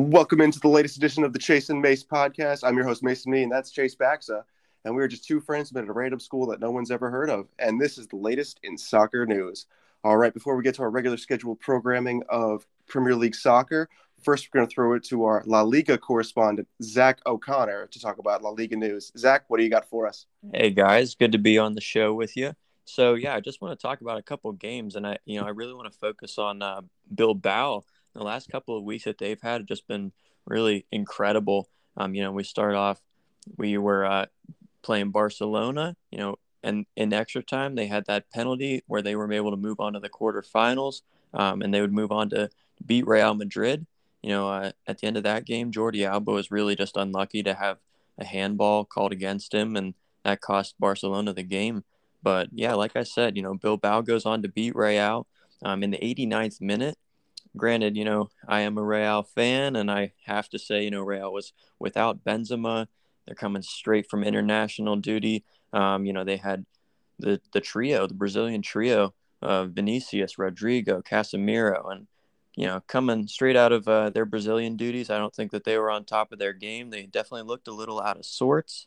Welcome 0.00 0.40
into 0.40 0.60
the 0.60 0.68
latest 0.68 0.96
edition 0.96 1.24
of 1.24 1.32
the 1.32 1.40
Chase 1.40 1.70
and 1.70 1.82
Mase 1.82 2.04
podcast. 2.04 2.62
I'm 2.62 2.76
your 2.76 2.84
host, 2.84 3.02
Mason 3.02 3.32
Mee, 3.32 3.42
and 3.42 3.50
that's 3.50 3.72
Chase 3.72 3.96
Baxa. 3.96 4.44
And 4.84 4.94
we 4.94 5.02
are 5.02 5.08
just 5.08 5.24
two 5.24 5.40
friends 5.40 5.72
met 5.72 5.82
at 5.82 5.90
a 5.90 5.92
random 5.92 6.20
school 6.20 6.46
that 6.46 6.60
no 6.60 6.70
one's 6.70 6.92
ever 6.92 7.10
heard 7.10 7.28
of. 7.28 7.48
And 7.58 7.80
this 7.80 7.98
is 7.98 8.06
the 8.06 8.14
latest 8.14 8.60
in 8.62 8.78
soccer 8.78 9.26
news. 9.26 9.66
All 10.04 10.16
right, 10.16 10.32
before 10.32 10.54
we 10.54 10.62
get 10.62 10.76
to 10.76 10.82
our 10.82 10.90
regular 10.90 11.16
scheduled 11.16 11.58
programming 11.58 12.22
of 12.28 12.64
Premier 12.86 13.16
League 13.16 13.34
soccer, 13.34 13.88
first 14.22 14.46
we're 14.46 14.60
going 14.60 14.68
to 14.68 14.72
throw 14.72 14.92
it 14.92 15.02
to 15.06 15.24
our 15.24 15.42
La 15.46 15.62
Liga 15.62 15.98
correspondent, 15.98 16.68
Zach 16.80 17.18
O'Connor, 17.26 17.88
to 17.88 17.98
talk 17.98 18.18
about 18.18 18.40
La 18.40 18.50
Liga 18.50 18.76
news. 18.76 19.10
Zach, 19.18 19.46
what 19.48 19.56
do 19.56 19.64
you 19.64 19.70
got 19.70 19.84
for 19.84 20.06
us? 20.06 20.26
Hey, 20.54 20.70
guys. 20.70 21.16
Good 21.16 21.32
to 21.32 21.38
be 21.38 21.58
on 21.58 21.74
the 21.74 21.80
show 21.80 22.14
with 22.14 22.36
you. 22.36 22.52
So, 22.84 23.14
yeah, 23.14 23.34
I 23.34 23.40
just 23.40 23.60
want 23.60 23.76
to 23.76 23.82
talk 23.82 24.00
about 24.00 24.18
a 24.18 24.22
couple 24.22 24.52
games. 24.52 24.94
And 24.94 25.08
I, 25.08 25.18
you 25.24 25.40
know, 25.40 25.46
I 25.46 25.50
really 25.50 25.74
want 25.74 25.92
to 25.92 25.98
focus 25.98 26.38
on 26.38 26.62
uh, 26.62 26.82
Bilbao 27.12 27.82
the 28.14 28.22
last 28.22 28.50
couple 28.50 28.76
of 28.76 28.84
weeks 28.84 29.04
that 29.04 29.18
they've 29.18 29.40
had 29.40 29.60
have 29.60 29.66
just 29.66 29.86
been 29.86 30.12
really 30.46 30.86
incredible. 30.90 31.68
Um, 31.96 32.14
you 32.14 32.22
know, 32.22 32.32
we 32.32 32.44
start 32.44 32.74
off, 32.74 33.00
we 33.56 33.78
were 33.78 34.04
uh, 34.04 34.26
playing 34.82 35.10
Barcelona, 35.10 35.96
you 36.10 36.18
know, 36.18 36.36
and 36.62 36.86
in 36.96 37.12
extra 37.12 37.42
time 37.42 37.74
they 37.74 37.86
had 37.86 38.06
that 38.06 38.30
penalty 38.30 38.82
where 38.86 39.02
they 39.02 39.16
were 39.16 39.30
able 39.32 39.50
to 39.50 39.56
move 39.56 39.80
on 39.80 39.92
to 39.92 40.00
the 40.00 40.08
quarterfinals, 40.08 41.02
um, 41.34 41.62
and 41.62 41.72
they 41.72 41.80
would 41.80 41.92
move 41.92 42.12
on 42.12 42.30
to 42.30 42.48
beat 42.84 43.06
Real 43.06 43.34
Madrid. 43.34 43.86
You 44.22 44.30
know, 44.30 44.48
uh, 44.48 44.72
at 44.86 44.98
the 44.98 45.06
end 45.06 45.16
of 45.16 45.22
that 45.22 45.44
game, 45.44 45.70
Jordi 45.70 46.06
Alba 46.06 46.32
was 46.32 46.50
really 46.50 46.74
just 46.74 46.96
unlucky 46.96 47.42
to 47.44 47.54
have 47.54 47.78
a 48.18 48.24
handball 48.24 48.84
called 48.84 49.12
against 49.12 49.54
him, 49.54 49.76
and 49.76 49.94
that 50.24 50.40
cost 50.40 50.74
Barcelona 50.80 51.32
the 51.32 51.44
game. 51.44 51.84
But 52.22 52.48
yeah, 52.52 52.74
like 52.74 52.96
I 52.96 53.04
said, 53.04 53.36
you 53.36 53.42
know, 53.42 53.54
Bilbao 53.54 54.00
goes 54.00 54.26
on 54.26 54.42
to 54.42 54.48
beat 54.48 54.74
Real 54.74 55.26
um, 55.62 55.84
in 55.84 55.92
the 55.92 55.98
89th 55.98 56.60
minute 56.60 56.98
granted, 57.58 57.96
you 57.96 58.04
know, 58.04 58.30
I 58.46 58.62
am 58.62 58.78
a 58.78 58.82
Real 58.82 59.22
fan, 59.22 59.76
and 59.76 59.90
I 59.90 60.12
have 60.24 60.48
to 60.50 60.58
say, 60.58 60.84
you 60.84 60.90
know, 60.90 61.02
Real 61.02 61.32
was 61.32 61.52
without 61.78 62.24
Benzema. 62.24 62.86
They're 63.26 63.34
coming 63.34 63.62
straight 63.62 64.08
from 64.08 64.24
international 64.24 64.96
duty. 64.96 65.44
Um, 65.74 66.06
you 66.06 66.14
know, 66.14 66.24
they 66.24 66.38
had 66.38 66.64
the 67.18 67.40
the 67.52 67.60
trio, 67.60 68.06
the 68.06 68.14
Brazilian 68.14 68.62
trio 68.62 69.12
of 69.42 69.72
Vinicius, 69.72 70.36
Rodrygo, 70.36 71.04
Casemiro, 71.04 71.92
and 71.92 72.06
you 72.56 72.66
know, 72.66 72.80
coming 72.86 73.28
straight 73.28 73.56
out 73.56 73.72
of 73.72 73.86
uh, 73.86 74.10
their 74.10 74.24
Brazilian 74.24 74.76
duties. 74.76 75.10
I 75.10 75.18
don't 75.18 75.34
think 75.34 75.52
that 75.52 75.64
they 75.64 75.78
were 75.78 75.90
on 75.90 76.04
top 76.04 76.32
of 76.32 76.38
their 76.38 76.52
game. 76.52 76.90
They 76.90 77.02
definitely 77.02 77.46
looked 77.46 77.68
a 77.68 77.72
little 77.72 78.00
out 78.00 78.16
of 78.16 78.24
sorts, 78.24 78.86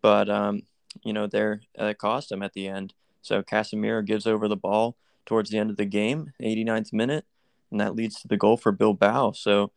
but 0.00 0.30
um, 0.30 0.62
you 1.02 1.12
know, 1.12 1.26
they're 1.26 1.60
uh, 1.78 1.92
cost 1.98 2.30
them 2.30 2.42
at 2.42 2.54
the 2.54 2.66
end. 2.66 2.94
So 3.22 3.42
Casemiro 3.42 4.04
gives 4.04 4.26
over 4.26 4.48
the 4.48 4.56
ball 4.56 4.96
towards 5.26 5.50
the 5.50 5.58
end 5.58 5.70
of 5.70 5.76
the 5.76 5.84
game, 5.84 6.32
89th 6.40 6.92
minute 6.92 7.24
and 7.74 7.80
that 7.80 7.96
leads 7.96 8.20
to 8.20 8.28
the 8.28 8.36
goal 8.36 8.56
for 8.56 8.70
Bilbao. 8.72 9.32
So, 9.32 9.72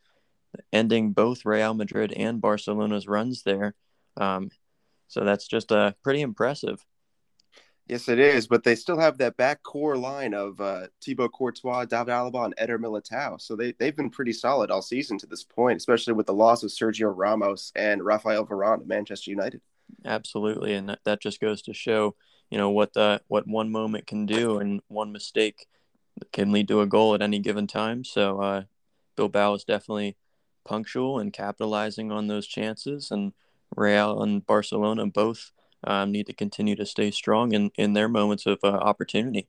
ending 0.72 1.12
both 1.12 1.44
Real 1.44 1.74
Madrid 1.74 2.12
and 2.12 2.40
Barcelona's 2.40 3.08
runs 3.08 3.42
there. 3.42 3.74
Um, 4.16 4.50
so 5.08 5.24
that's 5.24 5.48
just 5.48 5.72
uh, 5.72 5.92
pretty 6.02 6.20
impressive. 6.20 6.84
Yes, 7.88 8.08
it 8.08 8.18
is. 8.18 8.46
But 8.46 8.64
they 8.64 8.74
still 8.74 8.98
have 8.98 9.18
that 9.18 9.36
back 9.36 9.62
core 9.62 9.96
line 9.96 10.34
of 10.34 10.60
uh, 10.60 10.88
Thibaut 11.02 11.32
Courtois, 11.32 11.86
David 11.86 12.08
Alaba, 12.08 12.44
and 12.44 12.54
Eder 12.58 12.78
Militao. 12.78 13.40
So 13.40 13.56
they, 13.56 13.72
they've 13.72 13.96
been 13.96 14.10
pretty 14.10 14.32
solid 14.32 14.70
all 14.70 14.82
season 14.82 15.18
to 15.18 15.26
this 15.26 15.42
point, 15.42 15.78
especially 15.78 16.12
with 16.12 16.26
the 16.26 16.34
loss 16.34 16.62
of 16.62 16.70
Sergio 16.70 17.12
Ramos 17.14 17.72
and 17.74 18.04
Rafael 18.04 18.46
Varane 18.46 18.82
at 18.82 18.86
Manchester 18.86 19.30
United. 19.30 19.62
Absolutely. 20.04 20.74
And 20.74 20.90
that, 20.90 21.00
that 21.04 21.20
just 21.20 21.40
goes 21.40 21.62
to 21.62 21.72
show, 21.72 22.14
you 22.50 22.58
know, 22.58 22.70
what 22.70 22.92
the 22.92 23.22
what 23.28 23.48
one 23.48 23.72
moment 23.72 24.06
can 24.06 24.26
do 24.26 24.58
and 24.58 24.82
one 24.88 25.10
mistake 25.10 25.66
can 26.32 26.52
lead 26.52 26.68
to 26.68 26.80
a 26.80 26.86
goal 26.86 27.14
at 27.14 27.22
any 27.22 27.38
given 27.38 27.66
time. 27.66 28.04
So 28.04 28.40
uh, 28.40 28.62
Bilbao 29.16 29.54
is 29.54 29.64
definitely 29.64 30.16
punctual 30.64 31.18
and 31.18 31.32
capitalizing 31.32 32.12
on 32.12 32.26
those 32.26 32.46
chances, 32.46 33.10
and 33.10 33.32
Real 33.74 34.22
and 34.22 34.46
Barcelona 34.46 35.06
both 35.06 35.52
um, 35.84 36.12
need 36.12 36.26
to 36.26 36.32
continue 36.32 36.76
to 36.76 36.86
stay 36.86 37.10
strong 37.10 37.52
in, 37.52 37.70
in 37.76 37.92
their 37.92 38.08
moments 38.08 38.46
of 38.46 38.58
uh, 38.62 38.68
opportunity. 38.68 39.48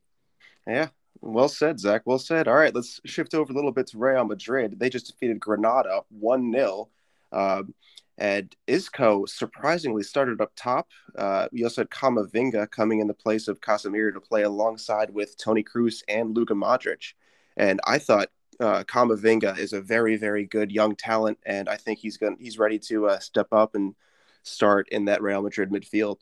Yeah, 0.66 0.88
well 1.20 1.48
said, 1.48 1.80
Zach. 1.80 2.02
Well 2.04 2.18
said. 2.18 2.48
All 2.48 2.54
right, 2.54 2.74
let's 2.74 3.00
shift 3.04 3.34
over 3.34 3.52
a 3.52 3.56
little 3.56 3.72
bit 3.72 3.88
to 3.88 3.98
Real 3.98 4.24
Madrid. 4.24 4.78
They 4.78 4.88
just 4.88 5.06
defeated 5.06 5.40
Granada 5.40 6.02
1 6.10 6.52
0. 6.52 6.88
Um, 7.32 7.74
and 8.18 8.54
Isco 8.66 9.24
surprisingly 9.26 10.02
started 10.02 10.40
up 10.40 10.52
top. 10.56 10.88
Uh, 11.16 11.48
we 11.52 11.64
also 11.64 11.82
had 11.82 11.90
Camavinga 11.90 12.70
coming 12.70 13.00
in 13.00 13.06
the 13.06 13.14
place 13.14 13.48
of 13.48 13.60
Casemiro 13.60 14.12
to 14.12 14.20
play 14.20 14.42
alongside 14.42 15.10
with 15.10 15.38
Toni 15.38 15.64
Kroos 15.64 16.02
and 16.08 16.36
Luka 16.36 16.54
Modric. 16.54 17.14
And 17.56 17.80
I 17.86 17.98
thought 17.98 18.28
uh, 18.60 18.84
Camavinga 18.84 19.58
is 19.58 19.72
a 19.72 19.80
very, 19.80 20.16
very 20.16 20.44
good 20.44 20.70
young 20.70 20.94
talent, 20.94 21.38
and 21.46 21.68
I 21.68 21.76
think 21.76 21.98
he's 21.98 22.18
going 22.18 22.36
he's 22.38 22.58
ready 22.58 22.78
to 22.80 23.08
uh, 23.08 23.18
step 23.18 23.48
up 23.52 23.74
and 23.74 23.94
start 24.42 24.88
in 24.90 25.06
that 25.06 25.22
Real 25.22 25.42
Madrid 25.42 25.70
midfield. 25.70 26.18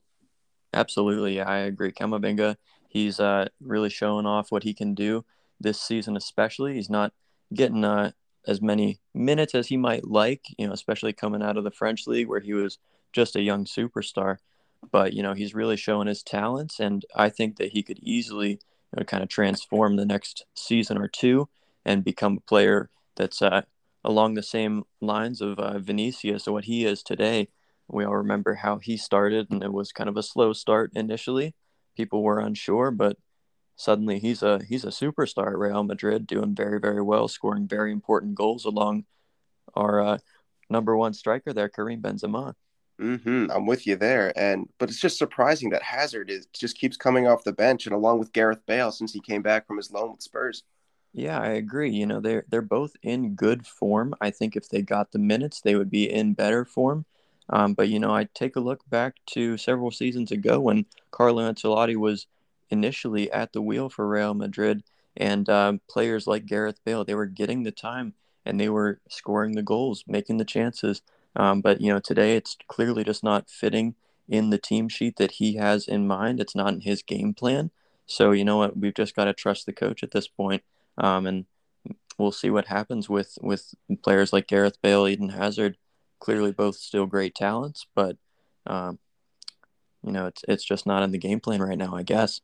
Absolutely, 0.72 1.40
I 1.40 1.58
agree. 1.58 1.92
Camavinga, 1.92 2.56
he's 2.88 3.18
uh, 3.18 3.48
really 3.60 3.90
showing 3.90 4.26
off 4.26 4.52
what 4.52 4.62
he 4.62 4.72
can 4.72 4.94
do 4.94 5.24
this 5.60 5.80
season, 5.80 6.16
especially. 6.16 6.74
He's 6.74 6.90
not 6.90 7.12
getting 7.52 7.84
uh, 7.84 8.12
as 8.46 8.62
many 8.62 8.98
minutes 9.14 9.54
as 9.54 9.68
he 9.68 9.76
might 9.76 10.06
like, 10.06 10.46
you 10.56 10.66
know, 10.66 10.72
especially 10.72 11.12
coming 11.12 11.42
out 11.42 11.56
of 11.56 11.64
the 11.64 11.70
French 11.70 12.06
league 12.06 12.28
where 12.28 12.40
he 12.40 12.54
was 12.54 12.78
just 13.12 13.36
a 13.36 13.42
young 13.42 13.64
superstar. 13.64 14.38
But, 14.90 15.12
you 15.12 15.22
know, 15.22 15.34
he's 15.34 15.54
really 15.54 15.76
showing 15.76 16.06
his 16.06 16.22
talents. 16.22 16.78
And 16.78 17.04
I 17.14 17.30
think 17.30 17.56
that 17.56 17.72
he 17.72 17.82
could 17.82 17.98
easily 18.00 18.50
you 18.50 18.96
know, 18.96 19.04
kind 19.04 19.22
of 19.22 19.28
transform 19.28 19.96
the 19.96 20.06
next 20.06 20.44
season 20.54 20.98
or 20.98 21.08
two 21.08 21.48
and 21.84 22.04
become 22.04 22.38
a 22.38 22.48
player 22.48 22.90
that's 23.16 23.42
uh, 23.42 23.62
along 24.04 24.34
the 24.34 24.42
same 24.42 24.84
lines 25.00 25.40
of 25.40 25.58
uh, 25.58 25.78
Vinicius 25.78 26.46
or 26.46 26.52
what 26.52 26.64
he 26.64 26.84
is 26.84 27.02
today. 27.02 27.48
We 27.88 28.04
all 28.04 28.16
remember 28.16 28.54
how 28.54 28.78
he 28.78 28.96
started, 28.96 29.50
and 29.50 29.62
it 29.62 29.72
was 29.72 29.92
kind 29.92 30.08
of 30.08 30.16
a 30.16 30.22
slow 30.22 30.52
start 30.52 30.92
initially. 30.94 31.54
People 31.96 32.22
were 32.22 32.38
unsure, 32.38 32.90
but 32.90 33.16
suddenly 33.78 34.18
he's 34.18 34.42
a 34.42 34.60
he's 34.68 34.84
a 34.84 34.88
superstar 34.88 35.46
at 35.46 35.56
Real 35.56 35.84
Madrid, 35.84 36.26
doing 36.26 36.54
very 36.54 36.78
very 36.78 37.00
well, 37.00 37.28
scoring 37.28 37.66
very 37.66 37.92
important 37.92 38.34
goals 38.34 38.66
along 38.66 39.04
our 39.74 40.00
uh, 40.00 40.18
number 40.68 40.96
one 40.96 41.14
striker 41.14 41.54
there, 41.54 41.70
Karim 41.70 42.02
Benzema. 42.02 42.54
Mm-hmm. 43.00 43.50
I'm 43.52 43.66
with 43.66 43.86
you 43.86 43.94
there, 43.94 44.36
and 44.36 44.68
but 44.78 44.90
it's 44.90 45.00
just 45.00 45.18
surprising 45.18 45.70
that 45.70 45.82
Hazard 45.82 46.30
is 46.30 46.46
just 46.52 46.76
keeps 46.76 46.96
coming 46.96 47.28
off 47.28 47.44
the 47.44 47.52
bench, 47.52 47.86
and 47.86 47.94
along 47.94 48.18
with 48.18 48.32
Gareth 48.32 48.66
Bale 48.66 48.90
since 48.90 49.12
he 49.12 49.20
came 49.20 49.40
back 49.40 49.66
from 49.66 49.76
his 49.76 49.92
loan 49.92 50.10
with 50.10 50.22
Spurs. 50.22 50.64
Yeah, 51.12 51.40
I 51.40 51.50
agree. 51.50 51.90
You 51.90 52.06
know, 52.06 52.20
they're 52.20 52.44
they're 52.48 52.60
both 52.60 52.96
in 53.02 53.36
good 53.36 53.66
form. 53.66 54.14
I 54.20 54.30
think 54.30 54.56
if 54.56 54.68
they 54.68 54.82
got 54.82 55.12
the 55.12 55.20
minutes, 55.20 55.60
they 55.60 55.76
would 55.76 55.90
be 55.90 56.12
in 56.12 56.34
better 56.34 56.64
form. 56.64 57.06
Um, 57.50 57.74
but 57.74 57.88
you 57.88 58.00
know, 58.00 58.12
I 58.12 58.28
take 58.34 58.56
a 58.56 58.60
look 58.60 58.82
back 58.90 59.14
to 59.30 59.56
several 59.56 59.92
seasons 59.92 60.32
ago 60.32 60.58
when 60.58 60.84
Carlo 61.12 61.48
Ancelotti 61.50 61.96
was 61.96 62.26
initially 62.70 63.30
at 63.30 63.52
the 63.52 63.62
wheel 63.62 63.88
for 63.88 64.08
Real 64.08 64.34
Madrid, 64.34 64.82
and 65.16 65.48
um, 65.48 65.80
players 65.88 66.26
like 66.26 66.46
Gareth 66.46 66.80
Bale, 66.84 67.04
they 67.04 67.14
were 67.14 67.26
getting 67.26 67.62
the 67.62 67.72
time 67.72 68.14
and 68.48 68.58
they 68.58 68.68
were 68.68 69.00
scoring 69.08 69.52
the 69.52 69.62
goals, 69.62 70.04
making 70.06 70.38
the 70.38 70.44
chances. 70.44 71.02
Um, 71.36 71.60
but 71.60 71.80
you 71.80 71.92
know, 71.92 72.00
today 72.00 72.36
it's 72.36 72.56
clearly 72.66 73.04
just 73.04 73.22
not 73.22 73.50
fitting 73.50 73.94
in 74.28 74.50
the 74.50 74.58
team 74.58 74.88
sheet 74.88 75.16
that 75.16 75.32
he 75.32 75.56
has 75.56 75.86
in 75.86 76.06
mind. 76.06 76.40
It's 76.40 76.54
not 76.54 76.72
in 76.72 76.80
his 76.80 77.02
game 77.02 77.34
plan. 77.34 77.70
So 78.06 78.32
you 78.32 78.44
know 78.44 78.56
what, 78.56 78.76
we've 78.76 78.94
just 78.94 79.14
got 79.14 79.26
to 79.26 79.34
trust 79.34 79.66
the 79.66 79.72
coach 79.72 80.02
at 80.02 80.12
this 80.12 80.28
point, 80.28 80.62
um, 80.96 81.26
and 81.26 81.44
we'll 82.16 82.32
see 82.32 82.48
what 82.48 82.66
happens 82.66 83.08
with 83.08 83.36
with 83.42 83.74
players 84.02 84.32
like 84.32 84.46
Gareth 84.46 84.80
Bale, 84.80 85.06
Eden 85.06 85.30
Hazard. 85.30 85.76
Clearly, 86.18 86.50
both 86.50 86.76
still 86.76 87.06
great 87.06 87.34
talents, 87.34 87.86
but 87.94 88.16
um, 88.66 88.98
you 90.02 90.10
know, 90.10 90.26
it's 90.26 90.42
it's 90.48 90.64
just 90.64 90.86
not 90.86 91.02
in 91.02 91.12
the 91.12 91.18
game 91.18 91.38
plan 91.38 91.60
right 91.60 91.78
now. 91.78 91.94
I 91.94 92.02
guess. 92.02 92.40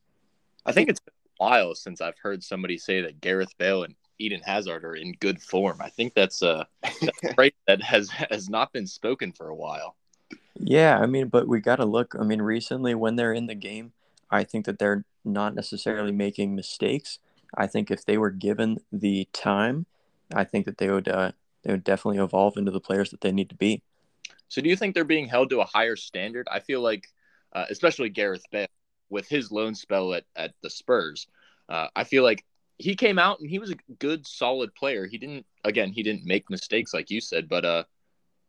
I 0.66 0.72
think 0.72 0.88
it's 0.88 1.00
been 1.00 1.14
a 1.40 1.44
while 1.44 1.74
since 1.74 2.00
I've 2.00 2.18
heard 2.18 2.42
somebody 2.42 2.78
say 2.78 3.00
that 3.02 3.20
Gareth 3.20 3.56
Bale 3.58 3.84
and 3.84 3.94
Eden 4.18 4.40
Hazard 4.44 4.84
are 4.84 4.94
in 4.94 5.12
good 5.20 5.40
form. 5.40 5.78
I 5.80 5.88
think 5.88 6.14
that's 6.14 6.42
a, 6.42 6.66
a 6.84 7.34
phrase 7.34 7.52
that 7.66 7.82
has 7.82 8.10
has 8.10 8.48
not 8.48 8.72
been 8.72 8.86
spoken 8.86 9.32
for 9.32 9.48
a 9.48 9.54
while. 9.54 9.96
Yeah, 10.56 10.98
I 10.98 11.06
mean, 11.06 11.28
but 11.28 11.48
we 11.48 11.60
got 11.60 11.76
to 11.76 11.84
look. 11.84 12.14
I 12.18 12.22
mean, 12.22 12.40
recently 12.40 12.94
when 12.94 13.16
they're 13.16 13.32
in 13.32 13.46
the 13.46 13.54
game, 13.54 13.92
I 14.30 14.44
think 14.44 14.66
that 14.66 14.78
they're 14.78 15.04
not 15.24 15.54
necessarily 15.54 16.12
making 16.12 16.54
mistakes. 16.54 17.18
I 17.56 17.66
think 17.66 17.90
if 17.90 18.04
they 18.04 18.18
were 18.18 18.30
given 18.30 18.78
the 18.92 19.28
time, 19.32 19.86
I 20.34 20.44
think 20.44 20.66
that 20.66 20.78
they 20.78 20.90
would 20.90 21.08
uh, 21.08 21.32
they 21.62 21.72
would 21.72 21.84
definitely 21.84 22.22
evolve 22.22 22.56
into 22.56 22.70
the 22.70 22.80
players 22.80 23.10
that 23.10 23.20
they 23.20 23.32
need 23.32 23.48
to 23.50 23.54
be. 23.54 23.82
So, 24.48 24.60
do 24.60 24.68
you 24.68 24.76
think 24.76 24.94
they're 24.94 25.04
being 25.04 25.28
held 25.28 25.50
to 25.50 25.60
a 25.60 25.64
higher 25.64 25.96
standard? 25.96 26.46
I 26.50 26.60
feel 26.60 26.80
like, 26.80 27.08
uh, 27.52 27.66
especially 27.70 28.08
Gareth 28.08 28.44
Bale, 28.52 28.66
with 29.10 29.28
his 29.28 29.50
loan 29.50 29.74
spell 29.74 30.14
at, 30.14 30.24
at 30.36 30.52
the 30.62 30.70
Spurs. 30.70 31.26
Uh, 31.68 31.88
I 31.94 32.04
feel 32.04 32.22
like 32.22 32.44
he 32.78 32.96
came 32.96 33.18
out 33.18 33.40
and 33.40 33.48
he 33.48 33.58
was 33.58 33.70
a 33.70 33.76
good, 33.98 34.26
solid 34.26 34.74
player. 34.74 35.06
He 35.06 35.18
didn't, 35.18 35.46
again, 35.62 35.92
he 35.92 36.02
didn't 36.02 36.24
make 36.24 36.50
mistakes 36.50 36.92
like 36.92 37.10
you 37.10 37.20
said, 37.20 37.48
but 37.48 37.64
uh, 37.64 37.84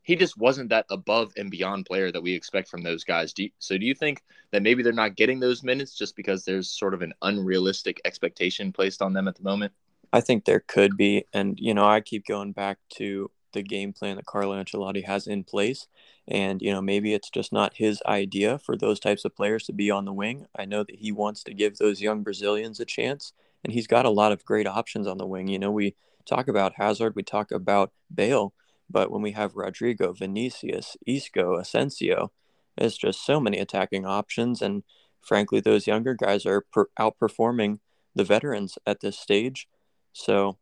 he 0.02 0.16
just 0.16 0.38
wasn't 0.38 0.70
that 0.70 0.86
above 0.90 1.34
and 1.38 1.52
beyond 1.52 1.86
player 1.86 2.12
that 2.12 2.22
we 2.24 2.34
expect 2.34 2.70
from 2.70 2.82
those 2.82 3.04
guys. 3.04 3.34
Do 3.34 3.44
you, 3.44 3.50
so 3.60 3.78
do 3.78 3.86
you 3.86 3.94
think 3.94 4.22
that 4.52 4.64
maybe 4.64 4.84
they're 4.84 4.94
not 4.94 5.16
getting 5.16 5.40
those 5.40 5.64
minutes 5.64 5.98
just 5.98 6.16
because 6.16 6.44
there's 6.44 6.70
sort 6.70 6.94
of 6.94 7.02
an 7.02 7.14
unrealistic 7.22 8.02
expectation 8.06 8.72
placed 8.72 9.02
on 9.02 9.14
them 9.14 9.28
at 9.28 9.36
the 9.36 9.44
moment? 9.44 9.74
I 10.14 10.22
think 10.22 10.46
there 10.46 10.64
could 10.66 10.96
be. 10.96 11.26
And, 11.34 11.60
you 11.60 11.74
know, 11.74 11.86
I 11.86 12.02
keep 12.02 12.26
going 12.26 12.52
back 12.52 12.78
to 12.96 13.30
the 13.56 13.64
game 13.64 13.92
plan 13.92 14.18
that 14.18 14.28
Carlo 14.28 14.62
Ancelotti 14.62 15.04
has 15.06 15.26
in 15.26 15.44
place. 15.44 15.88
And, 16.28 16.62
you 16.62 16.72
know, 16.72 16.82
maybe 16.82 17.14
it's 17.14 17.30
just 17.30 17.52
not 17.52 17.78
his 17.78 18.02
idea 18.06 18.60
for 18.60 18.78
those 18.78 19.00
types 19.00 19.26
of 19.26 19.36
players 19.36 19.64
to 19.66 19.74
be 19.74 19.90
on 19.90 20.06
the 20.06 20.14
wing. 20.14 20.46
I 20.56 20.66
know 20.66 20.84
that 20.84 20.98
he 20.98 21.12
wants 21.12 21.44
to 21.44 21.54
give 21.54 21.78
those 21.78 22.02
young 22.02 22.22
Brazilians 22.22 22.80
a 22.80 22.86
chance, 22.86 23.34
and 23.64 23.74
he's 23.74 23.88
got 23.88 24.06
a 24.06 24.12
lot 24.12 24.32
of 24.32 24.46
great 24.46 24.68
options 24.68 25.08
on 25.08 25.18
the 25.18 25.26
wing. 25.26 25.48
You 25.48 25.58
know, 25.60 25.72
we 25.72 25.96
talk 26.26 26.48
about 26.48 26.74
Hazard, 26.78 27.16
we 27.16 27.24
talk 27.24 27.52
about 27.52 27.92
Bale, 28.14 28.54
but 28.90 29.12
when 29.12 29.22
we 29.22 29.32
have 29.32 29.54
Rodrygo, 29.54 30.18
Vinicius, 30.18 30.96
Isco, 31.08 31.58
Asensio, 31.58 32.32
it's 32.78 32.98
just 32.98 33.26
so 33.26 33.40
many 33.40 33.58
attacking 33.58 34.06
options. 34.06 34.62
And 34.62 34.84
frankly, 35.22 35.60
those 35.60 35.88
younger 35.88 36.14
guys 36.14 36.46
are 36.46 36.62
per- 36.62 36.90
outperforming 37.00 37.80
the 38.14 38.24
veterans 38.24 38.78
at 38.86 39.02
this 39.02 39.18
stage. 39.18 39.68
So, 40.14 40.58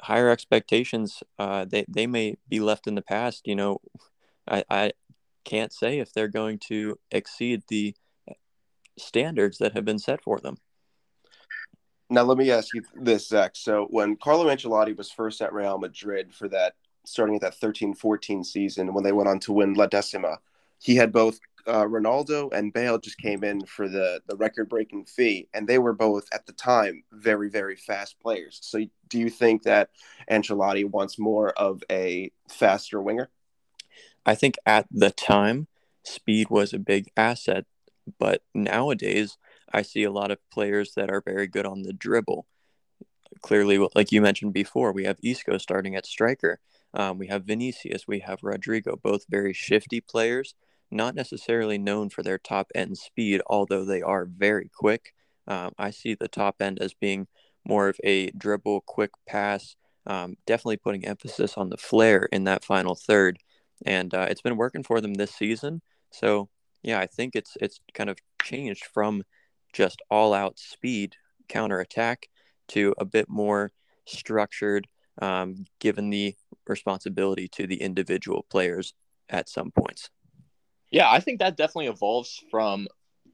higher 0.00 0.30
expectations, 0.30 1.22
uh, 1.38 1.64
they, 1.64 1.84
they 1.88 2.06
may 2.06 2.36
be 2.48 2.60
left 2.60 2.86
in 2.86 2.94
the 2.94 3.02
past. 3.02 3.46
You 3.46 3.56
know, 3.56 3.80
I, 4.48 4.64
I 4.70 4.92
can't 5.44 5.72
say 5.72 5.98
if 5.98 6.12
they're 6.12 6.28
going 6.28 6.58
to 6.68 6.98
exceed 7.10 7.62
the 7.68 7.94
standards 8.98 9.58
that 9.58 9.72
have 9.72 9.84
been 9.84 9.98
set 9.98 10.22
for 10.22 10.38
them. 10.38 10.56
Now, 12.10 12.22
let 12.24 12.36
me 12.36 12.50
ask 12.50 12.74
you 12.74 12.82
this, 12.94 13.28
Zach. 13.28 13.52
So, 13.54 13.86
when 13.90 14.16
Carlo 14.16 14.46
Ancelotti 14.46 14.96
was 14.96 15.10
first 15.10 15.40
at 15.40 15.52
Real 15.52 15.78
Madrid 15.78 16.34
for 16.34 16.46
that, 16.48 16.74
starting 17.06 17.36
at 17.36 17.40
that 17.40 17.54
13 17.54 17.94
14 17.94 18.44
season, 18.44 18.92
when 18.92 19.02
they 19.02 19.12
went 19.12 19.28
on 19.28 19.40
to 19.40 19.52
win 19.52 19.74
La 19.74 19.86
Decima, 19.86 20.38
he 20.78 20.96
had 20.96 21.10
both 21.10 21.40
uh, 21.66 21.84
Ronaldo 21.84 22.52
and 22.52 22.72
Bale 22.72 22.98
just 22.98 23.18
came 23.18 23.44
in 23.44 23.64
for 23.66 23.88
the, 23.88 24.20
the 24.26 24.36
record 24.36 24.68
breaking 24.68 25.04
fee, 25.04 25.48
and 25.54 25.66
they 25.66 25.78
were 25.78 25.92
both 25.92 26.28
at 26.32 26.46
the 26.46 26.52
time 26.52 27.04
very, 27.12 27.48
very 27.48 27.76
fast 27.76 28.18
players. 28.20 28.58
So, 28.62 28.80
do 29.08 29.18
you 29.18 29.30
think 29.30 29.62
that 29.64 29.90
Ancelotti 30.30 30.88
wants 30.88 31.18
more 31.18 31.50
of 31.50 31.82
a 31.90 32.30
faster 32.48 33.00
winger? 33.00 33.30
I 34.24 34.34
think 34.34 34.56
at 34.66 34.86
the 34.90 35.10
time, 35.10 35.68
speed 36.04 36.48
was 36.50 36.72
a 36.72 36.78
big 36.78 37.10
asset, 37.16 37.66
but 38.18 38.42
nowadays, 38.54 39.36
I 39.72 39.82
see 39.82 40.04
a 40.04 40.12
lot 40.12 40.30
of 40.30 40.38
players 40.50 40.94
that 40.94 41.10
are 41.10 41.22
very 41.24 41.46
good 41.46 41.66
on 41.66 41.82
the 41.82 41.92
dribble. 41.92 42.46
Clearly, 43.40 43.78
like 43.94 44.12
you 44.12 44.20
mentioned 44.20 44.52
before, 44.52 44.92
we 44.92 45.04
have 45.04 45.18
Isco 45.22 45.58
starting 45.58 45.96
at 45.96 46.06
striker. 46.06 46.60
Um, 46.94 47.18
we 47.18 47.28
have 47.28 47.44
Vinicius, 47.44 48.06
we 48.06 48.20
have 48.20 48.40
Rodrygo, 48.40 49.00
both 49.00 49.24
very 49.28 49.54
shifty 49.54 50.00
players, 50.00 50.54
not 50.92 51.14
necessarily 51.14 51.78
known 51.78 52.10
for 52.10 52.22
their 52.22 52.38
top 52.38 52.70
end 52.74 52.98
speed, 52.98 53.40
although 53.46 53.84
they 53.84 54.02
are 54.02 54.24
very 54.26 54.70
quick. 54.74 55.14
Um, 55.46 55.72
I 55.78 55.90
see 55.90 56.14
the 56.14 56.28
top 56.28 56.56
end 56.60 56.78
as 56.80 56.94
being 56.94 57.26
more 57.66 57.88
of 57.88 57.98
a 58.04 58.30
dribble, 58.30 58.82
quick 58.82 59.10
pass, 59.26 59.76
um, 60.06 60.36
definitely 60.46 60.76
putting 60.76 61.04
emphasis 61.06 61.56
on 61.56 61.70
the 61.70 61.76
flair 61.76 62.28
in 62.32 62.44
that 62.44 62.64
final 62.64 62.94
third 62.94 63.38
and 63.84 64.14
uh, 64.14 64.26
it's 64.28 64.42
been 64.42 64.56
working 64.56 64.82
for 64.82 65.00
them 65.00 65.14
this 65.14 65.34
season. 65.34 65.82
So 66.10 66.48
yeah, 66.82 66.98
I 66.98 67.06
think 67.06 67.34
it's 67.34 67.56
it's 67.60 67.80
kind 67.94 68.10
of 68.10 68.18
changed 68.42 68.84
from 68.92 69.22
just 69.72 70.02
all 70.10 70.34
out 70.34 70.58
speed 70.58 71.16
counter 71.48 71.80
attack 71.80 72.28
to 72.68 72.94
a 72.98 73.04
bit 73.04 73.28
more 73.28 73.72
structured, 74.06 74.88
um, 75.20 75.64
given 75.80 76.10
the 76.10 76.34
responsibility 76.66 77.48
to 77.48 77.66
the 77.66 77.80
individual 77.82 78.46
players 78.50 78.94
at 79.28 79.48
some 79.48 79.70
points. 79.70 80.10
Yeah, 80.92 81.10
I 81.10 81.20
think 81.20 81.40
that 81.40 81.56
definitely 81.56 81.86
evolves 81.86 82.42
from 82.50 82.86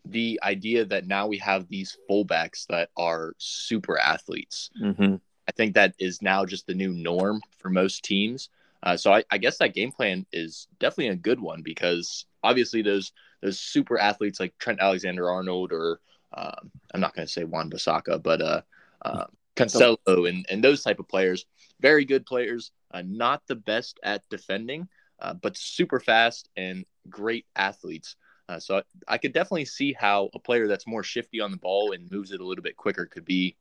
the 0.05 0.41
idea 0.43 0.85
that 0.87 1.07
now 1.07 1.27
we 1.27 1.39
have 1.39 1.69
these 1.69 1.97
fullbacks 2.09 2.67
that 2.69 2.91
are 2.97 3.35
super 3.39 3.99
athletes. 3.99 4.71
Mm-hmm. 4.81 5.17
I 5.49 5.53
think 5.53 5.75
that 5.75 5.95
is 5.99 6.23
now 6.23 6.45
just 6.45 6.67
the 6.67 6.75
new 6.75 6.93
norm 6.93 7.43
for 7.59 7.69
most 7.69 8.05
teams. 8.05 8.49
Uh, 8.83 8.97
so 8.97 9.13
I, 9.13 9.25
I, 9.31 9.39
guess 9.39 9.59
that 9.59 9.75
game 9.75 9.91
plan 9.91 10.25
is 10.33 10.69
definitely 10.79 11.09
a 11.09 11.17
good 11.17 11.41
one 11.41 11.63
because 11.63 12.27
obviously 12.45 12.81
those 12.81 13.13
those 13.43 13.59
super 13.59 13.99
athletes 13.99 14.39
like 14.39 14.57
Trent 14.59 14.79
Alexander 14.81 15.29
Arnold 15.29 15.73
or 15.73 16.01
um, 16.33 16.71
I'm 16.95 17.01
not 17.01 17.15
going 17.15 17.27
to 17.27 17.33
say 17.33 17.45
Wan-Bissaka, 17.45 18.23
but 18.23 18.41
uh, 18.41 18.61
uh, 19.03 19.25
Cancelo 19.57 20.29
and, 20.29 20.47
and 20.49 20.63
those 20.63 20.83
type 20.83 21.01
of 21.01 21.09
players, 21.09 21.47
very 21.81 22.05
good 22.05 22.25
players, 22.25 22.71
uh, 22.93 23.03
not 23.05 23.43
the 23.47 23.57
best 23.57 23.99
at 24.03 24.29
defending, 24.29 24.89
uh, 25.19 25.35
but 25.35 25.57
super 25.57 25.99
fast 25.99 26.49
and 26.57 26.85
great 27.11 27.47
athletes. 27.57 28.17
Uh, 28.49 28.59
so 28.59 28.79
I, 28.79 28.83
I 29.07 29.19
could 29.19 29.33
definitely 29.33 29.67
see 29.67 29.93
how 29.93 30.31
a 30.35 30.39
player 30.39 30.67
that's 30.69 30.87
more 30.87 31.03
shifty 31.03 31.41
on 31.41 31.51
the 31.51 31.57
ball 31.57 31.93
and 31.93 32.11
moves 32.11 32.33
it 32.33 32.41
a 32.41 32.47
little 32.47 32.63
bit 32.63 32.77
quicker 32.77 33.07
could 33.07 33.25
be 33.25 33.57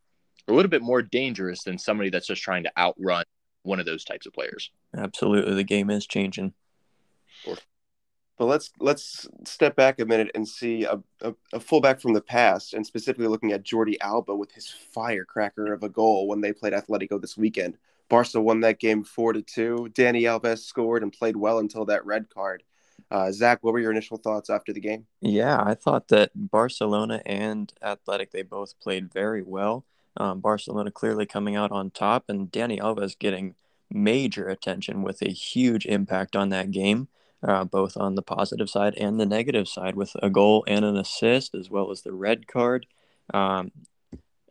a 0.48 0.54
little 0.54 0.70
bit 0.70 0.82
more 0.82 1.02
dangerous 1.02 1.64
than 1.64 1.78
somebody 1.78 2.10
that's 2.10 2.28
just 2.28 2.42
trying 2.42 2.64
to 2.64 2.72
outrun 2.78 3.26
one 3.64 3.80
of 3.80 3.86
those 3.86 4.06
types 4.06 4.26
of 4.26 4.34
players. 4.34 4.72
Absolutely, 4.96 5.54
the 5.56 5.64
game 5.64 5.90
is 5.90 6.08
changing. 6.08 6.54
But 8.38 8.46
let's 8.46 8.72
let's 8.80 9.28
step 9.46 9.76
back 9.76 10.00
a 10.00 10.06
minute 10.06 10.30
and 10.36 10.48
see 10.48 10.84
a, 10.84 11.02
a, 11.22 11.34
a, 11.54 11.60
fullback 11.60 12.00
from 12.00 12.14
the 12.14 12.22
past, 12.22 12.76
and 12.76 12.86
specifically 12.86 13.28
looking 13.28 13.52
at 13.52 13.64
Jordi 13.64 13.96
Alba 14.00 14.36
with 14.36 14.52
his 14.52 14.70
firecracker 14.70 15.74
of 15.74 15.82
a 15.82 15.90
goal 15.90 16.28
when 16.28 16.42
they 16.42 16.54
played 16.54 16.74
Atletico 16.74 17.20
this 17.20 17.36
weekend. 17.36 17.78
Barca 18.10 18.40
won 18.40 18.62
that 18.62 18.80
game 18.80 19.04
four 19.04 19.34
to 19.34 19.42
two. 19.42 19.90
Dani 19.92 20.22
Alves 20.22 20.60
scored 20.60 21.02
and 21.02 21.12
played 21.12 21.36
well 21.36 21.58
until 21.60 21.86
that 21.86 22.06
red 22.06 22.30
card. 22.30 22.64
Uh, 23.10 23.32
Zach, 23.32 23.60
what 23.62 23.74
were 23.74 23.80
your 23.80 23.92
initial 23.92 24.18
thoughts 24.18 24.50
after 24.50 24.74
the 24.74 24.82
game? 24.82 25.06
Yeah, 25.22 25.62
I 25.64 25.76
thought 25.76 26.10
that 26.10 26.32
Barcelona 26.36 27.22
and 27.26 27.72
Athletic 27.82 28.32
they 28.32 28.42
both 28.42 28.80
played 28.80 29.12
very 29.12 29.42
well. 29.42 29.86
Um, 30.18 30.40
Barcelona 30.42 30.92
clearly 30.92 31.26
coming 31.26 31.56
out 31.56 31.72
on 31.72 31.92
top, 31.92 32.26
and 32.28 32.52
Dani 32.52 32.80
Alves 32.80 33.18
getting 33.18 33.56
major 33.90 34.50
attention 34.50 35.04
with 35.04 35.22
a 35.22 35.30
huge 35.30 35.86
impact 35.86 36.36
on 36.36 36.50
that 36.50 36.72
game, 36.72 37.08
uh, 37.44 37.64
both 37.64 37.96
on 37.96 38.16
the 38.16 38.22
positive 38.22 38.70
side 38.70 38.96
and 38.96 39.20
the 39.20 39.26
negative 39.26 39.68
side, 39.68 39.96
with 39.96 40.12
a 40.22 40.30
goal 40.30 40.66
and 40.68 40.84
an 40.84 40.98
assist, 40.98 41.56
as 41.56 41.70
well 41.70 41.92
as 41.92 42.02
the 42.02 42.12
red 42.14 42.48
card. 42.48 42.88
Um, 43.34 43.72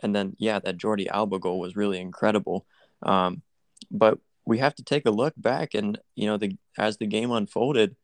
and 0.00 0.14
then, 0.14 0.36
yeah, 0.38 0.60
that 0.60 0.78
Jordi 0.78 1.08
Alba 1.08 1.38
goal 1.38 1.58
was 1.58 1.76
really 1.76 2.00
incredible. 2.00 2.64
Um, 3.02 3.42
but 3.90 4.18
we 4.44 4.58
have 4.58 4.74
to 4.76 4.84
take 4.84 5.04
a 5.04 5.10
look 5.10 5.34
back, 5.36 5.74
and 5.74 5.98
you 6.14 6.26
know, 6.26 6.36
the 6.36 6.56
as 6.78 6.96
the 6.96 7.06
game 7.06 7.32
unfolded, 7.32 7.96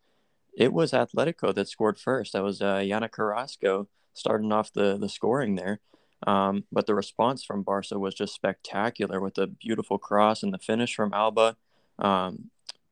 it 0.57 0.73
was 0.73 0.93
Atletico 0.93 1.55
that 1.55 1.69
scored 1.69 1.99
first. 1.99 2.33
That 2.33 2.43
was 2.43 2.61
uh, 2.61 2.77
Yannick 2.77 3.13
Carrasco 3.13 3.89
starting 4.15 4.53
off 4.53 4.73
the 4.73 4.99
the 4.99 5.09
scoring 5.09 5.55
there. 5.55 5.81
Um, 6.27 6.65
but 6.71 6.87
the 6.87 6.95
response 6.95 7.43
from 7.45 7.63
Barca 7.63 7.99
was 7.99 8.15
just 8.15 8.35
spectacular 8.35 9.21
with 9.21 9.35
the 9.35 9.49
beautiful 9.49 9.99
cross 9.99 10.43
and 10.43 10.53
the 10.53 10.59
finish 10.59 10.95
from 10.95 11.13
Alba. 11.13 11.57
Um, 11.99 12.51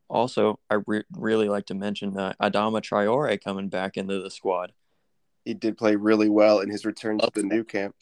also, 0.09 0.59
I 0.69 0.79
re- 0.87 1.05
really 1.17 1.49
like 1.49 1.67
to 1.67 1.75
mention 1.75 2.19
uh, 2.19 2.33
Adama 2.43 2.81
Traore 2.83 3.43
coming 3.43 3.69
back 3.69 3.97
into 3.97 4.21
the 4.21 4.31
squad. 4.31 4.73
He 5.45 5.55
did 5.55 5.79
play 5.79 5.95
really 5.95 6.29
well 6.29 6.59
in 6.59 6.69
his 6.69 6.85
return 6.85 7.19
to 7.19 7.31
the 7.33 7.45
Nou 7.45 7.63
Camp. 7.63 7.95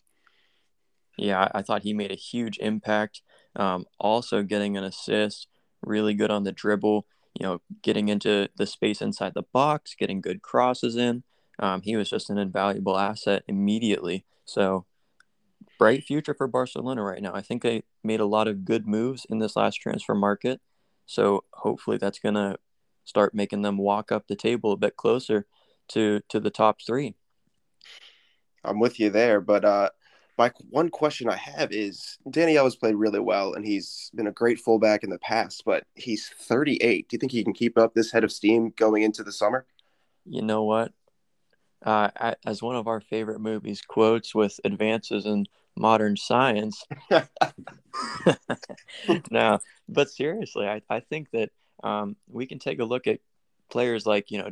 Yeah, 1.19 1.41
I, 1.41 1.59
I 1.59 1.63
thought 1.63 1.83
he 1.83 1.93
made 1.93 2.11
a 2.11 2.17
huge 2.17 2.59
impact. 2.59 3.21
Um, 3.55 3.85
also, 3.99 4.43
getting 4.43 4.79
an 4.79 4.85
assist, 4.85 5.49
really 5.83 6.15
good 6.15 6.31
on 6.31 6.45
the 6.45 6.53
dribble. 6.53 7.07
You 7.39 7.47
know, 7.47 7.61
getting 7.83 8.09
into 8.09 8.49
the 8.57 8.67
space 8.67 9.01
inside 9.01 9.33
the 9.35 9.45
box, 9.53 9.95
getting 9.95 10.21
good 10.21 10.43
crosses 10.43 10.97
in. 10.97 11.23
Um, 11.61 11.83
he 11.83 11.97
was 11.97 12.11
just 12.11 12.31
an 12.31 12.39
invaluable 12.39 12.99
asset 12.99 13.45
immediately. 13.47 14.25
So 14.45 14.87
bright 15.79 16.03
future 16.03 16.35
for 16.35 16.49
Barcelona 16.49 17.03
right 17.03 17.23
now. 17.23 17.33
I 17.33 17.43
think 17.43 17.63
they 17.63 17.85
made 18.03 18.19
a 18.19 18.27
lot 18.27 18.49
of 18.49 18.65
good 18.65 18.89
moves 18.89 19.25
in 19.31 19.39
this 19.39 19.55
last 19.55 19.77
transfer 19.77 20.17
market. 20.17 20.61
So 21.07 21.45
hopefully 21.53 21.97
that's 21.97 22.19
going 22.19 22.35
to 22.35 22.57
start 23.05 23.35
making 23.35 23.63
them 23.63 23.79
walk 23.79 24.11
up 24.11 24.27
the 24.27 24.37
table 24.37 24.73
a 24.73 24.77
bit 24.77 24.97
closer 24.97 25.47
to 25.89 26.21
to 26.29 26.41
the 26.41 26.51
top 26.51 26.81
3. 26.85 27.15
I'm 28.65 28.81
with 28.81 29.01
you 29.01 29.11
there, 29.11 29.41
but 29.41 29.65
uh 29.65 29.91
my 30.39 30.53
one 30.71 30.89
question 30.89 31.29
I 31.29 31.37
have 31.37 31.73
is 31.73 32.17
Dani 32.29 32.55
Alves 32.55 32.79
played 32.79 32.95
really 32.95 33.19
well 33.19 33.55
and 33.55 33.67
he's 33.67 34.11
been 34.15 34.29
a 34.29 34.33
great 34.33 34.61
fullback 34.61 35.03
in 35.03 35.11
the 35.11 35.19
past, 35.19 35.65
but 35.67 35.83
he's 35.97 36.29
38. 36.29 37.09
Do 37.09 37.15
you 37.15 37.19
think 37.19 37.33
he 37.33 37.43
can 37.43 37.53
keep 37.53 37.77
up 37.77 37.93
this 37.93 38.13
head 38.13 38.25
of 38.25 38.31
steam 38.31 38.73
going 38.77 39.03
into 39.03 39.25
the 39.25 39.33
summer? 39.33 39.67
You 40.25 40.43
know 40.43 40.63
what? 40.63 40.93
Uh, 41.85 42.35
as 42.47 42.63
one 42.63 42.77
of 42.77 42.89
our 42.89 43.01
favorite 43.01 43.41
movies 43.41 43.83
quotes 43.83 44.35
with 44.35 44.59
advances 44.65 45.27
in 45.27 45.47
modern 45.77 46.17
science. 46.17 46.85
no, 49.31 49.59
but 49.89 50.11
seriously, 50.11 50.67
I, 50.67 50.83
I 50.89 51.01
think 51.01 51.31
that 51.33 51.51
um, 51.83 52.17
we 52.29 52.47
can 52.47 52.59
take 52.59 52.81
a 52.81 52.85
look 52.85 53.07
at 53.07 53.21
players 53.71 54.07
like, 54.07 54.31
you 54.31 54.39
know, 54.39 54.51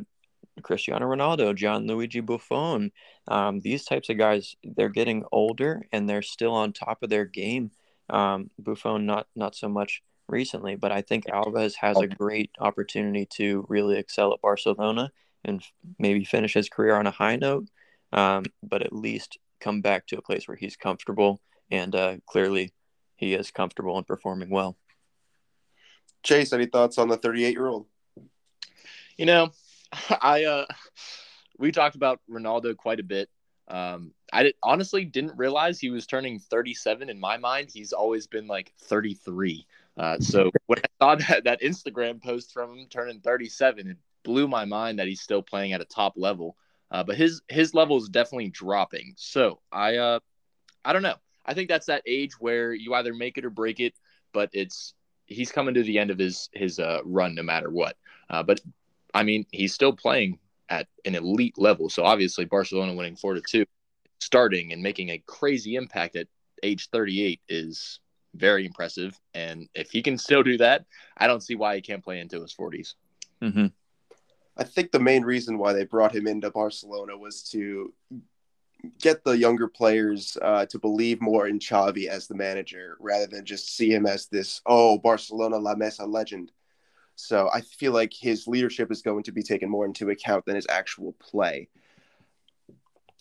Cristiano 0.63 1.05
Ronaldo, 1.05 1.55
Gianluigi 1.55 2.25
Buffon. 2.25 2.91
Um, 3.27 3.59
these 3.59 3.85
types 3.85 4.09
of 4.09 4.17
guys, 4.17 4.55
they're 4.63 4.89
getting 4.89 5.23
older 5.31 5.87
and 5.91 6.09
they're 6.09 6.21
still 6.21 6.53
on 6.53 6.73
top 6.73 7.03
of 7.03 7.09
their 7.09 7.25
game. 7.25 7.71
Um, 8.09 8.49
Buffon, 8.57 9.05
not 9.05 9.27
not 9.35 9.55
so 9.55 9.67
much 9.67 10.01
recently, 10.27 10.75
but 10.75 10.91
I 10.91 11.01
think 11.01 11.25
Alves 11.25 11.75
has 11.75 11.97
a 11.97 12.07
great 12.07 12.51
opportunity 12.59 13.25
to 13.37 13.65
really 13.69 13.97
excel 13.97 14.33
at 14.33 14.41
Barcelona 14.41 15.11
and 15.43 15.61
maybe 15.99 16.23
finish 16.23 16.53
his 16.53 16.69
career 16.69 16.95
on 16.95 17.07
a 17.07 17.11
high 17.11 17.35
note. 17.35 17.67
Um, 18.13 18.45
but 18.63 18.81
at 18.81 18.93
least 18.93 19.37
come 19.59 19.81
back 19.81 20.07
to 20.07 20.17
a 20.17 20.21
place 20.21 20.47
where 20.47 20.57
he's 20.57 20.75
comfortable, 20.77 21.41
and 21.69 21.93
uh, 21.95 22.17
clearly 22.25 22.73
he 23.15 23.33
is 23.33 23.51
comfortable 23.51 23.97
and 23.97 24.07
performing 24.07 24.49
well. 24.49 24.77
Chase, 26.23 26.53
any 26.53 26.65
thoughts 26.65 26.97
on 26.97 27.09
the 27.09 27.17
38 27.17 27.51
year 27.51 27.67
old? 27.67 27.87
You 29.17 29.25
know, 29.25 29.51
I 30.21 30.45
uh, 30.45 30.65
we 31.57 31.71
talked 31.71 31.95
about 31.95 32.19
Ronaldo 32.29 32.75
quite 32.75 32.99
a 32.99 33.03
bit. 33.03 33.29
Um, 33.67 34.13
I 34.31 34.43
did, 34.43 34.55
honestly 34.63 35.03
didn't 35.03 35.37
realize 35.37 35.79
he 35.79 35.89
was 35.89 36.07
turning 36.07 36.39
37. 36.39 37.09
In 37.09 37.19
my 37.19 37.37
mind, 37.37 37.69
he's 37.73 37.93
always 37.93 38.27
been 38.27 38.47
like 38.47 38.71
33. 38.83 39.65
Uh, 39.97 40.19
so 40.19 40.51
when 40.67 40.79
I 40.79 41.03
saw 41.03 41.15
that, 41.15 41.43
that 41.43 41.61
Instagram 41.61 42.21
post 42.21 42.53
from 42.53 42.77
him 42.77 42.87
turning 42.89 43.19
37, 43.19 43.89
it 43.89 43.97
blew 44.23 44.47
my 44.47 44.65
mind 44.65 44.99
that 44.99 45.07
he's 45.07 45.21
still 45.21 45.41
playing 45.41 45.73
at 45.73 45.81
a 45.81 45.85
top 45.85 46.13
level. 46.15 46.55
Uh, 46.89 47.03
but 47.03 47.17
his 47.17 47.41
his 47.49 47.73
level 47.73 47.97
is 47.97 48.07
definitely 48.07 48.49
dropping. 48.49 49.13
So 49.17 49.59
I 49.71 49.97
uh, 49.97 50.19
I 50.85 50.93
don't 50.93 51.01
know. 51.01 51.15
I 51.45 51.53
think 51.53 51.67
that's 51.67 51.87
that 51.87 52.03
age 52.05 52.39
where 52.39 52.73
you 52.73 52.93
either 52.93 53.13
make 53.13 53.37
it 53.37 53.45
or 53.45 53.49
break 53.49 53.81
it. 53.81 53.93
But 54.31 54.49
it's 54.53 54.93
he's 55.25 55.51
coming 55.51 55.73
to 55.73 55.83
the 55.83 55.99
end 55.99 56.11
of 56.11 56.17
his 56.17 56.49
his 56.53 56.79
uh, 56.79 56.99
run 57.03 57.35
no 57.35 57.43
matter 57.43 57.69
what. 57.69 57.97
Uh, 58.29 58.43
but 58.43 58.61
I 59.17 59.23
mean, 59.23 59.47
he's 59.51 59.73
still 59.73 59.93
playing 59.93 60.37
at 60.69 60.87
an 61.03 61.15
elite 61.15 61.57
level. 61.57 61.89
So 61.89 62.03
obviously, 62.03 62.45
Barcelona 62.45 62.93
winning 62.93 63.15
four 63.15 63.33
to 63.33 63.41
two, 63.41 63.65
starting 64.19 64.73
and 64.73 64.83
making 64.83 65.09
a 65.09 65.23
crazy 65.25 65.75
impact 65.75 66.15
at 66.15 66.27
age 66.61 66.89
38 66.91 67.41
is 67.49 67.99
very 68.35 68.63
impressive. 68.63 69.19
And 69.33 69.67
if 69.73 69.89
he 69.89 70.03
can 70.03 70.19
still 70.19 70.43
do 70.43 70.59
that, 70.59 70.85
I 71.17 71.25
don't 71.25 71.41
see 71.41 71.55
why 71.55 71.75
he 71.75 71.81
can't 71.81 72.03
play 72.03 72.19
into 72.19 72.39
his 72.43 72.53
40s. 72.53 72.93
Mm-hmm. 73.41 73.67
I 74.55 74.63
think 74.63 74.91
the 74.91 74.99
main 74.99 75.23
reason 75.23 75.57
why 75.57 75.73
they 75.73 75.85
brought 75.85 76.15
him 76.15 76.27
into 76.27 76.51
Barcelona 76.51 77.17
was 77.17 77.41
to 77.49 77.93
get 79.01 79.23
the 79.23 79.35
younger 79.35 79.67
players 79.67 80.37
uh, 80.43 80.67
to 80.67 80.77
believe 80.77 81.21
more 81.21 81.47
in 81.47 81.57
Xavi 81.57 82.05
as 82.05 82.27
the 82.27 82.35
manager 82.35 82.97
rather 82.99 83.25
than 83.25 83.45
just 83.45 83.75
see 83.75 83.91
him 83.91 84.05
as 84.05 84.27
this, 84.27 84.61
oh, 84.67 84.99
Barcelona 84.99 85.57
La 85.57 85.73
Masia 85.73 86.07
legend. 86.07 86.51
So 87.17 87.49
I 87.51 87.61
feel 87.61 87.93
like 87.93 88.13
his 88.13 88.47
leadership 88.47 88.91
is 88.91 89.01
going 89.01 89.23
to 89.23 89.31
be 89.31 89.41
taken 89.41 89.69
more 89.69 89.85
into 89.85 90.11
account 90.11 90.45
than 90.45 90.55
his 90.55 90.67
actual 90.69 91.13
play. 91.13 91.67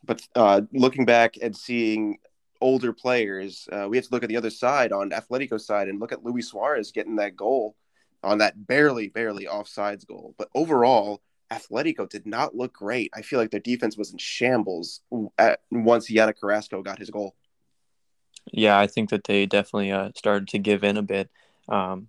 But 0.05 0.21
uh, 0.37 0.61
looking 0.73 1.07
back 1.07 1.37
and 1.41 1.57
seeing 1.57 2.19
older 2.61 2.93
players, 2.93 3.67
uh, 3.73 3.87
we 3.89 3.97
have 3.97 4.07
to 4.07 4.13
look 4.13 4.23
at 4.23 4.29
the 4.29 4.37
other 4.37 4.51
side 4.51 4.93
on 4.93 5.11
Atletico 5.11 5.59
side 5.59 5.89
and 5.89 5.99
look 5.99 6.13
at 6.13 6.23
Luis 6.23 6.51
Suarez 6.51 6.93
getting 6.93 7.17
that 7.17 7.37
goal 7.37 7.75
on 8.23 8.39
that 8.39 8.67
barely, 8.67 9.09
barely 9.09 9.47
offsides 9.47 10.07
goal. 10.07 10.35
But 10.37 10.51
overall, 10.55 11.23
Atletico 11.51 12.07
did 12.07 12.27
not 12.27 12.55
look 12.55 12.75
great. 12.75 13.11
I 13.15 13.23
feel 13.23 13.41
like 13.41 13.51
their 13.51 13.61
defense 13.61 13.97
was 13.97 14.13
in 14.13 14.19
shambles 14.19 15.01
at, 15.39 15.61
once 15.71 16.11
Yannick 16.11 16.39
Carrasco 16.39 16.83
got 16.83 16.99
his 16.99 17.09
goal. 17.09 17.35
Yeah, 18.53 18.79
I 18.79 18.89
think 18.89 19.09
that 19.09 19.25
they 19.25 19.47
definitely 19.47 19.91
uh, 19.91 20.11
started 20.15 20.49
to 20.49 20.59
give 20.59 20.85
in 20.85 20.99
a 20.99 21.03
bit. 21.03 21.31
Um, 21.69 22.09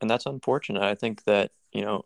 and 0.00 0.08
that's 0.08 0.26
unfortunate. 0.26 0.82
I 0.82 0.94
think 0.94 1.24
that 1.24 1.52
you 1.72 1.82
know, 1.82 2.04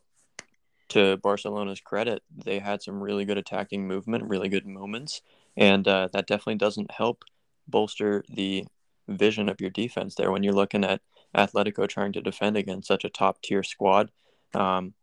to 0.91 1.17
Barcelona's 1.19 1.81
credit, 1.81 2.23
they 2.35 2.59
had 2.59 2.83
some 2.83 3.03
really 3.03 3.25
good 3.25 3.39
attacking 3.39 3.87
movement, 3.87 4.29
really 4.29 4.49
good 4.49 4.67
moments, 4.67 5.23
and 5.57 5.87
uh, 5.87 6.09
that 6.13 6.27
definitely 6.27 6.57
doesn't 6.57 6.91
help 6.91 7.25
bolster 7.67 8.25
the 8.29 8.67
vision 9.09 9.49
of 9.49 9.61
your 9.61 9.71
defense 9.71 10.15
there 10.15 10.31
when 10.31 10.43
you're 10.43 10.53
looking 10.53 10.85
at 10.85 11.01
Atletico 11.35 11.89
trying 11.89 12.13
to 12.13 12.21
defend 12.21 12.57
against 12.57 12.89
such 12.89 13.05
a 13.05 13.11
top 13.11 13.43
tier 13.43 13.63
squad. 13.63 14.11
Um, 14.55 14.95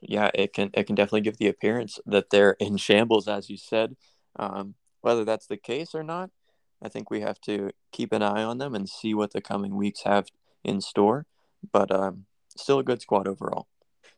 yeah, 0.00 0.30
it 0.34 0.52
can 0.52 0.70
it 0.74 0.84
can 0.84 0.94
definitely 0.94 1.22
give 1.22 1.38
the 1.38 1.48
appearance 1.48 1.98
that 2.06 2.30
they're 2.30 2.56
in 2.60 2.76
shambles, 2.76 3.28
as 3.28 3.48
you 3.48 3.56
said. 3.56 3.96
Um, 4.36 4.74
whether 5.00 5.24
that's 5.24 5.46
the 5.46 5.56
case 5.56 5.94
or 5.94 6.02
not, 6.02 6.30
I 6.82 6.88
think 6.88 7.10
we 7.10 7.20
have 7.20 7.40
to 7.42 7.70
keep 7.92 8.12
an 8.12 8.22
eye 8.22 8.42
on 8.42 8.58
them 8.58 8.74
and 8.74 8.88
see 8.88 9.14
what 9.14 9.32
the 9.32 9.40
coming 9.40 9.76
weeks 9.76 10.02
have 10.02 10.28
in 10.62 10.80
store 10.80 11.26
but 11.72 11.90
um, 11.90 12.26
still 12.56 12.78
a 12.78 12.84
good 12.84 13.00
squad 13.00 13.28
overall. 13.28 13.66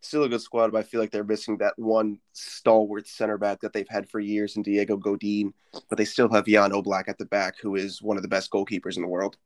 Still 0.02 0.24
a 0.24 0.28
good 0.28 0.40
squad, 0.40 0.72
but 0.72 0.78
I 0.78 0.82
feel 0.82 1.00
like 1.00 1.10
they're 1.10 1.24
missing 1.24 1.58
that 1.58 1.74
one 1.78 2.20
stalwart 2.32 3.06
center 3.06 3.36
back 3.36 3.60
that 3.60 3.74
they've 3.74 3.88
had 3.88 4.08
for 4.08 4.18
years 4.18 4.56
in 4.56 4.62
Diego 4.62 4.96
Godin. 4.96 5.52
But 5.88 5.98
they 5.98 6.06
still 6.06 6.30
have 6.30 6.46
Jan 6.46 6.70
Oblak 6.70 7.08
at 7.08 7.18
the 7.18 7.26
back, 7.26 7.56
who 7.60 7.76
is 7.76 8.00
one 8.00 8.16
of 8.16 8.22
the 8.22 8.28
best 8.28 8.50
goalkeepers 8.50 8.96
in 8.96 9.02
the 9.02 9.08
world. 9.08 9.36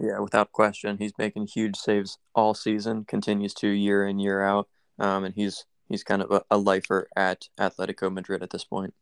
Yeah, 0.00 0.18
without 0.20 0.52
question, 0.52 0.96
he's 0.98 1.12
making 1.18 1.48
huge 1.48 1.76
saves 1.76 2.18
all 2.34 2.54
season. 2.54 3.04
Continues 3.04 3.54
to 3.54 3.68
year 3.68 4.06
in 4.06 4.18
year 4.18 4.42
out, 4.42 4.68
um, 4.98 5.24
and 5.24 5.34
he's 5.34 5.66
he's 5.88 6.02
kind 6.02 6.22
of 6.22 6.30
a, 6.30 6.42
a 6.50 6.56
lifer 6.56 7.08
at 7.14 7.48
Atletico 7.58 8.12
Madrid 8.12 8.42
at 8.42 8.50
this 8.50 8.64
point. 8.64 8.94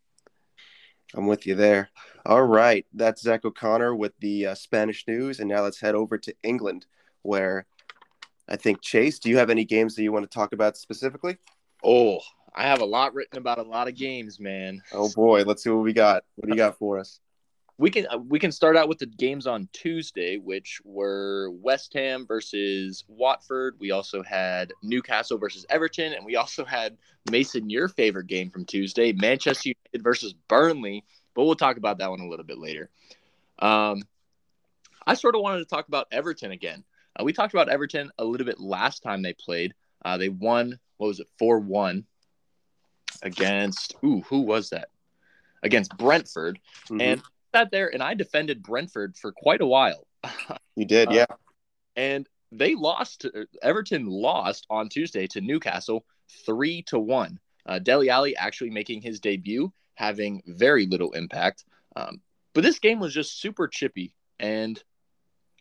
I'm 1.14 1.26
with 1.26 1.46
you 1.46 1.54
there. 1.54 1.90
All 2.26 2.42
right, 2.42 2.86
that's 2.92 3.22
Zach 3.22 3.44
O'Connor 3.44 3.94
with 3.94 4.12
the 4.20 4.48
uh, 4.48 4.54
Spanish 4.54 5.06
news, 5.06 5.40
and 5.40 5.48
now 5.48 5.62
let's 5.62 5.80
head 5.80 5.94
over 5.94 6.18
to 6.18 6.34
England, 6.42 6.86
where 7.22 7.66
I 8.52 8.56
think 8.56 8.82
Chase, 8.82 9.18
do 9.18 9.30
you 9.30 9.38
have 9.38 9.48
any 9.48 9.64
games 9.64 9.96
that 9.96 10.02
you 10.02 10.12
want 10.12 10.30
to 10.30 10.32
talk 10.32 10.52
about 10.52 10.76
specifically? 10.76 11.38
Oh, 11.82 12.18
I 12.54 12.64
have 12.64 12.82
a 12.82 12.84
lot 12.84 13.14
written 13.14 13.38
about 13.38 13.58
a 13.58 13.62
lot 13.62 13.88
of 13.88 13.94
games, 13.94 14.38
man. 14.38 14.82
Oh 14.92 15.08
boy, 15.08 15.42
let's 15.44 15.64
see 15.64 15.70
what 15.70 15.82
we 15.82 15.94
got. 15.94 16.24
What 16.36 16.48
do 16.48 16.52
you 16.52 16.58
got 16.58 16.76
for 16.76 16.98
us? 16.98 17.18
We 17.78 17.90
can 17.90 18.06
uh, 18.08 18.18
we 18.18 18.38
can 18.38 18.52
start 18.52 18.76
out 18.76 18.90
with 18.90 18.98
the 18.98 19.06
games 19.06 19.46
on 19.46 19.70
Tuesday, 19.72 20.36
which 20.36 20.82
were 20.84 21.50
West 21.62 21.94
Ham 21.94 22.26
versus 22.26 23.04
Watford. 23.08 23.76
We 23.80 23.90
also 23.90 24.22
had 24.22 24.74
Newcastle 24.82 25.38
versus 25.38 25.64
Everton, 25.70 26.12
and 26.12 26.26
we 26.26 26.36
also 26.36 26.62
had 26.62 26.98
Mason 27.30 27.70
your 27.70 27.88
favorite 27.88 28.26
game 28.26 28.50
from 28.50 28.66
Tuesday, 28.66 29.14
Manchester 29.14 29.70
United 29.70 30.04
versus 30.04 30.34
Burnley. 30.48 31.04
But 31.34 31.46
we'll 31.46 31.54
talk 31.54 31.78
about 31.78 31.98
that 31.98 32.10
one 32.10 32.20
a 32.20 32.28
little 32.28 32.44
bit 32.44 32.58
later. 32.58 32.90
Um, 33.60 34.02
I 35.06 35.14
sort 35.14 35.36
of 35.36 35.40
wanted 35.40 35.60
to 35.60 35.64
talk 35.64 35.88
about 35.88 36.08
Everton 36.12 36.52
again. 36.52 36.84
Uh, 37.18 37.24
we 37.24 37.32
talked 37.32 37.54
about 37.54 37.68
Everton 37.68 38.10
a 38.18 38.24
little 38.24 38.46
bit 38.46 38.60
last 38.60 39.02
time 39.02 39.22
they 39.22 39.34
played. 39.34 39.74
Uh, 40.04 40.16
they 40.16 40.28
won, 40.28 40.78
what 40.96 41.08
was 41.08 41.20
it, 41.20 41.28
4 41.38 41.60
1 41.60 42.04
against, 43.22 43.94
ooh, 44.04 44.22
who 44.22 44.40
was 44.40 44.70
that? 44.70 44.88
Against 45.62 45.96
Brentford. 45.96 46.58
Mm-hmm. 46.86 47.00
And 47.00 47.22
sat 47.54 47.70
there 47.70 47.92
and 47.92 48.02
I 48.02 48.14
defended 48.14 48.62
Brentford 48.62 49.16
for 49.16 49.32
quite 49.32 49.60
a 49.60 49.66
while. 49.66 50.06
you 50.76 50.84
did, 50.84 51.08
uh, 51.08 51.12
yeah. 51.12 51.26
and 51.96 52.28
they 52.50 52.74
lost, 52.74 53.26
Everton 53.62 54.06
lost 54.06 54.66
on 54.70 54.88
Tuesday 54.88 55.26
to 55.28 55.40
Newcastle 55.40 56.04
3 56.46 56.82
to 56.84 56.98
1. 56.98 57.38
Uh, 57.64 57.78
Dele 57.78 58.10
Alli 58.10 58.36
actually 58.36 58.70
making 58.70 59.02
his 59.02 59.20
debut, 59.20 59.72
having 59.94 60.42
very 60.46 60.86
little 60.86 61.12
impact. 61.12 61.64
Um, 61.94 62.20
but 62.54 62.64
this 62.64 62.78
game 62.78 62.98
was 62.98 63.14
just 63.14 63.40
super 63.40 63.68
chippy. 63.68 64.14
And 64.38 64.82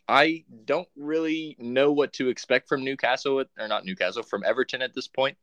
I 0.08 0.44
don't 0.64 0.88
really 0.96 1.56
know 1.58 1.92
what 1.92 2.12
to 2.14 2.28
expect 2.28 2.68
from 2.68 2.84
Newcastle 2.84 3.44
or 3.58 3.68
not 3.68 3.84
Newcastle 3.84 4.22
from 4.22 4.44
Everton 4.44 4.82
at 4.82 4.94
this 4.94 5.08
point, 5.08 5.36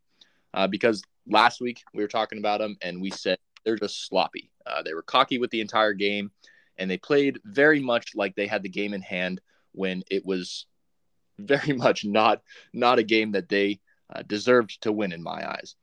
uh, 0.53 0.67
because 0.67 1.01
last 1.27 1.61
week 1.61 1.83
we 1.93 2.03
were 2.03 2.09
talking 2.09 2.39
about 2.39 2.59
them 2.59 2.77
and 2.81 3.01
we 3.01 3.09
said 3.09 3.37
they're 3.63 3.77
just 3.77 4.07
sloppy. 4.07 4.51
Uh, 4.65 4.81
they 4.83 4.93
were 4.93 5.01
cocky 5.01 5.37
with 5.37 5.51
the 5.51 5.61
entire 5.61 5.93
game, 5.93 6.31
and 6.77 6.89
they 6.89 6.97
played 6.97 7.39
very 7.45 7.79
much 7.79 8.15
like 8.15 8.35
they 8.35 8.47
had 8.47 8.63
the 8.63 8.69
game 8.69 8.93
in 8.93 9.01
hand 9.01 9.41
when 9.71 10.03
it 10.09 10.25
was 10.25 10.65
very 11.39 11.73
much 11.73 12.03
not 12.03 12.41
not 12.73 12.99
a 12.99 13.03
game 13.03 13.31
that 13.31 13.49
they 13.49 13.79
uh, 14.13 14.21
deserved 14.23 14.81
to 14.81 14.91
win 14.91 15.13
in 15.13 15.23
my 15.23 15.49
eyes. 15.49 15.75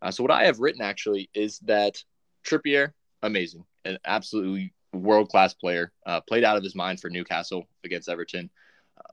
Uh, 0.00 0.10
so 0.10 0.22
what 0.22 0.32
I 0.32 0.44
have 0.44 0.60
written 0.60 0.82
actually 0.82 1.28
is 1.34 1.58
that 1.60 2.02
Trippier 2.44 2.92
amazing 3.22 3.64
and 3.84 3.98
absolutely 4.04 4.72
world 4.92 5.28
class 5.28 5.54
player, 5.54 5.92
uh, 6.06 6.20
played 6.20 6.44
out 6.44 6.56
of 6.56 6.64
his 6.64 6.74
mind 6.74 7.00
for 7.00 7.10
Newcastle 7.10 7.66
against 7.84 8.08
Everton. 8.08 8.50
Uh, 8.98 9.12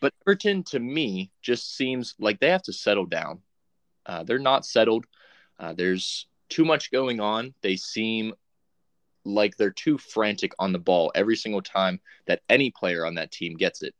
but 0.00 0.14
Everton, 0.26 0.62
to 0.64 0.78
me, 0.78 1.30
just 1.40 1.76
seems 1.76 2.14
like 2.18 2.40
they 2.40 2.50
have 2.50 2.62
to 2.64 2.72
settle 2.72 3.06
down. 3.06 3.40
Uh, 4.04 4.24
they're 4.24 4.38
not 4.38 4.66
settled. 4.66 5.06
Uh, 5.58 5.72
there's 5.72 6.26
too 6.48 6.64
much 6.64 6.90
going 6.90 7.20
on. 7.20 7.54
They 7.62 7.76
seem 7.76 8.34
like 9.24 9.56
they're 9.56 9.70
too 9.70 9.98
frantic 9.98 10.52
on 10.58 10.72
the 10.72 10.78
ball 10.78 11.12
every 11.14 11.36
single 11.36 11.62
time 11.62 12.00
that 12.26 12.42
any 12.48 12.70
player 12.70 13.06
on 13.06 13.14
that 13.14 13.30
team 13.30 13.56
gets 13.56 13.82
it. 13.82 13.94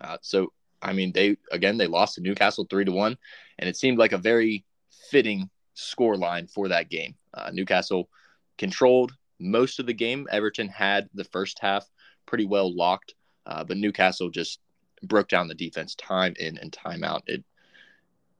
Uh, 0.00 0.18
so, 0.20 0.52
I 0.82 0.92
mean, 0.92 1.12
they 1.12 1.36
again 1.52 1.78
they 1.78 1.86
lost 1.86 2.16
to 2.16 2.20
Newcastle 2.20 2.66
three 2.68 2.84
to 2.84 2.92
one, 2.92 3.16
and 3.58 3.68
it 3.68 3.76
seemed 3.76 3.98
like 3.98 4.12
a 4.12 4.18
very 4.18 4.64
fitting 5.10 5.48
score 5.74 6.16
line 6.16 6.48
for 6.48 6.68
that 6.68 6.90
game. 6.90 7.14
Uh, 7.32 7.50
Newcastle 7.52 8.08
controlled 8.58 9.12
most 9.42 9.78
of 9.78 9.86
the 9.86 9.92
game. 9.92 10.26
Everton 10.30 10.68
had 10.68 11.08
the 11.14 11.24
first 11.24 11.58
half 11.58 11.88
pretty 12.26 12.46
well 12.46 12.74
locked, 12.74 13.14
uh, 13.46 13.64
but 13.64 13.76
Newcastle 13.76 14.30
just 14.30 14.60
broke 15.02 15.28
down 15.28 15.48
the 15.48 15.54
defense 15.54 15.94
time 15.96 16.34
in 16.38 16.58
and 16.58 16.72
time 16.72 17.04
out. 17.04 17.24
It 17.26 17.44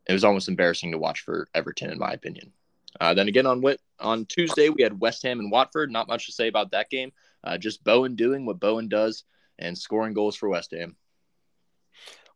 it 0.09 0.13
was 0.13 0.25
almost 0.25 0.49
embarrassing 0.49 0.93
to 0.93 0.99
watch 0.99 1.21
for 1.21 1.49
Everton, 1.55 1.91
in 1.91 1.99
my 1.99 2.13
opinion. 2.13 2.53
Uh, 3.01 3.15
then 3.15 3.29
again 3.29 3.47
on 3.47 3.63
on 4.01 4.27
Tuesday 4.27 4.69
we 4.69 4.83
had 4.83 5.01
West 5.01 5.23
Ham 5.23 5.41
and 5.41 5.51
Watford. 5.51 5.91
Not 5.91 6.09
much 6.09 6.27
to 6.27 6.33
say 6.33 6.49
about 6.49 6.73
that 6.73 6.91
game. 6.91 7.13
Uh, 7.45 7.59
just 7.59 7.85
Bowen 7.85 8.15
doing 8.15 8.47
what 8.47 8.61
Bowen 8.61 8.89
does 8.89 9.25
and 9.59 9.77
scoring 9.77 10.15
goals 10.15 10.37
for 10.37 10.49
West 10.49 10.73
Ham. 10.73 10.97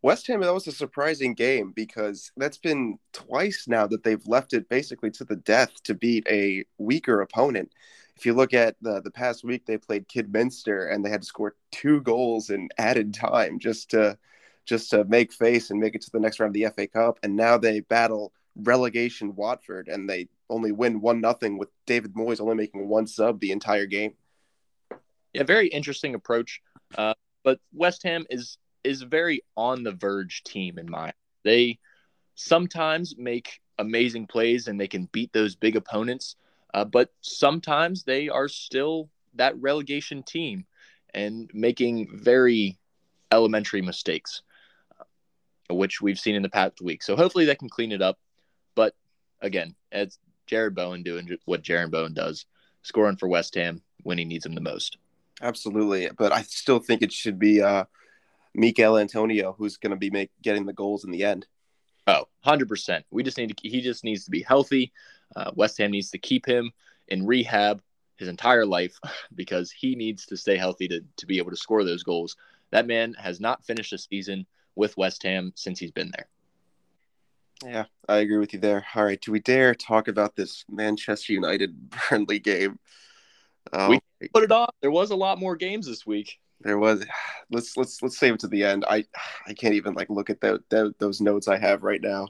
West 0.03 0.27
Ham, 0.27 0.41
that 0.41 0.55
was 0.55 0.67
a 0.67 0.73
surprising 0.73 1.35
game 1.35 1.73
because 1.75 2.31
that's 2.37 2.59
been 2.59 2.99
twice 3.13 3.65
now 3.67 3.87
that 3.87 4.05
they've 4.05 4.27
left 4.27 4.53
it 4.53 4.69
basically 4.69 5.11
to 5.11 5.25
the 5.25 5.37
death 5.37 5.83
to 5.85 5.95
beat 5.95 6.27
a 6.31 6.65
weaker 6.79 7.23
opponent 7.23 7.73
if 8.17 8.25
you 8.25 8.35
look 8.35 8.55
at 8.55 8.77
the 8.81 9.01
the 9.01 9.11
past 9.11 9.45
week, 9.45 9.67
they 9.67 9.79
played 9.79 10.09
Kidderminster 10.09 10.87
and 10.89 11.05
they 11.05 11.11
had 11.11 11.23
to 11.23 11.27
score 11.27 11.55
two 11.71 12.01
goals 12.01 12.51
in 12.51 12.69
added 12.79 13.15
time 13.15 13.59
just 13.59 13.91
to 13.91 14.19
just 14.65 14.91
to 14.91 15.05
make 15.05 15.33
face 15.33 15.71
and 15.71 15.79
make 15.79 15.95
it 15.95 16.03
to 16.03 16.11
the 16.11 16.21
next 16.21 16.41
round 16.41 16.55
of 16.57 16.61
the 16.61 16.71
FA 16.75 16.89
Cup. 16.89 17.19
And 17.23 17.37
now 17.37 17.57
they 17.57 17.81
battle 17.81 18.33
relegation 18.57 19.35
Watford, 19.37 19.89
and 19.89 20.09
they 20.09 20.29
only 20.49 20.73
win 20.73 21.01
one 21.01 21.21
nothing 21.21 21.59
with 21.59 21.69
David 21.87 22.15
Moyes 22.15 22.41
only 22.41 22.57
making 22.57 22.89
one 22.89 23.07
sub 23.07 23.41
the 23.41 23.53
entire 23.53 23.87
game. 23.87 24.15
Yeah, 25.33 25.43
very 25.43 25.69
interesting 25.69 26.15
approach. 26.15 26.63
Uh, 26.97 27.15
but 27.45 27.61
West 27.73 28.03
Ham 28.05 28.25
is 28.31 28.59
is 28.83 29.03
very 29.03 29.43
on 29.57 29.83
the 29.83 29.93
verge 29.93 30.43
team 30.45 30.79
in 30.79 30.91
my. 30.91 31.13
They 31.45 31.79
sometimes 32.35 33.15
make 33.19 33.61
amazing 33.79 34.27
plays 34.27 34.69
and 34.69 34.81
they 34.81 34.89
can 34.89 35.09
beat 35.13 35.33
those 35.33 35.55
big 35.55 35.77
opponents, 35.77 36.37
uh, 36.77 36.85
but 36.85 37.09
sometimes 37.23 38.05
they 38.05 38.29
are 38.29 38.49
still 38.49 39.09
that 39.35 39.57
relegation 39.59 40.23
team 40.23 40.67
and 41.15 41.51
making 41.55 42.07
very 42.13 42.79
elementary 43.33 43.81
mistakes, 43.81 44.43
uh, 45.01 45.75
which 45.75 46.03
we've 46.03 46.19
seen 46.19 46.35
in 46.35 46.43
the 46.43 46.51
past 46.51 46.83
week. 46.83 47.03
So 47.03 47.17
hopefully 47.17 47.47
they 47.47 47.55
can 47.55 47.71
clean 47.71 47.93
it 47.93 48.03
up. 48.03 48.19
But 48.75 48.95
again, 49.41 49.75
it's 49.91 50.19
Jarrod 50.47 50.75
Bowen 50.75 51.03
doing 51.03 51.39
what 51.47 51.63
Jarrod 51.63 51.91
Bowen 51.91 52.13
does, 52.13 52.45
scoring 52.83 53.17
for 53.17 53.27
West 53.27 53.55
Ham 53.55 53.81
when 54.03 54.19
he 54.19 54.27
needs 54.27 54.45
him 54.45 54.55
the 54.55 54.61
most. 54.61 54.99
Absolutely, 55.41 56.11
but 56.19 56.31
I 56.31 56.43
still 56.43 56.79
think 56.79 57.01
it 57.01 57.13
should 57.13 57.39
be 57.39 57.63
uh, 57.63 57.85
Michail 58.55 58.99
Antonio 58.99 59.55
who's 59.57 59.79
going 59.79 59.93
to 59.93 59.97
be 59.97 60.11
make, 60.11 60.31
getting 60.43 60.67
the 60.67 60.75
goals 60.75 61.07
in 61.07 61.11
the 61.11 61.25
end. 61.25 61.47
Oh, 62.07 62.29
100%. 62.45 63.03
We 63.11 63.23
just 63.23 63.39
need 63.39 63.57
to 63.57 63.69
he 63.69 63.81
just 63.81 64.05
needs 64.05 64.27
to 64.27 64.31
be 64.31 64.43
healthy. 64.43 64.93
Uh, 65.35 65.51
West 65.55 65.79
Ham 65.79 65.91
needs 65.91 66.11
to 66.11 66.19
keep 66.19 66.47
him 66.47 66.71
in 67.09 67.27
rehab 67.27 67.83
his 68.17 68.29
entire 68.29 68.67
life 68.67 68.99
because 69.35 69.71
he 69.71 69.95
needs 69.95 70.27
to 70.27 70.37
stay 70.37 70.57
healthy 70.57 70.89
to, 70.89 71.01
to 71.17 71.27
be 71.27 71.39
able 71.39 71.51
to 71.51 71.57
score 71.57 71.85
those 71.85 72.03
goals. 72.03 72.37
That 72.71 72.87
man 72.87 73.15
has 73.15 73.41
not 73.41 73.65
finished 73.65 73.93
a 73.93 73.99
season 73.99 74.47
with 74.75 74.97
West 74.97 75.23
Ham 75.23 75.53
since 75.55 75.79
he's 75.79 75.93
been 75.93 76.13
there. 76.17 76.27
Yeah, 77.65 77.85
I 78.09 78.19
agree 78.19 78.37
with 78.37 78.53
you 78.53 78.61
there. 78.61 78.85
All 78.95 79.05
right, 79.05 79.21
do 79.21 79.33
we 79.33 79.41
dare 79.41 79.75
talk 79.75 80.09
about 80.09 80.37
this 80.37 80.65
Manchester 80.71 81.33
United 81.33 81.91
Burnley 82.11 82.39
game? 82.39 82.79
Oh, 83.73 83.89
we 83.89 84.01
put 84.33 84.45
it 84.45 84.53
off. 84.53 84.75
There 84.83 84.91
was 84.91 85.11
a 85.11 85.17
lot 85.17 85.39
more 85.39 85.57
games 85.57 85.87
this 85.87 86.07
week. 86.07 86.39
There 86.61 86.79
was. 86.79 87.05
Let's 87.49 87.77
let's 87.77 88.03
let's 88.03 88.19
save 88.19 88.35
it 88.35 88.41
to 88.41 88.49
the 88.49 88.65
end. 88.65 88.85
I 88.89 89.05
I 89.47 89.55
can't 89.55 89.75
even 89.75 89.95
like 89.95 90.11
look 90.11 90.31
at 90.31 90.41
the, 90.41 90.93
those 90.99 91.21
notes 91.21 91.47
I 91.47 91.59
have 91.59 91.85
right 91.85 92.01
now. 92.03 92.27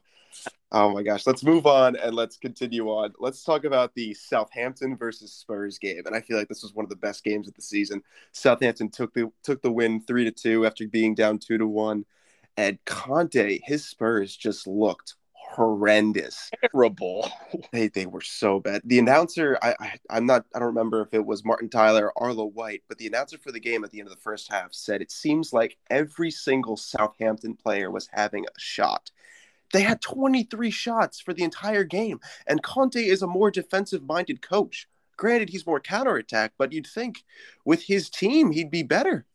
Oh 0.73 0.93
my 0.93 1.03
gosh. 1.03 1.27
Let's 1.27 1.45
move 1.45 1.67
on 1.67 1.97
and 1.97 2.15
let's 2.15 2.37
continue 2.37 2.89
on. 2.89 3.13
Let's 3.19 3.45
talk 3.45 3.65
about 3.65 3.95
the 3.95 4.15
Southampton 4.15 4.97
versus 4.97 5.33
Spurs 5.33 5.79
game. 5.79 6.03
And 6.07 6.15
I 6.15 6.21
feel 6.21 6.37
like 6.37 6.49
this 6.49 6.63
was 6.63 6.75
one 6.75 6.85
of 6.85 6.91
the 6.91 6.97
best 6.97 7.23
games 7.23 7.47
of 7.47 7.55
the 7.55 7.63
season. 7.63 8.03
Southampton 8.33 8.91
took 8.91 9.15
the 9.15 9.31
took 9.43 9.63
the 9.63 9.71
win 9.71 10.01
three 10.01 10.25
to 10.25 10.33
two 10.33 10.67
after 10.67 10.87
being 10.89 11.15
down 11.15 11.39
two 11.39 11.59
to 11.59 11.67
one. 11.67 12.05
And 12.57 12.79
Conte, 12.85 13.61
his 13.65 13.87
Spurs 13.87 14.35
just 14.35 14.67
looked 14.67 15.15
horrendous. 15.33 16.51
Terrible. 16.73 17.31
They 17.73 17.89
they 17.89 18.07
were 18.07 18.21
so 18.21 18.59
bad. 18.59 18.83
The 18.85 18.99
announcer, 18.99 19.59
I, 19.63 19.75
I 20.11 20.17
am 20.17 20.27
not 20.27 20.47
I 20.55 20.59
don't 20.59 20.69
remember 20.69 21.01
if 21.03 21.15
it 21.15 21.25
was 21.25 21.45
Martin 21.45 21.69
Tyler 21.69 22.13
or 22.17 22.25
Arlo 22.25 22.45
White, 22.47 22.83
but 22.89 22.99
the 22.99 23.07
announcer 23.07 23.39
for 23.39 23.53
the 23.53 23.61
game 23.61 23.85
at 23.85 23.91
the 23.93 24.01
end 24.01 24.09
of 24.09 24.15
the 24.15 24.21
first 24.21 24.51
half 24.51 24.75
said 24.75 25.01
it 25.01 25.13
seems 25.13 25.53
like 25.53 25.79
every 25.91 26.31
single 26.31 26.77
Southampton 26.77 27.55
player 27.55 27.91
was 27.91 28.09
having 28.13 28.45
a 28.45 28.59
shot. 28.61 29.11
They 29.73 29.83
had 29.83 30.01
23 30.01 30.71
shots 30.71 31.21
for 31.21 31.35
the 31.35 31.45
entire 31.45 31.85
game, 31.85 32.21
and 32.47 32.63
Conte 32.63 32.97
is 32.97 33.23
a 33.23 33.27
more 33.27 33.51
defensive-minded 33.51 34.43
coach. 34.43 34.89
Granted, 35.17 35.49
he's 35.49 35.67
more 35.67 35.81
counterattack, 35.81 36.53
but 36.59 36.73
you'd 36.73 36.87
think 36.87 37.25
with 37.65 37.83
his 37.83 38.11
team 38.11 38.53
he'd 38.53 38.71
be 38.71 38.83
better. 38.83 39.27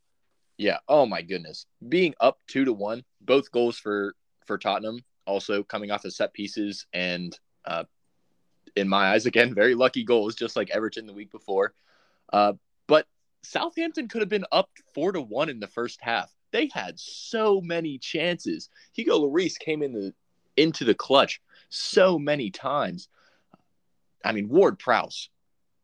Yeah. 0.58 0.78
Oh 0.88 1.06
my 1.08 1.24
goodness. 1.24 1.66
Being 1.90 2.14
up 2.22 2.38
two 2.48 2.66
to 2.66 2.74
one, 2.74 3.04
both 3.20 3.52
goals 3.52 3.78
for 3.78 4.16
for 4.46 4.58
Tottenham 4.58 5.00
also 5.26 5.64
coming 5.64 5.92
off 5.92 6.06
of 6.06 6.14
set 6.14 6.34
pieces 6.34 6.86
and 6.94 7.38
uh, 7.66 7.84
in 8.76 8.88
my 8.88 9.12
eyes 9.12 9.26
again 9.26 9.54
very 9.62 9.76
lucky 9.76 10.04
goals 10.04 10.36
just 10.36 10.56
like 10.56 10.70
everton 10.70 11.06
the 11.06 11.14
week 11.14 11.32
before 11.32 11.74
uh, 12.34 12.54
but 12.88 13.08
southampton 13.44 14.08
could 14.08 14.22
have 14.22 14.30
been 14.30 14.46
up 14.52 14.70
four 14.94 15.12
to 15.12 15.22
one 15.22 15.50
in 15.50 15.60
the 15.60 15.68
first 15.68 16.00
half 16.02 16.32
they 16.52 16.70
had 16.74 17.00
so 17.00 17.62
many 17.62 17.98
chances 17.98 18.70
hugo 18.94 19.20
Lloris 19.20 19.58
came 19.58 19.82
in 19.82 19.94
the 19.94 20.14
into 20.58 20.86
the 20.86 20.94
clutch 20.94 21.42
so 21.70 22.20
many 22.20 22.50
times 22.50 23.08
i 24.24 24.32
mean 24.32 24.50
ward 24.50 24.78
prowse 24.80 25.30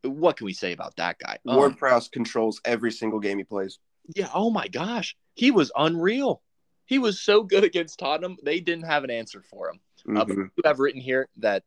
what 0.02 0.36
can 0.36 0.44
we 0.44 0.52
say 0.52 0.72
about 0.72 0.96
that 0.96 1.18
guy 1.18 1.38
ward 1.44 1.72
um, 1.72 1.76
prowse 1.76 2.08
controls 2.08 2.60
every 2.64 2.92
single 2.92 3.18
game 3.18 3.38
he 3.38 3.44
plays 3.44 3.78
yeah 4.14 4.28
oh 4.34 4.50
my 4.50 4.68
gosh 4.68 5.16
he 5.34 5.50
was 5.50 5.72
unreal 5.76 6.42
he 6.88 6.98
was 6.98 7.20
so 7.20 7.42
good 7.42 7.64
against 7.64 7.98
Tottenham. 7.98 8.38
They 8.42 8.60
didn't 8.60 8.86
have 8.86 9.04
an 9.04 9.10
answer 9.10 9.42
for 9.42 9.68
him. 9.68 9.80
Mm-hmm. 10.08 10.16
Uh, 10.16 10.46
but 10.56 10.66
have 10.66 10.78
written 10.78 11.02
here 11.02 11.28
that 11.36 11.62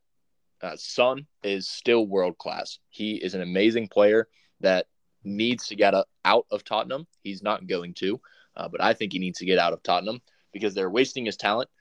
uh, 0.64 0.76
Son 0.76 1.28
is 1.44 1.70
still 1.70 2.08
world 2.08 2.40
class. 2.40 2.80
He 2.90 3.16
is 3.16 3.36
an 3.36 3.42
amazing 3.42 3.88
player 3.88 4.28
that 4.62 4.88
needs 5.24 5.68
to 5.68 5.76
get 5.76 5.94
a, 5.94 6.06
out 6.26 6.48
of 6.50 6.64
Tottenham. 6.64 7.06
He's 7.22 7.44
not 7.44 7.68
going 7.68 7.94
to, 7.96 8.20
uh, 8.56 8.68
but 8.68 8.82
I 8.82 8.94
think 8.94 9.14
he 9.14 9.20
needs 9.20 9.38
to 9.40 9.46
get 9.46 9.60
out 9.60 9.74
of 9.74 9.84
Tottenham 9.84 10.22
because 10.54 10.74
they're 10.74 10.90
wasting 10.90 11.26
his 11.26 11.38
talent, 11.38 11.70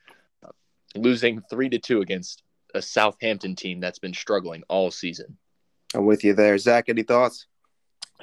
losing 0.95 1.41
three 1.49 1.69
to 1.69 1.79
two 1.79 2.01
against 2.01 2.43
a 2.73 2.81
Southampton 2.81 3.55
team 3.55 3.79
that's 3.79 3.99
been 3.99 4.13
struggling 4.13 4.63
all 4.67 4.91
season. 4.91 5.37
I'm 5.93 6.05
with 6.05 6.23
you 6.23 6.33
there, 6.33 6.57
Zach. 6.57 6.85
Any 6.87 7.03
thoughts? 7.03 7.47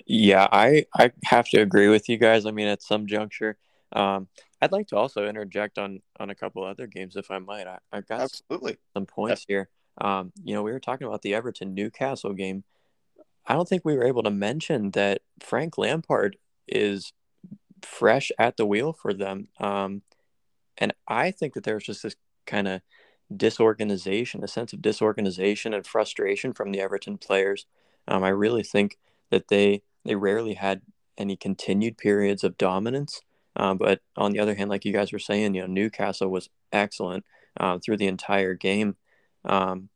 Yeah, 0.06 0.46
I 0.50 0.86
I 0.96 1.12
have 1.24 1.48
to 1.50 1.60
agree 1.60 1.88
with 1.88 2.08
you 2.08 2.16
guys. 2.16 2.46
I 2.46 2.50
mean, 2.50 2.68
at 2.68 2.82
some 2.82 3.06
juncture, 3.06 3.58
um, 3.92 4.28
I'd 4.60 4.72
like 4.72 4.88
to 4.88 4.96
also 4.96 5.26
interject 5.26 5.78
on 5.78 6.00
on 6.18 6.30
a 6.30 6.34
couple 6.34 6.64
other 6.64 6.86
games, 6.86 7.16
if 7.16 7.30
I 7.30 7.38
might. 7.38 7.66
I, 7.66 7.78
have 7.92 8.06
got 8.06 8.20
absolutely 8.20 8.78
some 8.94 9.06
points 9.06 9.44
here. 9.46 9.68
Um, 10.00 10.32
you 10.44 10.54
know, 10.54 10.62
we 10.62 10.72
were 10.72 10.80
talking 10.80 11.06
about 11.06 11.22
the 11.22 11.34
Everton 11.34 11.74
Newcastle 11.74 12.32
game. 12.32 12.64
I 13.46 13.54
don't 13.54 13.68
think 13.68 13.84
we 13.84 13.96
were 13.96 14.06
able 14.06 14.22
to 14.22 14.30
mention 14.30 14.90
that 14.92 15.22
Frank 15.40 15.78
Lampard 15.78 16.36
is 16.66 17.12
fresh 17.82 18.30
at 18.38 18.56
the 18.56 18.66
wheel 18.66 18.92
for 18.92 19.12
them, 19.12 19.48
um, 19.58 20.02
and 20.76 20.94
I 21.06 21.30
think 21.32 21.54
that 21.54 21.64
there's 21.64 21.84
just 21.84 22.02
this 22.02 22.16
kind 22.48 22.66
of 22.66 22.80
disorganization, 23.34 24.42
a 24.42 24.48
sense 24.48 24.72
of 24.72 24.82
disorganization 24.82 25.74
and 25.74 25.86
frustration 25.86 26.52
from 26.52 26.72
the 26.72 26.80
Everton 26.80 27.18
players. 27.18 27.66
Um, 28.08 28.24
I 28.24 28.30
really 28.30 28.64
think 28.64 28.98
that 29.30 29.48
they 29.48 29.82
they 30.04 30.16
rarely 30.16 30.54
had 30.54 30.82
any 31.16 31.36
continued 31.36 31.98
periods 31.98 32.42
of 32.42 32.58
dominance. 32.58 33.20
Uh, 33.54 33.74
but 33.74 34.00
on 34.16 34.32
the 34.32 34.38
other 34.38 34.54
hand, 34.54 34.70
like 34.70 34.84
you 34.84 34.92
guys 34.92 35.12
were 35.12 35.18
saying, 35.18 35.54
you 35.54 35.60
know, 35.60 35.66
Newcastle 35.66 36.28
was 36.28 36.48
excellent 36.72 37.24
uh, 37.58 37.78
through 37.78 37.96
the 37.96 38.06
entire 38.06 38.54
game. 38.54 38.96
Um, 39.44 39.88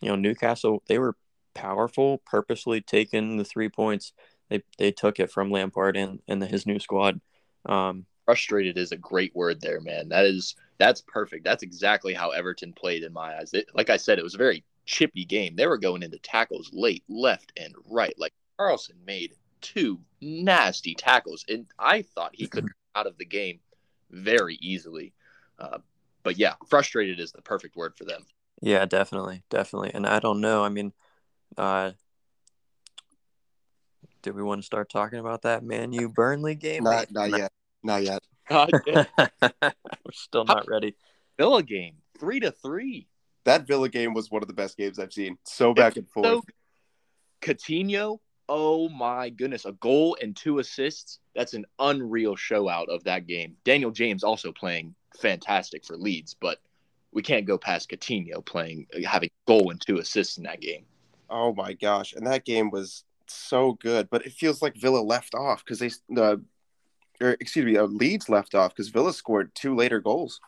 you 0.00 0.08
know, 0.08 0.16
Newcastle 0.16 0.82
they 0.86 0.98
were 0.98 1.16
powerful, 1.54 2.18
purposely 2.18 2.80
taking 2.80 3.38
the 3.38 3.44
three 3.44 3.68
points. 3.68 4.12
They 4.48 4.62
they 4.78 4.92
took 4.92 5.18
it 5.18 5.30
from 5.30 5.50
Lampard 5.50 5.96
and 5.96 6.20
and 6.28 6.40
the, 6.40 6.46
his 6.46 6.66
new 6.66 6.78
squad. 6.78 7.20
Um, 7.64 8.06
Frustrated 8.26 8.76
is 8.76 8.92
a 8.92 8.96
great 8.96 9.34
word 9.34 9.60
there, 9.60 9.80
man. 9.80 10.08
That 10.08 10.26
is 10.26 10.54
that's 10.78 11.00
perfect. 11.00 11.44
That's 11.44 11.62
exactly 11.62 12.12
how 12.12 12.30
Everton 12.30 12.72
played 12.72 13.02
in 13.02 13.12
my 13.12 13.38
eyes. 13.38 13.54
It, 13.54 13.68
like 13.74 13.88
I 13.88 13.96
said, 13.96 14.18
it 14.18 14.24
was 14.24 14.34
a 14.34 14.38
very 14.38 14.64
chippy 14.84 15.24
game. 15.24 15.56
They 15.56 15.66
were 15.66 15.78
going 15.78 16.02
into 16.02 16.18
tackles 16.18 16.70
late, 16.72 17.04
left 17.08 17.52
and 17.56 17.74
right. 17.88 18.14
Like 18.18 18.34
Carlson 18.58 18.96
made 19.06 19.34
two 19.60 20.00
nasty 20.20 20.94
tackles, 20.94 21.44
and 21.48 21.66
I 21.78 22.02
thought 22.02 22.34
he 22.34 22.46
could 22.46 22.66
out 22.94 23.06
of 23.06 23.16
the 23.18 23.24
game 23.24 23.60
very 24.10 24.56
easily. 24.60 25.12
Uh, 25.58 25.78
but 26.22 26.36
yeah, 26.38 26.54
frustrated 26.68 27.20
is 27.20 27.32
the 27.32 27.42
perfect 27.42 27.76
word 27.76 27.96
for 27.96 28.04
them. 28.04 28.24
Yeah, 28.60 28.84
definitely, 28.86 29.42
definitely. 29.50 29.92
And 29.94 30.06
I 30.06 30.18
don't 30.18 30.40
know. 30.40 30.64
I 30.64 30.68
mean, 30.68 30.92
uh, 31.56 31.92
do 34.22 34.32
we 34.32 34.42
want 34.42 34.60
to 34.60 34.66
start 34.66 34.90
talking 34.90 35.18
about 35.18 35.42
that 35.42 35.62
Man 35.62 35.92
U 35.92 36.08
Burnley 36.08 36.54
game? 36.54 36.84
Not, 36.84 37.10
not 37.12 37.30
yet. 37.30 37.52
Not 37.86 38.02
yet. 38.02 38.22
We're 38.50 40.12
still 40.12 40.44
not 40.44 40.68
ready. 40.68 40.94
Villa 41.38 41.62
game, 41.62 41.96
three 42.18 42.40
to 42.40 42.50
three. 42.50 43.08
That 43.44 43.66
Villa 43.66 43.88
game 43.88 44.14
was 44.14 44.30
one 44.30 44.42
of 44.42 44.48
the 44.48 44.54
best 44.54 44.76
games 44.76 44.98
I've 44.98 45.12
seen. 45.12 45.38
So 45.44 45.72
back 45.72 45.96
and 45.96 46.08
forth. 46.08 46.26
So, 46.26 46.42
Coutinho 47.42 48.18
oh 48.48 48.88
my 48.88 49.30
goodness, 49.30 49.64
a 49.64 49.72
goal 49.72 50.16
and 50.20 50.36
two 50.36 50.58
assists. 50.58 51.18
That's 51.34 51.54
an 51.54 51.66
unreal 51.78 52.36
show 52.36 52.68
out 52.68 52.88
of 52.88 53.04
that 53.04 53.26
game. 53.26 53.56
Daniel 53.64 53.90
James 53.90 54.24
also 54.24 54.52
playing 54.52 54.94
fantastic 55.20 55.84
for 55.84 55.96
Leeds, 55.96 56.34
but 56.40 56.58
we 57.12 57.22
can't 57.22 57.46
go 57.46 57.58
past 57.58 57.90
Coutinho 57.90 58.44
playing 58.44 58.86
having 59.04 59.30
goal 59.46 59.70
and 59.70 59.80
two 59.80 59.98
assists 59.98 60.36
in 60.36 60.44
that 60.44 60.60
game. 60.60 60.84
Oh 61.28 61.54
my 61.54 61.72
gosh, 61.72 62.12
and 62.12 62.26
that 62.26 62.44
game 62.44 62.70
was 62.70 63.04
so 63.26 63.72
good, 63.74 64.08
but 64.10 64.24
it 64.24 64.32
feels 64.32 64.62
like 64.62 64.76
Villa 64.76 65.00
left 65.00 65.34
off 65.34 65.64
because 65.64 65.80
they, 65.80 65.90
uh, 66.20 66.36
or 67.20 67.36
excuse 67.40 67.64
me, 67.64 67.76
uh, 67.76 67.84
Leeds 67.84 68.28
left 68.28 68.54
off 68.54 68.74
because 68.74 68.88
Villa 68.88 69.12
scored 69.12 69.54
two 69.54 69.74
later 69.74 70.00
goals. 70.00 70.40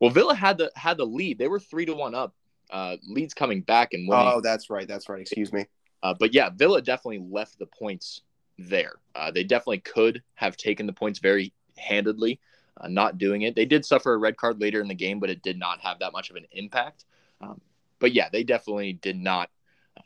Well, 0.00 0.10
Villa 0.10 0.34
had 0.34 0.58
the 0.58 0.70
had 0.74 0.96
the 0.96 1.06
lead. 1.06 1.38
They 1.38 1.48
were 1.48 1.60
three 1.60 1.86
to 1.86 1.94
one 1.94 2.14
up. 2.14 2.34
Uh, 2.70 2.96
Leeds 3.06 3.34
coming 3.34 3.60
back 3.60 3.92
and 3.92 4.08
winning. 4.08 4.26
Oh, 4.26 4.40
that's 4.40 4.70
right. 4.70 4.88
That's 4.88 5.08
right. 5.08 5.20
Excuse 5.20 5.52
me. 5.52 5.66
Uh, 6.02 6.14
but 6.18 6.34
yeah, 6.34 6.50
Villa 6.50 6.82
definitely 6.82 7.24
left 7.30 7.58
the 7.58 7.66
points 7.66 8.22
there. 8.58 8.94
Uh, 9.14 9.30
they 9.30 9.44
definitely 9.44 9.78
could 9.78 10.22
have 10.34 10.56
taken 10.56 10.86
the 10.86 10.92
points 10.92 11.18
very 11.18 11.52
handedly, 11.76 12.40
uh, 12.80 12.88
not 12.88 13.18
doing 13.18 13.42
it. 13.42 13.54
They 13.54 13.66
did 13.66 13.84
suffer 13.84 14.14
a 14.14 14.18
red 14.18 14.36
card 14.36 14.60
later 14.60 14.80
in 14.80 14.88
the 14.88 14.94
game, 14.94 15.20
but 15.20 15.30
it 15.30 15.42
did 15.42 15.58
not 15.58 15.80
have 15.80 16.00
that 16.00 16.12
much 16.12 16.30
of 16.30 16.36
an 16.36 16.46
impact. 16.52 17.04
Um, 17.40 17.60
but 17.98 18.12
yeah, 18.12 18.28
they 18.32 18.42
definitely 18.42 18.94
did 18.94 19.16
not 19.16 19.50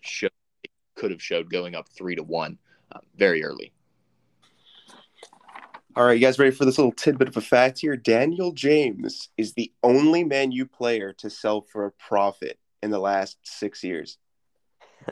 show 0.02 0.28
could 0.96 1.10
have 1.10 1.22
showed 1.22 1.50
going 1.50 1.74
up 1.74 1.88
three 1.88 2.16
to 2.16 2.22
one 2.22 2.58
uh, 2.90 2.98
very 3.16 3.44
early. 3.44 3.72
All 5.96 6.04
right, 6.04 6.12
you 6.12 6.20
guys 6.20 6.38
ready 6.38 6.50
for 6.50 6.66
this 6.66 6.76
little 6.76 6.92
tidbit 6.92 7.28
of 7.28 7.38
a 7.38 7.40
fact 7.40 7.78
here? 7.78 7.96
Daniel 7.96 8.52
James 8.52 9.30
is 9.38 9.54
the 9.54 9.72
only 9.82 10.24
Man 10.24 10.52
U 10.52 10.66
player 10.66 11.14
to 11.14 11.30
sell 11.30 11.62
for 11.62 11.86
a 11.86 11.90
profit 11.90 12.58
in 12.82 12.90
the 12.90 12.98
last 12.98 13.38
six 13.44 13.82
years. 13.82 14.18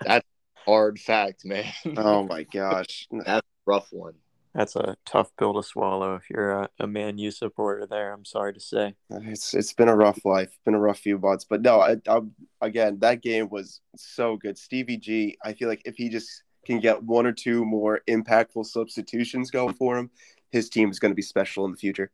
That's 0.00 0.26
a 0.26 0.60
hard 0.68 0.98
fact, 0.98 1.44
man. 1.44 1.72
oh 1.96 2.24
my 2.24 2.42
gosh, 2.42 3.06
that's 3.24 3.46
a 3.46 3.70
rough 3.70 3.92
one. 3.92 4.14
That's 4.56 4.74
a 4.74 4.96
tough 5.06 5.30
pill 5.38 5.54
to 5.54 5.62
swallow 5.62 6.16
if 6.16 6.28
you're 6.28 6.50
a, 6.50 6.68
a 6.80 6.88
Man 6.88 7.16
U 7.18 7.30
supporter. 7.30 7.86
There, 7.86 8.12
I'm 8.12 8.24
sorry 8.24 8.54
to 8.54 8.60
say. 8.60 8.96
It's 9.10 9.54
it's 9.54 9.72
been 9.72 9.88
a 9.88 9.96
rough 9.96 10.24
life, 10.24 10.58
been 10.64 10.74
a 10.74 10.80
rough 10.80 10.98
few 10.98 11.16
months, 11.16 11.44
but 11.48 11.62
no, 11.62 11.80
I, 11.80 11.98
I, 12.08 12.20
again, 12.60 12.98
that 13.00 13.22
game 13.22 13.50
was 13.50 13.80
so 13.94 14.36
good. 14.36 14.58
Stevie 14.58 14.96
G, 14.96 15.38
I 15.44 15.52
feel 15.52 15.68
like 15.68 15.82
if 15.84 15.94
he 15.94 16.08
just 16.08 16.42
can 16.64 16.80
get 16.80 17.02
one 17.02 17.26
or 17.26 17.32
two 17.32 17.64
more 17.64 18.00
impactful 18.08 18.66
substitutions 18.66 19.50
going 19.50 19.74
for 19.74 19.96
him, 19.96 20.10
his 20.50 20.68
team 20.68 20.90
is 20.90 20.98
going 20.98 21.10
to 21.10 21.16
be 21.16 21.22
special 21.22 21.64
in 21.64 21.70
the 21.70 21.76
future. 21.76 22.10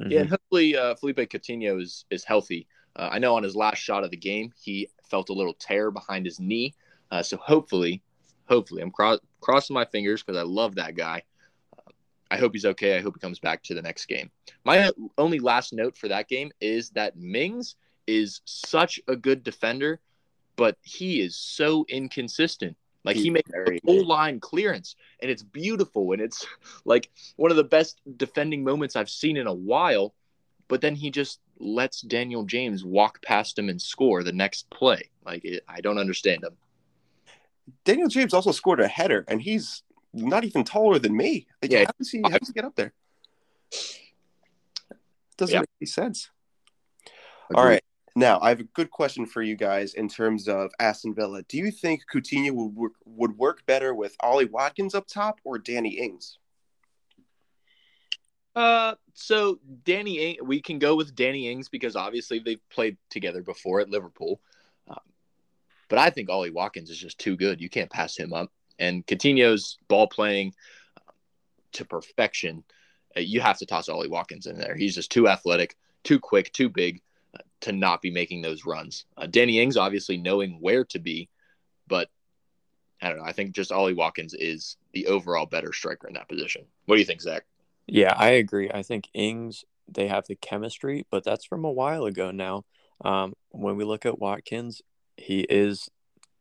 Mm-hmm. 0.00 0.10
Yeah, 0.12 0.20
and 0.20 0.30
hopefully 0.30 0.76
uh, 0.76 0.94
Felipe 0.94 1.18
Coutinho 1.18 1.80
is 1.80 2.04
is 2.10 2.24
healthy. 2.24 2.66
Uh, 2.96 3.08
I 3.12 3.18
know 3.18 3.36
on 3.36 3.42
his 3.42 3.56
last 3.56 3.78
shot 3.78 4.04
of 4.04 4.10
the 4.10 4.16
game, 4.16 4.52
he 4.60 4.88
felt 5.08 5.28
a 5.28 5.32
little 5.32 5.54
tear 5.54 5.90
behind 5.90 6.26
his 6.26 6.40
knee. 6.40 6.74
Uh, 7.10 7.22
so 7.22 7.36
hopefully, 7.36 8.02
hopefully, 8.48 8.82
I'm 8.82 8.90
cro- 8.90 9.18
crossing 9.40 9.74
my 9.74 9.84
fingers 9.84 10.22
because 10.22 10.38
I 10.38 10.42
love 10.42 10.76
that 10.76 10.96
guy. 10.96 11.22
I 12.30 12.36
hope 12.36 12.52
he's 12.52 12.64
okay. 12.64 12.96
I 12.96 13.00
hope 13.00 13.14
he 13.16 13.20
comes 13.20 13.40
back 13.40 13.62
to 13.64 13.74
the 13.74 13.82
next 13.82 14.06
game. 14.06 14.30
My 14.64 14.90
only 15.18 15.40
last 15.40 15.72
note 15.72 15.96
for 15.96 16.08
that 16.08 16.28
game 16.28 16.52
is 16.60 16.90
that 16.90 17.16
Mings 17.16 17.74
is 18.06 18.40
such 18.44 19.00
a 19.08 19.16
good 19.16 19.42
defender, 19.42 20.00
but 20.56 20.76
he 20.82 21.20
is 21.20 21.36
so 21.36 21.84
inconsistent. 21.88 22.76
Like 23.04 23.16
he's 23.16 23.24
he 23.24 23.30
makes 23.30 23.50
a 23.50 23.80
whole 23.84 24.06
line 24.06 24.40
clearance, 24.40 24.96
and 25.20 25.30
it's 25.30 25.42
beautiful, 25.42 26.12
and 26.12 26.20
it's 26.20 26.46
like 26.84 27.10
one 27.36 27.50
of 27.50 27.56
the 27.56 27.64
best 27.64 28.00
defending 28.16 28.62
moments 28.62 28.96
I've 28.96 29.10
seen 29.10 29.36
in 29.36 29.46
a 29.46 29.54
while. 29.54 30.14
But 30.68 30.82
then 30.82 30.94
he 30.94 31.10
just 31.10 31.40
lets 31.58 32.00
Daniel 32.02 32.44
James 32.44 32.84
walk 32.84 33.22
past 33.22 33.58
him 33.58 33.68
and 33.68 33.80
score 33.80 34.22
the 34.22 34.32
next 34.32 34.70
play. 34.70 35.10
Like 35.24 35.44
it, 35.44 35.64
I 35.68 35.80
don't 35.80 35.98
understand 35.98 36.44
him. 36.44 36.56
Daniel 37.84 38.08
James 38.08 38.34
also 38.34 38.52
scored 38.52 38.80
a 38.80 38.88
header, 38.88 39.24
and 39.28 39.40
he's 39.40 39.82
not 40.12 40.44
even 40.44 40.64
taller 40.64 40.98
than 40.98 41.16
me. 41.16 41.46
Like, 41.62 41.72
yeah. 41.72 41.84
How 41.86 41.92
does 41.98 42.10
he 42.10 42.20
how 42.22 42.38
does 42.38 42.48
he 42.48 42.52
get 42.52 42.64
up 42.64 42.76
there? 42.76 42.92
Doesn't 45.36 45.54
yeah. 45.54 45.60
make 45.60 45.68
any 45.80 45.86
sense. 45.86 46.30
Agreed. 47.50 47.60
All 47.60 47.66
right. 47.66 47.84
Now, 48.16 48.40
I 48.40 48.48
have 48.48 48.60
a 48.60 48.64
good 48.64 48.90
question 48.90 49.24
for 49.24 49.40
you 49.40 49.56
guys 49.56 49.94
in 49.94 50.08
terms 50.08 50.48
of 50.48 50.72
Aston 50.80 51.14
Villa. 51.14 51.42
Do 51.42 51.58
you 51.58 51.70
think 51.70 52.02
Coutinho 52.12 52.52
would 52.52 52.74
work, 52.74 52.92
would 53.04 53.38
work 53.38 53.64
better 53.66 53.94
with 53.94 54.16
Ollie 54.20 54.46
Watkins 54.46 54.94
up 54.94 55.06
top 55.06 55.40
or 55.44 55.58
Danny 55.58 55.98
Ings? 55.98 56.38
Uh, 58.56 58.94
so 59.14 59.60
Danny, 59.84 60.38
we 60.42 60.60
can 60.60 60.80
go 60.80 60.96
with 60.96 61.14
Danny 61.14 61.50
Ings 61.50 61.68
because 61.68 61.94
obviously 61.94 62.40
they've 62.40 62.68
played 62.68 62.96
together 63.10 63.42
before 63.42 63.80
at 63.80 63.88
Liverpool. 63.88 64.40
Um, 64.88 64.98
but 65.88 66.00
I 66.00 66.10
think 66.10 66.28
Ollie 66.28 66.50
Watkins 66.50 66.90
is 66.90 66.98
just 66.98 67.18
too 67.18 67.36
good. 67.36 67.60
You 67.60 67.68
can't 67.68 67.90
pass 67.90 68.16
him 68.16 68.32
up 68.32 68.50
and 68.80 69.06
Coutinho's 69.06 69.78
ball 69.86 70.08
playing 70.08 70.54
uh, 70.96 71.12
to 71.72 71.84
perfection. 71.84 72.64
Uh, 73.16 73.20
you 73.20 73.40
have 73.40 73.58
to 73.58 73.66
toss 73.66 73.88
Ollie 73.88 74.08
Watkins 74.08 74.46
in 74.46 74.58
there. 74.58 74.74
He's 74.74 74.96
just 74.96 75.12
too 75.12 75.28
athletic, 75.28 75.76
too 76.02 76.18
quick, 76.18 76.52
too 76.52 76.68
big 76.68 77.02
to 77.62 77.72
not 77.72 78.02
be 78.02 78.10
making 78.10 78.42
those 78.42 78.64
runs. 78.64 79.04
Uh, 79.16 79.26
Danny 79.26 79.60
Ings 79.60 79.76
obviously 79.76 80.16
knowing 80.16 80.58
where 80.60 80.84
to 80.86 80.98
be, 80.98 81.28
but 81.88 82.08
I 83.02 83.08
don't 83.08 83.18
know. 83.18 83.24
I 83.24 83.32
think 83.32 83.54
just 83.54 83.72
Ollie 83.72 83.94
Watkins 83.94 84.34
is 84.34 84.76
the 84.92 85.06
overall 85.06 85.46
better 85.46 85.72
striker 85.72 86.08
in 86.08 86.14
that 86.14 86.28
position. 86.28 86.64
What 86.86 86.96
do 86.96 87.00
you 87.00 87.06
think, 87.06 87.22
Zach? 87.22 87.44
Yeah, 87.86 88.14
I 88.16 88.30
agree. 88.30 88.70
I 88.72 88.82
think 88.82 89.08
Ings 89.14 89.64
they 89.92 90.06
have 90.06 90.26
the 90.26 90.36
chemistry, 90.36 91.04
but 91.10 91.24
that's 91.24 91.44
from 91.44 91.64
a 91.64 91.70
while 91.70 92.04
ago 92.04 92.30
now. 92.30 92.64
Um, 93.04 93.34
when 93.50 93.76
we 93.76 93.84
look 93.84 94.06
at 94.06 94.20
Watkins, 94.20 94.82
he 95.16 95.40
is 95.50 95.88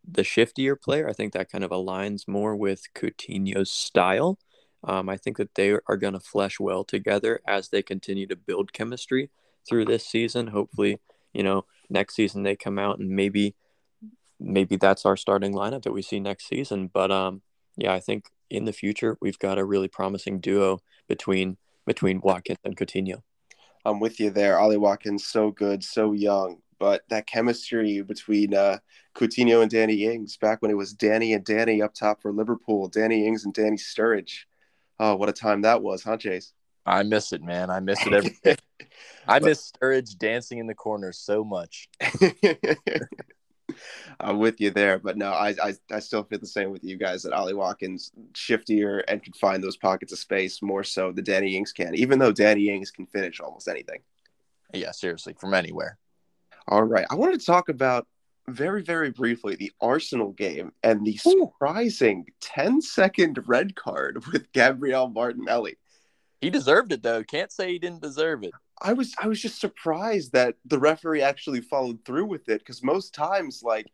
the 0.07 0.21
shiftier 0.21 0.79
player. 0.79 1.09
I 1.09 1.13
think 1.13 1.33
that 1.33 1.51
kind 1.51 1.63
of 1.63 1.71
aligns 1.71 2.27
more 2.27 2.55
with 2.55 2.83
Coutinho's 2.93 3.71
style. 3.71 4.37
Um, 4.83 5.09
I 5.09 5.17
think 5.17 5.37
that 5.37 5.55
they 5.55 5.71
are 5.71 5.97
going 5.97 6.13
to 6.13 6.19
flesh 6.19 6.59
well 6.59 6.83
together 6.83 7.41
as 7.47 7.69
they 7.69 7.81
continue 7.81 8.27
to 8.27 8.35
build 8.35 8.71
chemistry 8.71 9.29
through 9.69 9.85
this 9.85 10.05
season. 10.05 10.47
Hopefully, 10.47 10.99
you 11.33 11.43
know, 11.43 11.65
next 11.89 12.15
season 12.15 12.43
they 12.43 12.55
come 12.55 12.79
out 12.79 12.99
and 12.99 13.09
maybe 13.09 13.55
maybe 14.39 14.75
that's 14.75 15.05
our 15.05 15.17
starting 15.17 15.53
lineup 15.53 15.83
that 15.83 15.91
we 15.91 16.01
see 16.01 16.19
next 16.19 16.47
season. 16.47 16.89
But 16.91 17.11
um, 17.11 17.41
yeah, 17.77 17.93
I 17.93 17.99
think 17.99 18.25
in 18.49 18.65
the 18.65 18.73
future 18.73 19.17
we've 19.21 19.39
got 19.39 19.59
a 19.59 19.65
really 19.65 19.87
promising 19.87 20.39
duo 20.39 20.79
between 21.07 21.57
between 21.85 22.21
Watkins 22.21 22.59
and 22.63 22.75
Coutinho. 22.75 23.21
I'm 23.85 23.99
with 23.99 24.19
you 24.19 24.29
there. 24.29 24.59
Ollie 24.59 24.77
Watkins, 24.77 25.25
so 25.25 25.51
good, 25.51 25.83
so 25.83 26.11
young, 26.11 26.57
but 26.79 27.03
that 27.09 27.27
chemistry 27.27 28.01
between 28.01 28.53
uh, 28.53 28.79
Coutinho 29.15 29.61
and 29.61 29.71
Danny 29.71 30.05
Ings 30.05 30.37
back 30.37 30.61
when 30.61 30.69
it 30.69 30.77
was 30.77 30.93
Danny 30.93 31.33
and 31.33 31.45
Danny 31.45 31.81
up 31.81 31.93
top 31.93 32.21
for 32.21 32.33
Liverpool, 32.33 32.89
Danny 32.89 33.25
Ings 33.25 33.45
and 33.45 33.53
Danny 33.53 33.77
Sturridge. 33.77 34.45
Oh, 34.99 35.15
what 35.15 35.29
a 35.29 35.33
time 35.33 35.61
that 35.61 35.81
was, 35.81 36.03
huh, 36.03 36.17
Chase? 36.17 36.53
I 36.89 37.03
miss 37.03 37.33
it, 37.33 37.43
man. 37.43 37.69
I 37.69 37.79
miss 37.79 38.05
it 38.05 38.13
every 38.13 38.37
day. 38.43 38.55
I 39.27 39.39
miss 39.39 39.71
Sturridge 39.71 40.17
dancing 40.17 40.57
in 40.57 40.65
the 40.65 40.73
corner 40.73 41.11
so 41.11 41.43
much. 41.43 41.87
I'm 44.19 44.39
with 44.39 44.59
you 44.59 44.71
there, 44.71 44.97
but 44.97 45.15
no, 45.15 45.31
I, 45.31 45.55
I 45.61 45.75
I 45.91 45.99
still 45.99 46.23
feel 46.23 46.39
the 46.39 46.47
same 46.47 46.71
with 46.71 46.83
you 46.83 46.97
guys 46.97 47.21
that 47.23 47.33
Ollie 47.33 47.53
Watkins 47.53 48.11
shiftier 48.33 49.03
and 49.07 49.21
can 49.21 49.33
find 49.33 49.63
those 49.63 49.77
pockets 49.77 50.11
of 50.11 50.17
space 50.17 50.63
more 50.63 50.83
so 50.83 51.11
than 51.11 51.23
Danny 51.23 51.55
Ings 51.55 51.71
can, 51.71 51.93
even 51.93 52.17
though 52.17 52.31
Danny 52.31 52.69
Ings 52.69 52.89
can 52.89 53.05
finish 53.05 53.39
almost 53.39 53.67
anything. 53.67 53.99
Yeah, 54.73 54.91
seriously, 54.91 55.35
from 55.39 55.53
anywhere. 55.53 55.99
All 56.67 56.83
right. 56.83 57.05
I 57.09 57.15
wanted 57.15 57.39
to 57.39 57.45
talk 57.45 57.69
about 57.69 58.07
very, 58.47 58.83
very 58.83 59.11
briefly 59.11 59.55
the 59.55 59.71
Arsenal 59.81 60.31
game 60.31 60.71
and 60.83 61.05
the 61.05 61.17
surprising 61.17 62.25
10 62.41 62.81
second 62.81 63.39
red 63.47 63.75
card 63.75 64.23
with 64.31 64.51
Gabriel 64.51 65.09
Martinelli. 65.09 65.77
He 66.41 66.49
deserved 66.49 66.91
it 66.91 67.03
though. 67.03 67.23
Can't 67.23 67.51
say 67.51 67.71
he 67.71 67.79
didn't 67.79 68.01
deserve 68.01 68.43
it. 68.43 68.51
I 68.81 68.93
was 68.93 69.13
I 69.21 69.27
was 69.27 69.41
just 69.41 69.59
surprised 69.59 70.33
that 70.33 70.55
the 70.65 70.79
referee 70.79 71.21
actually 71.21 71.61
followed 71.61 71.99
through 72.05 72.25
with 72.25 72.47
it 72.49 72.59
because 72.59 72.83
most 72.83 73.13
times 73.13 73.61
like 73.63 73.91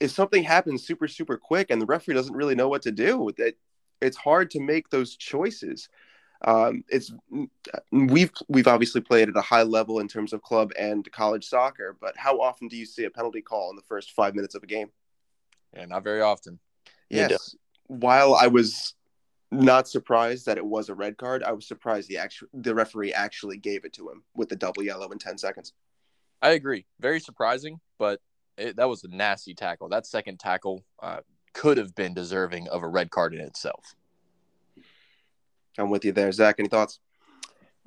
if 0.00 0.10
something 0.10 0.42
happens 0.42 0.86
super 0.86 1.08
super 1.08 1.36
quick 1.36 1.70
and 1.70 1.80
the 1.80 1.86
referee 1.86 2.14
doesn't 2.14 2.36
really 2.36 2.54
know 2.54 2.68
what 2.68 2.82
to 2.82 2.92
do 2.92 3.18
with 3.18 3.40
it, 3.40 3.56
it's 4.00 4.16
hard 4.16 4.50
to 4.50 4.60
make 4.60 4.90
those 4.90 5.16
choices 5.16 5.88
um, 6.44 6.84
it's 6.88 7.12
we've 7.90 8.30
we've 8.48 8.66
obviously 8.66 9.00
played 9.00 9.28
at 9.28 9.36
a 9.36 9.42
high 9.42 9.62
level 9.62 10.00
in 10.00 10.08
terms 10.08 10.32
of 10.32 10.42
club 10.42 10.72
and 10.78 11.10
college 11.12 11.46
soccer, 11.46 11.96
but 12.00 12.16
how 12.16 12.40
often 12.40 12.68
do 12.68 12.76
you 12.76 12.84
see 12.84 13.04
a 13.04 13.10
penalty 13.10 13.40
call 13.40 13.70
in 13.70 13.76
the 13.76 13.82
first 13.82 14.12
five 14.12 14.34
minutes 14.34 14.54
of 14.54 14.62
a 14.62 14.66
game? 14.66 14.90
Yeah, 15.74 15.86
not 15.86 16.04
very 16.04 16.20
often. 16.20 16.58
Yes. 17.08 17.56
While 17.86 18.34
I 18.34 18.48
was 18.48 18.94
not 19.50 19.88
surprised 19.88 20.46
that 20.46 20.58
it 20.58 20.66
was 20.66 20.88
a 20.88 20.94
red 20.94 21.16
card, 21.16 21.42
I 21.42 21.52
was 21.52 21.66
surprised 21.66 22.08
the 22.08 22.18
actual 22.18 22.48
the 22.52 22.74
referee 22.74 23.12
actually 23.12 23.56
gave 23.56 23.84
it 23.84 23.92
to 23.94 24.08
him 24.10 24.24
with 24.34 24.48
the 24.48 24.56
double 24.56 24.82
yellow 24.82 25.10
in 25.10 25.18
ten 25.18 25.38
seconds. 25.38 25.72
I 26.42 26.50
agree. 26.50 26.86
Very 27.00 27.20
surprising, 27.20 27.80
but 27.98 28.20
it, 28.58 28.76
that 28.76 28.88
was 28.88 29.04
a 29.04 29.08
nasty 29.08 29.54
tackle. 29.54 29.88
That 29.88 30.06
second 30.06 30.38
tackle 30.38 30.84
uh, 31.02 31.20
could 31.54 31.78
have 31.78 31.94
been 31.94 32.14
deserving 32.14 32.68
of 32.68 32.82
a 32.82 32.88
red 32.88 33.10
card 33.10 33.34
in 33.34 33.40
itself. 33.40 33.94
I'm 35.78 35.90
with 35.90 36.04
you 36.04 36.12
there, 36.12 36.32
Zach. 36.32 36.56
Any 36.58 36.68
thoughts? 36.68 37.00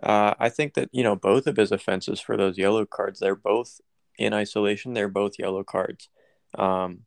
Uh, 0.01 0.33
I 0.39 0.49
think 0.49 0.75
that 0.75 0.89
you 0.91 1.03
know 1.03 1.15
both 1.15 1.47
of 1.47 1.57
his 1.57 1.71
offenses 1.71 2.19
for 2.19 2.37
those 2.37 2.57
yellow 2.57 2.85
cards. 2.85 3.19
They're 3.19 3.35
both 3.35 3.81
in 4.17 4.33
isolation. 4.33 4.93
They're 4.93 5.07
both 5.07 5.39
yellow 5.39 5.63
cards. 5.63 6.09
Um, 6.55 7.01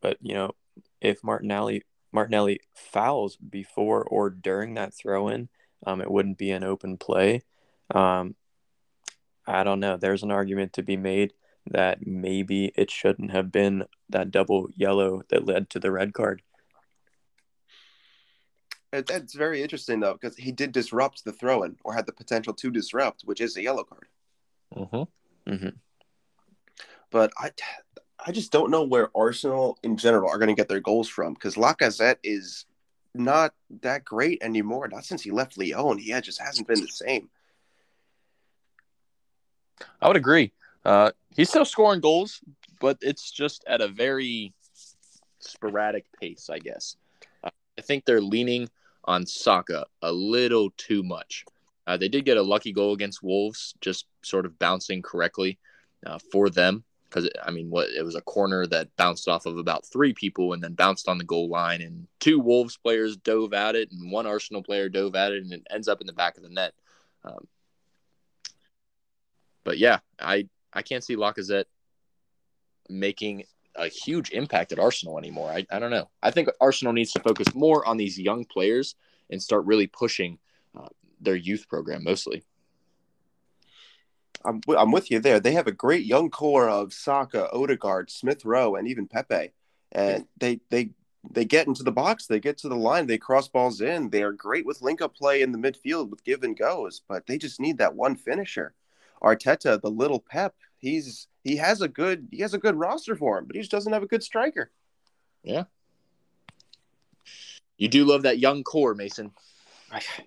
but 0.00 0.18
you 0.20 0.34
know, 0.34 0.52
if 1.00 1.22
Martinelli 1.22 1.82
Martinelli 2.14 2.60
fouls 2.74 3.36
before 3.36 4.04
or 4.04 4.30
during 4.30 4.74
that 4.74 4.94
throw 4.94 5.28
in, 5.28 5.48
um, 5.84 6.00
it 6.00 6.10
wouldn't 6.10 6.38
be 6.38 6.52
an 6.52 6.64
open 6.64 6.96
play. 6.96 7.42
Um, 7.92 8.36
I 9.46 9.64
don't 9.64 9.80
know. 9.80 9.96
There's 9.96 10.22
an 10.22 10.30
argument 10.30 10.74
to 10.74 10.82
be 10.82 10.96
made 10.96 11.34
that 11.66 12.06
maybe 12.06 12.72
it 12.76 12.90
shouldn't 12.90 13.32
have 13.32 13.50
been 13.50 13.84
that 14.10 14.30
double 14.30 14.68
yellow 14.76 15.22
that 15.28 15.44
led 15.44 15.68
to 15.70 15.80
the 15.80 15.90
red 15.90 16.14
card. 16.14 16.40
That's 18.92 19.34
very 19.34 19.60
interesting 19.60 19.98
though, 19.98 20.12
because 20.12 20.36
he 20.36 20.52
did 20.52 20.70
disrupt 20.70 21.24
the 21.24 21.32
throw-in, 21.32 21.76
or 21.82 21.94
had 21.94 22.06
the 22.06 22.12
potential 22.12 22.54
to 22.54 22.70
disrupt, 22.70 23.22
which 23.22 23.40
is 23.40 23.56
a 23.56 23.62
yellow 23.62 23.82
card. 23.82 24.06
Mm-hmm. 24.76 25.52
Mm-hmm. 25.52 25.68
But 27.10 27.32
I, 27.36 27.50
I 28.26 28.32
just 28.32 28.52
don't 28.52 28.70
know 28.70 28.82
where 28.82 29.10
Arsenal 29.14 29.78
in 29.82 29.96
general 29.96 30.30
are 30.30 30.38
going 30.38 30.48
to 30.48 30.54
get 30.54 30.68
their 30.68 30.80
goals 30.80 31.08
from, 31.08 31.34
because 31.34 31.56
Lacazette 31.56 32.16
is 32.24 32.64
not 33.14 33.52
that 33.82 34.04
great 34.04 34.42
anymore. 34.42 34.88
Not 34.88 35.04
since 35.04 35.22
he 35.22 35.30
left 35.30 35.58
Lyon. 35.58 35.98
He 35.98 36.18
just 36.20 36.40
hasn't 36.40 36.66
been 36.66 36.80
the 36.80 36.88
same. 36.88 37.28
I 40.00 40.08
would 40.08 40.16
agree. 40.16 40.52
Uh, 40.84 41.10
he's 41.36 41.50
still 41.50 41.64
scoring 41.64 42.00
goals, 42.00 42.40
but 42.80 42.98
it's 43.02 43.30
just 43.30 43.64
at 43.66 43.80
a 43.80 43.88
very 43.88 44.52
sporadic 45.38 46.06
pace, 46.18 46.48
I 46.50 46.58
guess. 46.58 46.96
Uh, 47.42 47.50
I 47.78 47.82
think 47.82 48.04
they're 48.04 48.20
leaning 48.20 48.70
on 49.04 49.26
Saka 49.26 49.84
a 50.00 50.12
little 50.12 50.70
too 50.78 51.02
much. 51.02 51.44
Uh, 51.86 51.98
they 51.98 52.08
did 52.08 52.24
get 52.24 52.38
a 52.38 52.42
lucky 52.42 52.72
goal 52.72 52.94
against 52.94 53.22
Wolves, 53.22 53.74
just 53.82 54.06
sort 54.22 54.46
of 54.46 54.58
bouncing 54.58 55.02
correctly 55.02 55.58
uh, 56.06 56.18
for 56.32 56.48
them. 56.48 56.84
Because 57.14 57.30
I 57.44 57.52
mean, 57.52 57.70
what 57.70 57.90
it 57.90 58.04
was 58.04 58.16
a 58.16 58.20
corner 58.20 58.66
that 58.66 58.96
bounced 58.96 59.28
off 59.28 59.46
of 59.46 59.56
about 59.56 59.86
three 59.86 60.12
people 60.12 60.52
and 60.52 60.62
then 60.62 60.74
bounced 60.74 61.08
on 61.08 61.18
the 61.18 61.24
goal 61.24 61.48
line, 61.48 61.80
and 61.80 62.08
two 62.18 62.40
Wolves 62.40 62.76
players 62.76 63.16
dove 63.16 63.52
at 63.52 63.76
it, 63.76 63.92
and 63.92 64.10
one 64.10 64.26
Arsenal 64.26 64.62
player 64.62 64.88
dove 64.88 65.14
at 65.14 65.32
it, 65.32 65.42
and 65.42 65.52
it 65.52 65.66
ends 65.70 65.86
up 65.86 66.00
in 66.00 66.08
the 66.08 66.12
back 66.12 66.36
of 66.36 66.42
the 66.42 66.48
net. 66.48 66.72
Um, 67.24 67.46
but 69.62 69.78
yeah, 69.78 70.00
I 70.18 70.48
I 70.72 70.82
can't 70.82 71.04
see 71.04 71.14
Lacazette 71.14 71.66
making 72.88 73.44
a 73.76 73.86
huge 73.88 74.30
impact 74.30 74.72
at 74.72 74.78
Arsenal 74.78 75.18
anymore. 75.18 75.50
I, 75.50 75.66
I 75.70 75.78
don't 75.78 75.90
know. 75.90 76.08
I 76.22 76.30
think 76.30 76.48
Arsenal 76.60 76.92
needs 76.92 77.12
to 77.12 77.20
focus 77.20 77.54
more 77.54 77.86
on 77.86 77.96
these 77.96 78.18
young 78.18 78.44
players 78.44 78.94
and 79.30 79.42
start 79.42 79.64
really 79.66 79.86
pushing 79.86 80.38
uh, 80.78 80.88
their 81.20 81.36
youth 81.36 81.66
program 81.68 82.04
mostly. 82.04 82.44
I'm, 84.44 84.60
I'm 84.76 84.92
with 84.92 85.10
you 85.10 85.20
there. 85.20 85.40
They 85.40 85.52
have 85.52 85.66
a 85.66 85.72
great 85.72 86.04
young 86.04 86.30
core 86.30 86.68
of 86.68 86.92
Saka, 86.92 87.50
Odegaard, 87.52 88.10
Smith 88.10 88.44
Rowe, 88.44 88.74
and 88.74 88.86
even 88.86 89.06
Pepe. 89.06 89.52
And 89.92 90.26
they 90.38 90.60
they 90.70 90.90
they 91.30 91.44
get 91.44 91.66
into 91.66 91.82
the 91.82 91.92
box, 91.92 92.26
they 92.26 92.40
get 92.40 92.58
to 92.58 92.68
the 92.68 92.76
line, 92.76 93.06
they 93.06 93.18
cross 93.18 93.48
balls 93.48 93.80
in. 93.80 94.10
They 94.10 94.22
are 94.22 94.32
great 94.32 94.66
with 94.66 94.82
link 94.82 95.00
up 95.00 95.14
play 95.14 95.42
in 95.42 95.52
the 95.52 95.58
midfield 95.58 96.10
with 96.10 96.24
give 96.24 96.42
and 96.42 96.56
goes, 96.56 97.02
but 97.08 97.26
they 97.26 97.38
just 97.38 97.60
need 97.60 97.78
that 97.78 97.94
one 97.94 98.16
finisher. 98.16 98.74
Arteta, 99.22 99.80
the 99.80 99.90
little 99.90 100.20
Pep, 100.20 100.54
he's 100.78 101.28
he 101.42 101.56
has 101.56 101.80
a 101.80 101.88
good 101.88 102.28
he 102.30 102.40
has 102.42 102.54
a 102.54 102.58
good 102.58 102.76
roster 102.76 103.16
for 103.16 103.38
him, 103.38 103.46
but 103.46 103.56
he 103.56 103.62
just 103.62 103.70
doesn't 103.70 103.92
have 103.92 104.02
a 104.02 104.08
good 104.08 104.22
striker. 104.22 104.70
Yeah. 105.42 105.64
You 107.78 107.88
do 107.88 108.04
love 108.04 108.22
that 108.22 108.38
young 108.38 108.62
core, 108.62 108.94
Mason. 108.94 109.32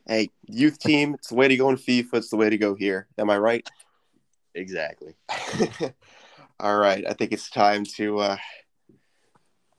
Hey, 0.08 0.30
youth 0.48 0.80
team, 0.80 1.14
it's 1.16 1.30
the 1.30 1.36
way 1.36 1.48
to 1.48 1.58
go 1.58 1.70
in 1.70 1.76
FIFA, 1.76 2.14
it's 2.16 2.30
the 2.30 2.38
way 2.38 2.50
to 2.50 2.58
go 2.58 2.74
here. 2.74 3.08
Am 3.18 3.30
I 3.30 3.38
right? 3.38 3.68
Exactly. 4.58 5.14
All 6.60 6.78
right, 6.78 7.06
I 7.08 7.14
think 7.14 7.32
it's 7.32 7.50
time 7.50 7.86
to 7.96 8.18
uh, 8.18 8.38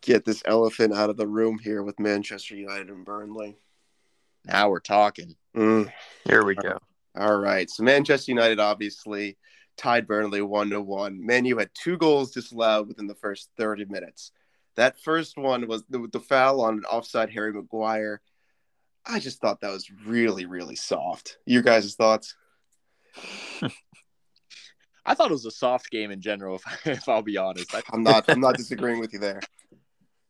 get 0.02 0.24
this 0.24 0.42
elephant 0.46 0.94
out 0.94 1.10
of 1.10 1.16
the 1.16 1.26
room 1.26 1.58
here 1.58 1.82
with 1.82 1.98
Manchester 1.98 2.54
United 2.54 2.88
and 2.88 3.04
Burnley. 3.04 3.58
Now 4.44 4.70
we're 4.70 4.78
talking. 4.78 5.34
Mm. 5.56 5.92
Here 6.24 6.44
we 6.44 6.54
go. 6.54 6.78
All 7.16 7.36
right. 7.36 7.68
So 7.68 7.82
Manchester 7.82 8.30
United 8.30 8.60
obviously 8.60 9.36
tied 9.76 10.06
Burnley 10.06 10.42
one 10.42 10.70
to 10.70 10.80
one. 10.80 11.26
Man, 11.26 11.44
you 11.44 11.58
had 11.58 11.70
two 11.74 11.96
goals 11.96 12.30
disallowed 12.30 12.86
within 12.86 13.08
the 13.08 13.16
first 13.16 13.50
30 13.58 13.86
minutes. 13.86 14.30
That 14.76 15.00
first 15.00 15.36
one 15.36 15.66
was 15.66 15.82
the, 15.90 16.06
the 16.12 16.20
foul 16.20 16.60
on 16.60 16.74
an 16.74 16.84
offside 16.84 17.30
Harry 17.30 17.52
Maguire. 17.52 18.20
I 19.04 19.18
just 19.18 19.40
thought 19.40 19.60
that 19.62 19.72
was 19.72 19.90
really, 20.06 20.46
really 20.46 20.76
soft. 20.76 21.38
You 21.44 21.62
guys' 21.62 21.96
thoughts? 21.96 22.36
I 25.08 25.14
thought 25.14 25.30
it 25.30 25.34
was 25.34 25.46
a 25.46 25.50
soft 25.50 25.90
game 25.90 26.10
in 26.10 26.20
general. 26.20 26.56
If, 26.56 26.86
if 26.86 27.08
I'll 27.08 27.22
be 27.22 27.38
honest, 27.38 27.74
I, 27.74 27.82
I'm 27.92 28.02
not. 28.02 28.28
I'm 28.28 28.40
not 28.40 28.56
disagreeing 28.58 29.00
with 29.00 29.12
you 29.12 29.18
there. 29.18 29.40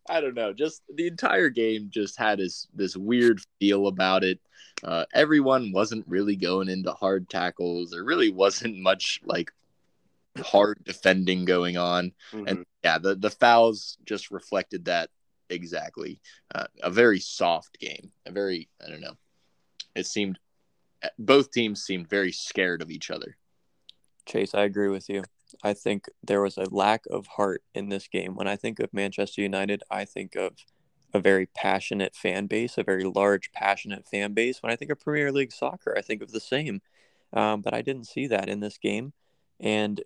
I 0.08 0.20
don't 0.20 0.34
know. 0.34 0.52
Just 0.52 0.82
the 0.94 1.06
entire 1.06 1.50
game 1.50 1.88
just 1.90 2.16
had 2.16 2.38
this 2.38 2.68
this 2.72 2.96
weird 2.96 3.40
feel 3.58 3.88
about 3.88 4.24
it. 4.24 4.40
Uh, 4.82 5.04
everyone 5.12 5.72
wasn't 5.72 6.06
really 6.06 6.36
going 6.36 6.68
into 6.68 6.92
hard 6.92 7.28
tackles. 7.28 7.90
There 7.90 8.04
really 8.04 8.30
wasn't 8.30 8.78
much 8.78 9.20
like 9.24 9.50
hard 10.40 10.78
defending 10.84 11.44
going 11.44 11.76
on. 11.76 12.12
Mm-hmm. 12.32 12.46
And 12.46 12.66
yeah, 12.84 12.98
the 12.98 13.16
the 13.16 13.30
fouls 13.30 13.98
just 14.04 14.30
reflected 14.30 14.84
that 14.84 15.10
exactly. 15.50 16.20
Uh, 16.54 16.66
a 16.82 16.90
very 16.90 17.18
soft 17.18 17.78
game. 17.80 18.12
A 18.26 18.30
very 18.30 18.68
I 18.84 18.88
don't 18.88 19.00
know. 19.00 19.16
It 19.96 20.06
seemed 20.06 20.38
both 21.18 21.50
teams 21.50 21.82
seemed 21.82 22.08
very 22.08 22.32
scared 22.32 22.80
of 22.80 22.90
each 22.90 23.10
other. 23.10 23.36
Chase, 24.28 24.54
I 24.54 24.62
agree 24.62 24.88
with 24.88 25.08
you. 25.08 25.24
I 25.62 25.72
think 25.72 26.06
there 26.22 26.42
was 26.42 26.56
a 26.56 26.72
lack 26.72 27.04
of 27.10 27.26
heart 27.26 27.62
in 27.74 27.88
this 27.88 28.06
game. 28.06 28.34
When 28.34 28.46
I 28.46 28.56
think 28.56 28.78
of 28.78 28.92
Manchester 28.92 29.42
United, 29.42 29.82
I 29.90 30.04
think 30.04 30.36
of 30.36 30.52
a 31.14 31.20
very 31.20 31.46
passionate 31.46 32.14
fan 32.14 32.46
base, 32.46 32.76
a 32.76 32.82
very 32.82 33.04
large, 33.04 33.50
passionate 33.52 34.06
fan 34.06 34.34
base. 34.34 34.62
When 34.62 34.72
I 34.72 34.76
think 34.76 34.90
of 34.90 35.00
Premier 35.00 35.32
League 35.32 35.52
soccer, 35.52 35.94
I 35.96 36.02
think 36.02 36.22
of 36.22 36.32
the 36.32 36.40
same. 36.40 36.82
Um, 37.32 37.62
but 37.62 37.74
I 37.74 37.82
didn't 37.82 38.06
see 38.06 38.26
that 38.28 38.48
in 38.48 38.60
this 38.60 38.78
game. 38.78 39.12
And 39.58 40.02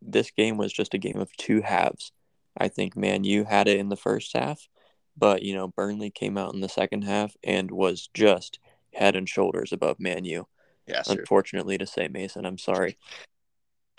this 0.00 0.30
game 0.30 0.56
was 0.56 0.72
just 0.72 0.94
a 0.94 0.98
game 0.98 1.18
of 1.18 1.34
two 1.36 1.62
halves. 1.62 2.12
I 2.56 2.68
think 2.68 2.96
Man 2.96 3.24
U 3.24 3.44
had 3.44 3.68
it 3.68 3.80
in 3.80 3.88
the 3.88 3.96
first 3.96 4.36
half, 4.36 4.68
but 5.16 5.42
you 5.42 5.54
know 5.54 5.68
Burnley 5.68 6.10
came 6.10 6.38
out 6.38 6.54
in 6.54 6.60
the 6.60 6.68
second 6.68 7.02
half 7.02 7.36
and 7.42 7.70
was 7.70 8.08
just 8.14 8.60
head 8.92 9.16
and 9.16 9.28
shoulders 9.28 9.72
above 9.72 9.98
Man 9.98 10.24
U. 10.24 10.46
Yes. 10.86 11.08
Unfortunately 11.08 11.78
to 11.78 11.86
say, 11.86 12.08
Mason, 12.08 12.44
I'm 12.44 12.58
sorry. 12.58 12.98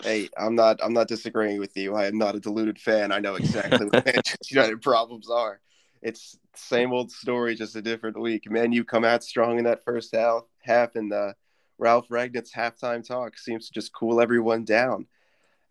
Hey, 0.02 0.28
I'm 0.36 0.54
not. 0.54 0.78
I'm 0.82 0.92
not 0.92 1.08
disagreeing 1.08 1.58
with 1.58 1.76
you. 1.76 1.94
I 1.94 2.06
am 2.06 2.18
not 2.18 2.34
a 2.34 2.40
deluded 2.40 2.78
fan. 2.78 3.12
I 3.12 3.18
know 3.18 3.36
exactly 3.36 3.86
what 3.86 4.04
Manchester 4.06 4.36
United 4.50 4.82
problems 4.82 5.30
are. 5.30 5.60
It's 6.02 6.38
same 6.54 6.92
old 6.92 7.10
story, 7.10 7.54
just 7.54 7.76
a 7.76 7.82
different 7.82 8.18
week. 8.20 8.50
Man, 8.50 8.72
you 8.72 8.84
come 8.84 9.04
out 9.04 9.24
strong 9.24 9.58
in 9.58 9.64
that 9.64 9.84
first 9.84 10.14
half, 10.14 10.42
half, 10.62 10.94
and 10.96 11.12
uh, 11.12 11.32
Ralf 11.78 12.08
Rangnick's 12.08 12.52
halftime 12.52 13.06
talk 13.06 13.38
seems 13.38 13.66
to 13.66 13.72
just 13.72 13.92
cool 13.92 14.20
everyone 14.20 14.64
down. 14.64 15.06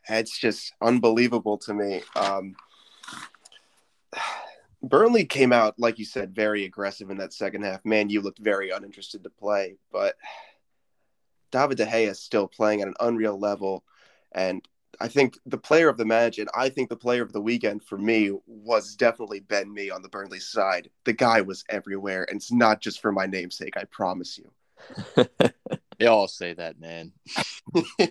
It's 0.10 0.38
just 0.38 0.74
unbelievable 0.82 1.58
to 1.60 1.74
me. 1.74 2.02
Um, 2.16 2.56
Burnley 4.84 5.26
came 5.26 5.52
out, 5.52 5.80
like 5.80 5.98
you 5.98 6.06
said, 6.06 6.36
very 6.36 6.66
aggressive 6.66 7.10
in 7.10 7.18
that 7.18 7.34
second 7.34 7.64
half. 7.64 7.84
Man, 7.86 8.10
you 8.10 8.22
looked 8.22 8.40
very 8.40 8.70
uninterested 8.70 9.24
to 9.24 9.30
play, 9.30 9.78
but 9.92 10.16
David 11.52 11.78
De 11.78 11.86
Gea 11.86 12.10
is 12.10 12.20
still 12.20 12.48
playing 12.48 12.82
at 12.82 12.88
an 12.88 12.96
unreal 13.00 13.40
level. 13.40 13.84
And 14.36 14.68
I 15.00 15.08
think 15.08 15.40
the 15.46 15.58
player 15.58 15.90
of 15.90 15.98
the 15.98 16.06
match, 16.06 16.38
and 16.38 16.50
I 16.56 16.70
think 16.70 16.90
the 16.90 16.96
player 16.96 17.24
of 17.24 17.34
the 17.34 17.42
weekend 17.42 17.84
for 17.84 17.98
me 17.98 18.32
was 18.46 18.96
definitely 18.96 19.40
Ben 19.40 19.74
Mee 19.74 19.90
on 19.90 20.02
the 20.02 20.10
Burnley 20.10 20.40
side. 20.40 20.90
The 21.06 21.14
guy 21.14 21.42
was 21.42 21.64
everywhere, 21.70 22.26
and 22.30 22.38
it's 22.38 22.52
not 22.52 22.82
just 22.82 23.02
for 23.02 23.12
my 23.12 23.26
namesake. 23.26 23.78
I 23.78 23.86
promise 23.86 24.38
you. 24.38 24.52
they 25.98 26.06
all 26.06 26.28
say 26.28 26.54
that, 26.54 26.80
man. 26.80 27.14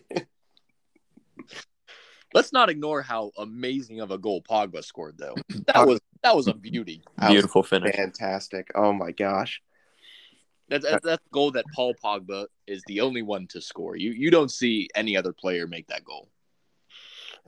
Let's 2.35 2.53
not 2.53 2.69
ignore 2.69 3.01
how 3.01 3.31
amazing 3.39 4.01
of 4.01 4.11
a 4.11 4.19
goal 4.19 4.43
Pogba 4.43 4.83
scored, 4.83 5.17
though. 5.19 5.37
That 5.67 5.87
was 5.87 6.01
that 6.23 6.35
was 6.35 6.49
a 6.49 6.55
beauty. 6.55 7.03
Beautiful 7.29 7.63
finish. 7.63 7.95
Fantastic. 7.95 8.71
Oh 8.75 8.93
my 8.93 9.13
gosh. 9.13 9.63
That's 10.75 10.91
that's 10.91 11.05
that 11.05 11.21
goal 11.31 11.53
that 11.53 11.67
Paul 11.73 11.95
Pogba 11.95 12.47
is 12.67 12.83
the 12.89 13.01
only 13.01 13.23
one 13.23 13.47
to 13.49 13.61
score. 13.61 13.95
You 13.97 14.11
you 14.11 14.31
don't 14.31 14.51
see 14.51 14.89
any 14.97 15.17
other 15.17 15.33
player 15.33 15.69
make 15.69 15.87
that 15.87 16.05
goal. 16.05 16.29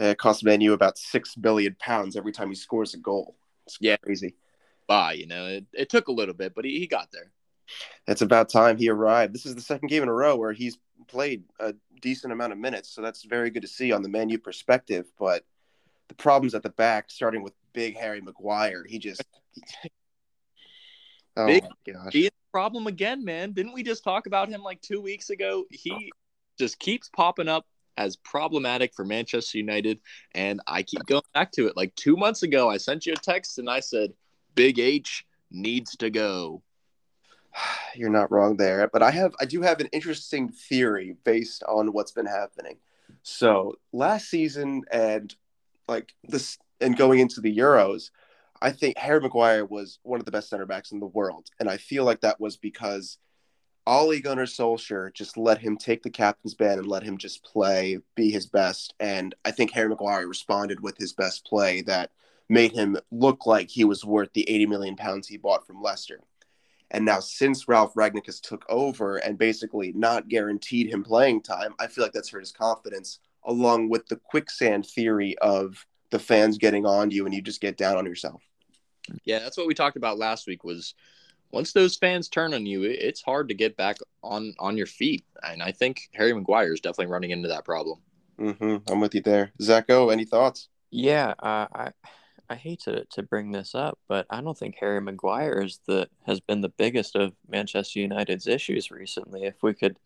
Uh, 0.01 0.05
it 0.05 0.19
costs 0.19 0.45
Manu 0.45 0.73
about 0.73 0.97
six 0.97 1.35
billion 1.35 1.75
pounds 1.81 2.17
every 2.17 2.31
time 2.31 2.51
he 2.51 2.55
scores 2.55 2.95
a 2.95 2.99
goal. 2.99 3.37
It's 3.67 3.79
yeah. 3.81 3.97
crazy. 3.97 4.37
Bye. 4.87 5.15
You 5.15 5.27
know, 5.27 5.47
it, 5.47 5.67
it 5.73 5.91
took 5.91 6.07
a 6.07 6.13
little 6.13 6.35
bit, 6.35 6.55
but 6.55 6.65
he, 6.65 6.79
he 6.79 6.87
got 6.87 7.09
there. 7.13 7.33
It's 8.07 8.23
about 8.23 8.49
time 8.49 8.77
he 8.77 8.89
arrived. 8.89 9.35
This 9.35 9.45
is 9.47 9.57
the 9.57 9.61
second 9.61 9.89
game 9.89 10.05
in 10.05 10.09
a 10.09 10.13
row 10.13 10.37
where 10.37 10.53
he's 10.53 10.79
played 11.09 11.43
a 11.59 11.75
decent 12.01 12.33
amount 12.33 12.53
of 12.53 12.59
minutes, 12.59 12.91
so 12.91 13.03
that's 13.03 13.25
very 13.25 13.51
good 13.51 13.63
to 13.63 13.69
see 13.69 13.91
on 13.91 14.03
the 14.03 14.09
Manu 14.09 14.39
perspective. 14.39 15.07
But 15.19 15.45
the 16.07 16.15
problems 16.15 16.55
at 16.55 16.63
the 16.63 16.71
back, 16.71 17.11
starting 17.11 17.43
with 17.43 17.55
Big 17.73 17.97
Harry 17.97 18.21
Maguire, 18.21 18.85
he 18.87 19.01
just. 19.01 19.25
oh 21.37 21.47
Big, 21.47 21.65
my 21.65 21.93
gosh. 21.93 22.13
He 22.13 22.31
problem 22.57 22.87
again, 22.87 23.23
man. 23.23 23.53
Didn't 23.53 23.75
we 23.75 23.83
just 23.83 24.03
talk 24.03 24.27
about 24.27 24.49
him 24.49 24.63
like 24.63 24.81
two 24.81 25.03
weeks 25.03 25.29
ago? 25.29 25.67
He 25.69 26.11
just 26.59 26.79
keeps 26.79 27.11
popping 27.11 27.49
up 27.49 27.67
as 27.99 28.17
problematic 28.17 28.95
for 28.95 29.05
Manchester 29.05 29.59
United. 29.59 30.01
And 30.35 30.63
I 30.67 30.83
keep 30.83 31.05
going 31.05 31.21
back 31.35 31.53
to 31.53 31.67
it. 31.67 31.77
Like 31.77 31.95
two 31.97 32.17
months 32.17 32.45
ago, 32.45 32.71
I 32.71 32.79
sent 32.79 33.05
you 33.05 33.13
a 33.13 33.17
text 33.17 33.59
and 33.59 33.69
I 33.69 33.81
said, 33.81 34.15
Big 34.55 34.79
H 34.79 35.27
needs 35.51 35.97
to 35.97 36.09
go. 36.09 36.63
You're 37.95 38.09
not 38.09 38.33
wrong 38.33 38.57
there. 38.57 38.89
But 38.91 39.03
I 39.03 39.11
have 39.11 39.35
I 39.39 39.45
do 39.45 39.61
have 39.61 39.81
an 39.81 39.91
interesting 39.93 40.49
theory 40.49 41.15
based 41.25 41.63
on 41.65 41.93
what's 41.93 42.13
been 42.13 42.25
happening. 42.25 42.79
So 43.23 43.75
last 43.93 44.31
season 44.31 44.85
and 44.91 45.35
like 45.89 46.15
this 46.25 46.57
and 46.81 46.97
going 46.97 47.19
into 47.19 47.43
the 47.43 47.55
Euros, 47.55 48.09
I 48.63 48.71
think 48.71 48.99
Harry 48.99 49.21
Maguire 49.21 49.65
was 49.65 49.99
one 50.03 50.21
of 50.21 50.27
the 50.27 50.33
best 50.33 50.49
center 50.49 50.67
backs 50.67 50.93
in 50.93 51.01
the 51.01 51.07
world. 51.07 51.49
And 51.61 51.69
I 51.69 51.77
feel 51.77 52.05
like 52.05 52.21
that 52.21 52.41
was 52.41 52.57
because 52.57 53.19
Ole 53.87 54.19
Gunnar 54.21 54.47
Solskjaer 54.47 55.13
just 55.15 55.37
let 55.37 55.59
him 55.59 55.77
take 55.77 56.03
the 56.03 56.11
captain's 56.11 56.55
band 56.55 56.81
and 56.81 56.89
let 56.89 57.05
him 57.05 57.19
just 57.19 57.45
play, 57.45 57.99
be 58.15 58.31
his 58.31 58.47
best. 58.47 58.95
And 58.99 59.35
I 59.45 59.53
think 59.53 59.71
Harry 59.71 59.89
Maguire 59.89 60.27
responded 60.27 60.81
with 60.81 60.99
his 60.99 61.13
best 61.13 61.47
play 61.47 61.83
that 61.83 62.11
made 62.49 62.73
him 62.73 62.97
look 63.11 63.47
like 63.47 63.71
he 63.71 63.85
was 63.85 64.05
worth 64.05 64.33
the 64.33 64.49
80 64.49 64.67
million 64.67 64.97
pounds 64.97 65.29
he 65.29 65.37
bought 65.37 65.67
from 65.67 65.83
Leicester. 65.83 66.21
And 66.91 67.05
now, 67.05 67.21
since 67.21 67.67
Ralf 67.67 67.95
Rangnick 67.95 68.27
has 68.27 68.41
took 68.41 68.65
over 68.69 69.17
and 69.17 69.39
basically 69.39 69.93
not 69.93 70.29
guaranteed 70.29 70.89
him 70.89 71.03
playing 71.03 71.43
time, 71.43 71.75
I 71.81 71.89
feel 71.89 72.05
like 72.05 72.13
that's 72.13 72.31
hurt 72.31 72.41
his 72.41 72.53
confidence, 72.53 73.19
along 73.45 73.89
with 73.89 74.07
the 74.07 74.17
quicksand 74.17 74.87
theory 74.87 75.37
of 75.39 75.85
the 76.11 76.19
fans 76.19 76.59
getting 76.59 76.87
on 76.87 77.11
you 77.11 77.25
and 77.25 77.35
you 77.35 77.43
just 77.43 77.61
get 77.61 77.77
down 77.77 77.97
on 77.97 78.07
yourself. 78.07 78.43
Yeah, 79.25 79.39
that's 79.39 79.57
what 79.57 79.67
we 79.67 79.75
talked 79.75 79.97
about 79.97 80.19
last 80.19 80.47
week. 80.47 80.65
Was 80.65 80.95
once 81.53 81.73
those 81.73 81.97
fans 81.97 82.29
turn 82.29 82.55
on 82.55 82.67
you, 82.67 82.83
it's 82.83 83.23
hard 83.23 83.49
to 83.49 83.55
get 83.55 83.77
back 83.77 83.99
on 84.23 84.55
on 84.59 84.77
your 84.77 84.87
feet, 84.87 85.25
and 85.43 85.63
I 85.63 85.73
think 85.73 86.09
Harry 86.13 86.33
Maguire 86.33 86.73
is 86.73 86.81
definitely 86.81 87.13
running 87.13 87.31
into 87.31 87.49
that 87.49 87.65
problem. 87.65 88.01
Mm-hmm. 88.39 88.93
I'm 88.93 89.01
with 89.01 89.15
you 89.15 89.23
there, 89.23 89.53
Zacho. 89.61 90.13
Any 90.13 90.25
thoughts? 90.25 90.69
Yeah, 90.91 91.35
uh, 91.39 91.67
I 91.73 91.91
I 92.49 92.55
hate 92.55 92.81
to, 92.81 93.05
to 93.05 93.23
bring 93.23 93.53
this 93.53 93.75
up, 93.75 93.99
but 94.09 94.27
I 94.31 94.41
don't 94.41 94.57
think 94.59 94.77
Harry 94.79 95.01
Maguire 95.01 95.61
is 95.61 95.81
the 95.87 96.09
has 96.27 96.41
been 96.41 96.61
the 96.61 96.69
biggest 96.69 97.17
of 97.17 97.33
Manchester 97.49 98.01
United's 98.01 98.47
issues 98.47 98.91
recently. 98.91 99.45
If 99.45 99.63
we 99.63 99.75
could 99.75 99.97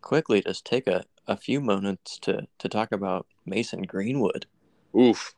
quickly 0.00 0.40
just 0.40 0.64
take 0.64 0.86
a, 0.86 1.04
a 1.26 1.36
few 1.36 1.60
moments 1.60 2.18
to, 2.20 2.46
to 2.58 2.68
talk 2.68 2.92
about 2.92 3.26
Mason 3.44 3.82
Greenwood. 3.82 4.46
Oof. 4.96 5.34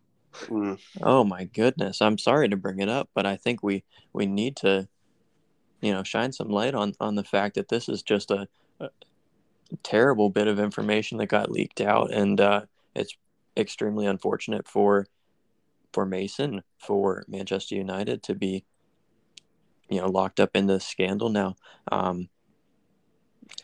Mm. 0.46 0.78
Oh 1.02 1.24
my 1.24 1.44
goodness. 1.44 2.00
I'm 2.00 2.18
sorry 2.18 2.48
to 2.48 2.56
bring 2.56 2.80
it 2.80 2.88
up, 2.88 3.08
but 3.14 3.26
I 3.26 3.36
think 3.36 3.62
we, 3.62 3.84
we 4.12 4.26
need 4.26 4.56
to, 4.56 4.88
you 5.80 5.92
know, 5.92 6.02
shine 6.02 6.32
some 6.32 6.48
light 6.48 6.74
on, 6.74 6.94
on 7.00 7.14
the 7.14 7.24
fact 7.24 7.54
that 7.56 7.68
this 7.68 7.88
is 7.88 8.02
just 8.02 8.30
a, 8.30 8.48
a 8.80 8.90
terrible 9.82 10.30
bit 10.30 10.48
of 10.48 10.58
information 10.58 11.18
that 11.18 11.26
got 11.26 11.50
leaked 11.50 11.80
out. 11.80 12.12
And 12.12 12.40
uh, 12.40 12.62
it's 12.94 13.16
extremely 13.56 14.06
unfortunate 14.06 14.68
for 14.68 15.06
for 15.92 16.04
Mason 16.04 16.62
for 16.78 17.24
Manchester 17.28 17.74
United 17.74 18.22
to 18.24 18.34
be, 18.34 18.64
you 19.88 20.00
know, 20.00 20.06
locked 20.06 20.38
up 20.38 20.50
in 20.54 20.66
this 20.66 20.86
scandal 20.86 21.30
now. 21.30 21.56
Um, 21.90 22.28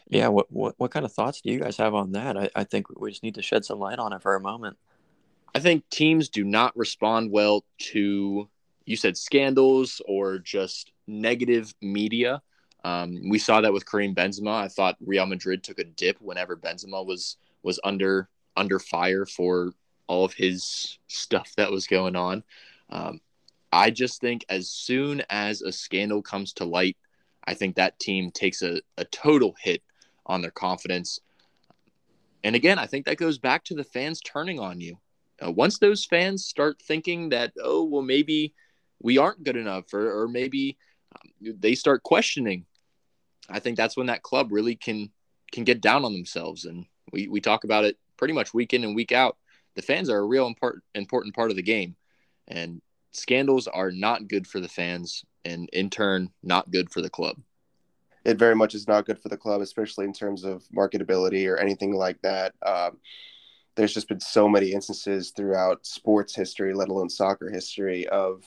yeah, 0.09 0.29
what, 0.29 0.51
what 0.51 0.75
what 0.79 0.91
kind 0.91 1.05
of 1.05 1.13
thoughts 1.13 1.43
do 1.43 1.53
you 1.53 1.61
guys 1.61 1.77
have 1.77 1.95
on 1.95 2.13
that? 2.13 2.37
I, 2.37 2.51
I 2.57 2.65
think 2.65 2.87
we 2.99 3.11
just 3.11 3.23
need 3.23 3.35
to 3.35 3.43
shed 3.43 3.65
some 3.65 3.79
light 3.79 3.99
on 3.99 4.13
it 4.13 4.23
for 4.23 4.35
a 4.35 4.41
moment. 4.41 4.79
I 5.55 5.61
think 5.61 5.89
teams 5.91 6.29
do 6.29 6.45
not 6.45 6.77
respond 6.77 7.31
well 7.31 7.65
to 7.79 8.49
you 8.87 8.97
said 8.97 9.17
scandals 9.17 10.03
or 10.07 10.39
just 10.39 10.93
negative 11.07 11.75
media. 11.81 12.43
Um, 12.85 13.31
we 13.31 13.39
saw 13.39 13.61
that 13.61 13.73
with 13.73 13.91
Karim 13.91 14.15
Benzema. 14.15 14.53
I 14.53 14.69
thought 14.69 14.97
Real 15.01 15.27
Madrid 15.27 15.63
took 15.63 15.79
a 15.79 15.85
dip 15.85 16.21
whenever 16.21 16.57
Benzema 16.57 17.05
was 17.05 17.37
was 17.63 17.81
under 17.85 18.29
under 18.57 18.79
fire 18.79 19.25
for 19.25 19.73
all 20.07 20.25
of 20.25 20.35
his 20.35 20.99
stuff 21.09 21.53
that 21.57 21.71
was 21.71 21.87
going 21.87 22.15
on. 22.15 22.43
Um, 22.91 23.21
I 23.73 23.91
just 23.91 24.21
think 24.21 24.45
as 24.49 24.69
soon 24.69 25.23
as 25.31 25.63
a 25.63 25.73
scandal 25.73 26.23
comes 26.23 26.53
to 26.55 26.65
light, 26.65 26.97
I 27.45 27.55
think 27.55 27.77
that 27.77 27.99
team 27.99 28.31
takes 28.31 28.63
a, 28.63 28.81
a 28.99 29.05
total 29.07 29.57
hit 29.59 29.83
on 30.27 30.43
their 30.43 30.51
confidence. 30.51 31.21
And 32.45 32.55
again, 32.55 32.79
I 32.79 32.87
think 32.87 33.07
that 33.07 33.17
goes 33.17 33.39
back 33.39 33.65
to 33.65 33.75
the 33.75 33.83
fans 33.83 34.21
turning 34.21 34.61
on 34.61 34.81
you. 34.81 34.99
Uh, 35.45 35.51
once 35.51 35.79
those 35.79 36.05
fans 36.05 36.45
start 36.45 36.81
thinking 36.81 37.31
that, 37.31 37.53
oh, 37.63 37.85
well, 37.85 38.03
maybe 38.03 38.55
we 39.01 39.19
aren't 39.19 39.43
good 39.43 39.57
enough, 39.57 39.93
or, 39.93 40.23
or 40.23 40.29
maybe 40.29 40.79
um, 41.15 41.57
they 41.61 41.75
start 41.75 42.03
questioning, 42.03 42.65
I 43.49 43.59
think 43.61 43.77
that's 43.77 43.97
when 43.97 44.07
that 44.07 44.23
club 44.23 44.49
really 44.51 44.77
can 44.77 45.11
can 45.53 45.65
get 45.65 45.81
down 45.81 46.05
on 46.05 46.13
themselves. 46.13 46.65
And 46.65 46.87
we, 47.13 47.29
we 47.29 47.41
talk 47.41 47.65
about 47.65 47.85
it 47.85 47.97
pretty 48.17 48.35
much 48.35 48.55
week 48.55 48.73
in 48.73 48.83
and 48.83 48.97
week 48.97 49.13
out 49.13 49.37
the 49.75 49.83
fans 49.83 50.09
are 50.09 50.19
a 50.19 50.25
real 50.25 50.53
important 50.95 51.35
part 51.35 51.51
of 51.51 51.57
the 51.57 51.63
game, 51.63 51.97
and 52.49 52.81
scandals 53.13 53.67
are 53.67 53.91
not 53.91 54.29
good 54.29 54.47
for 54.47 54.61
the 54.61 54.69
fans, 54.69 55.25
and 55.45 55.69
in 55.73 55.91
turn, 55.91 56.31
not 56.43 56.71
good 56.71 56.91
for 56.91 57.03
the 57.03 57.11
club. 57.11 57.37
It 58.25 58.39
very 58.39 58.55
much 58.55 58.75
is 58.75 58.89
not 58.89 59.05
good 59.05 59.19
for 59.19 59.29
the 59.29 59.37
club, 59.37 59.61
especially 59.61 60.07
in 60.07 60.13
terms 60.13 60.45
of 60.45 60.65
marketability 60.75 61.47
or 61.49 61.59
anything 61.59 61.93
like 61.93 62.21
that. 62.23 62.55
Um, 62.65 62.99
there's 63.77 63.95
just 63.95 64.09
been 64.09 64.21
so 64.21 64.49
many 64.49 64.73
instances 64.73 65.31
throughout 65.31 65.87
sports 65.87 66.35
history, 66.35 66.75
let 66.75 66.89
alone 66.89 67.09
soccer 67.09 67.51
history, 67.51 68.07
of 68.09 68.45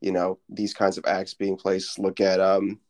you 0.00 0.12
know 0.12 0.38
these 0.48 0.74
kinds 0.74 0.98
of 0.98 1.04
acts 1.06 1.34
being 1.34 1.56
placed. 1.56 1.98
Look 1.98 2.20
at 2.20 2.40
um, 2.40 2.80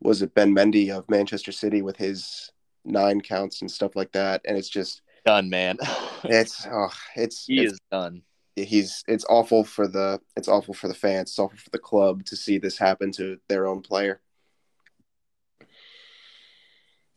was 0.00 0.22
it 0.22 0.34
Ben 0.34 0.54
Mendy 0.54 0.90
of 0.90 1.08
Manchester 1.08 1.52
City 1.52 1.82
with 1.82 1.96
his 1.96 2.50
nine 2.84 3.20
counts 3.20 3.60
and 3.60 3.70
stuff 3.70 3.96
like 3.96 4.12
that, 4.12 4.42
and 4.44 4.56
it's 4.56 4.68
just 4.68 5.02
done, 5.24 5.48
man. 5.48 5.78
it's 6.24 6.66
oh, 6.70 6.92
it's 7.16 7.46
he 7.46 7.60
it's, 7.60 7.74
is 7.74 7.80
done. 7.90 8.22
He's 8.56 9.04
it's 9.08 9.24
awful 9.28 9.64
for 9.64 9.88
the 9.88 10.20
it's 10.36 10.48
awful 10.48 10.74
for 10.74 10.88
the 10.88 10.94
fans. 10.94 11.30
It's 11.30 11.38
awful 11.38 11.58
for 11.58 11.70
the 11.70 11.78
club 11.78 12.24
to 12.26 12.36
see 12.36 12.58
this 12.58 12.78
happen 12.78 13.12
to 13.12 13.38
their 13.48 13.66
own 13.66 13.80
player. 13.80 14.20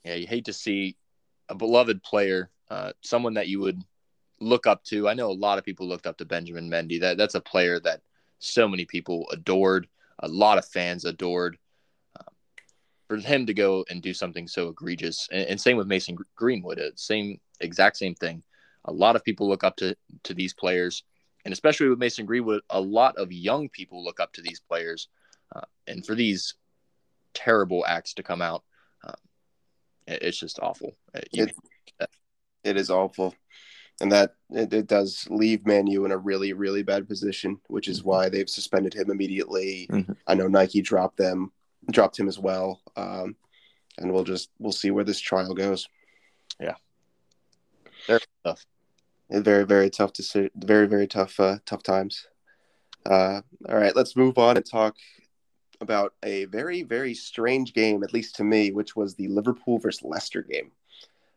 Yeah, 0.03 0.15
you 0.15 0.27
hate 0.27 0.45
to 0.45 0.53
see 0.53 0.95
a 1.49 1.55
beloved 1.55 2.01
player, 2.01 2.49
uh, 2.69 2.93
someone 3.01 3.35
that 3.35 3.47
you 3.47 3.59
would 3.59 3.81
look 4.39 4.67
up 4.67 4.83
to. 4.85 5.07
I 5.07 5.13
know 5.13 5.31
a 5.31 5.33
lot 5.33 5.57
of 5.57 5.65
people 5.65 5.87
looked 5.87 6.07
up 6.07 6.17
to 6.17 6.25
Benjamin 6.25 6.69
Mendy. 6.69 6.99
That 6.99 7.17
that's 7.17 7.35
a 7.35 7.41
player 7.41 7.79
that 7.81 8.01
so 8.39 8.67
many 8.67 8.85
people 8.85 9.27
adored. 9.31 9.87
A 10.19 10.27
lot 10.27 10.57
of 10.57 10.65
fans 10.65 11.05
adored 11.05 11.57
for 13.07 13.17
him 13.17 13.45
to 13.45 13.53
go 13.53 13.85
and 13.89 14.01
do 14.01 14.13
something 14.13 14.47
so 14.47 14.69
egregious, 14.69 15.27
and, 15.31 15.47
and 15.47 15.61
same 15.61 15.77
with 15.77 15.87
Mason 15.87 16.17
Greenwood, 16.35 16.79
uh, 16.79 16.91
same 16.95 17.39
exact 17.61 17.97
same 17.97 18.15
thing. 18.15 18.43
A 18.85 18.91
lot 18.91 19.15
of 19.15 19.23
people 19.23 19.47
look 19.47 19.63
up 19.63 19.77
to 19.77 19.95
to 20.23 20.33
these 20.33 20.53
players, 20.53 21.03
and 21.45 21.53
especially 21.53 21.87
with 21.87 21.99
Mason 21.99 22.25
Greenwood, 22.25 22.61
a 22.69 22.81
lot 22.81 23.17
of 23.17 23.31
young 23.31 23.69
people 23.69 24.03
look 24.03 24.19
up 24.19 24.33
to 24.33 24.41
these 24.41 24.59
players, 24.59 25.07
uh, 25.55 25.61
and 25.87 26.05
for 26.05 26.15
these 26.15 26.55
terrible 27.33 27.85
acts 27.87 28.13
to 28.15 28.23
come 28.23 28.41
out, 28.41 28.63
uh, 29.05 29.13
it, 30.05 30.23
it's 30.23 30.39
just 30.39 30.59
awful. 30.59 30.95
Uh, 31.15 31.21
it, 31.31 31.55
it 32.63 32.77
is 32.77 32.89
awful 32.89 33.33
and 33.99 34.11
that 34.11 34.35
it, 34.51 34.71
it, 34.73 34.87
does 34.87 35.27
leave 35.29 35.65
Manu 35.65 36.05
in 36.05 36.11
a 36.11 36.17
really 36.17 36.53
really 36.53 36.83
bad 36.83 37.07
position, 37.07 37.59
which 37.67 37.87
is 37.87 37.99
mm-hmm. 37.99 38.09
why 38.09 38.29
they've 38.29 38.49
suspended 38.49 38.93
him 38.93 39.09
immediately. 39.09 39.87
Mm-hmm. 39.91 40.13
I 40.27 40.35
know 40.35 40.47
Nike 40.47 40.81
dropped 40.81 41.17
them 41.17 41.51
dropped 41.91 42.19
him 42.19 42.27
as 42.27 42.39
well. 42.39 42.81
Um, 42.95 43.35
and 43.97 44.11
we'll 44.11 44.23
just 44.23 44.49
we'll 44.59 44.71
see 44.71 44.91
where 44.91 45.03
this 45.03 45.19
trial 45.19 45.53
goes. 45.53 45.87
Yeah, 46.59 46.75
very 48.05 48.21
tough. 48.45 48.65
Very 49.29 49.65
very 49.65 49.89
tough 49.89 50.13
to 50.13 50.23
see. 50.23 50.49
Very 50.55 50.87
very 50.87 51.07
tough 51.07 51.39
uh, 51.39 51.57
tough 51.65 51.83
times. 51.83 52.27
Uh, 53.05 53.41
all 53.67 53.77
right, 53.77 53.95
let's 53.95 54.15
move 54.15 54.37
on 54.37 54.57
and 54.57 54.65
talk 54.65 54.95
about 55.81 56.13
a 56.23 56.45
very 56.45 56.83
very 56.83 57.13
strange 57.13 57.73
game, 57.73 58.03
at 58.03 58.13
least 58.13 58.35
to 58.35 58.43
me, 58.43 58.71
which 58.71 58.95
was 58.95 59.15
the 59.15 59.27
Liverpool 59.27 59.79
versus 59.79 60.03
Leicester 60.03 60.43
game. 60.43 60.71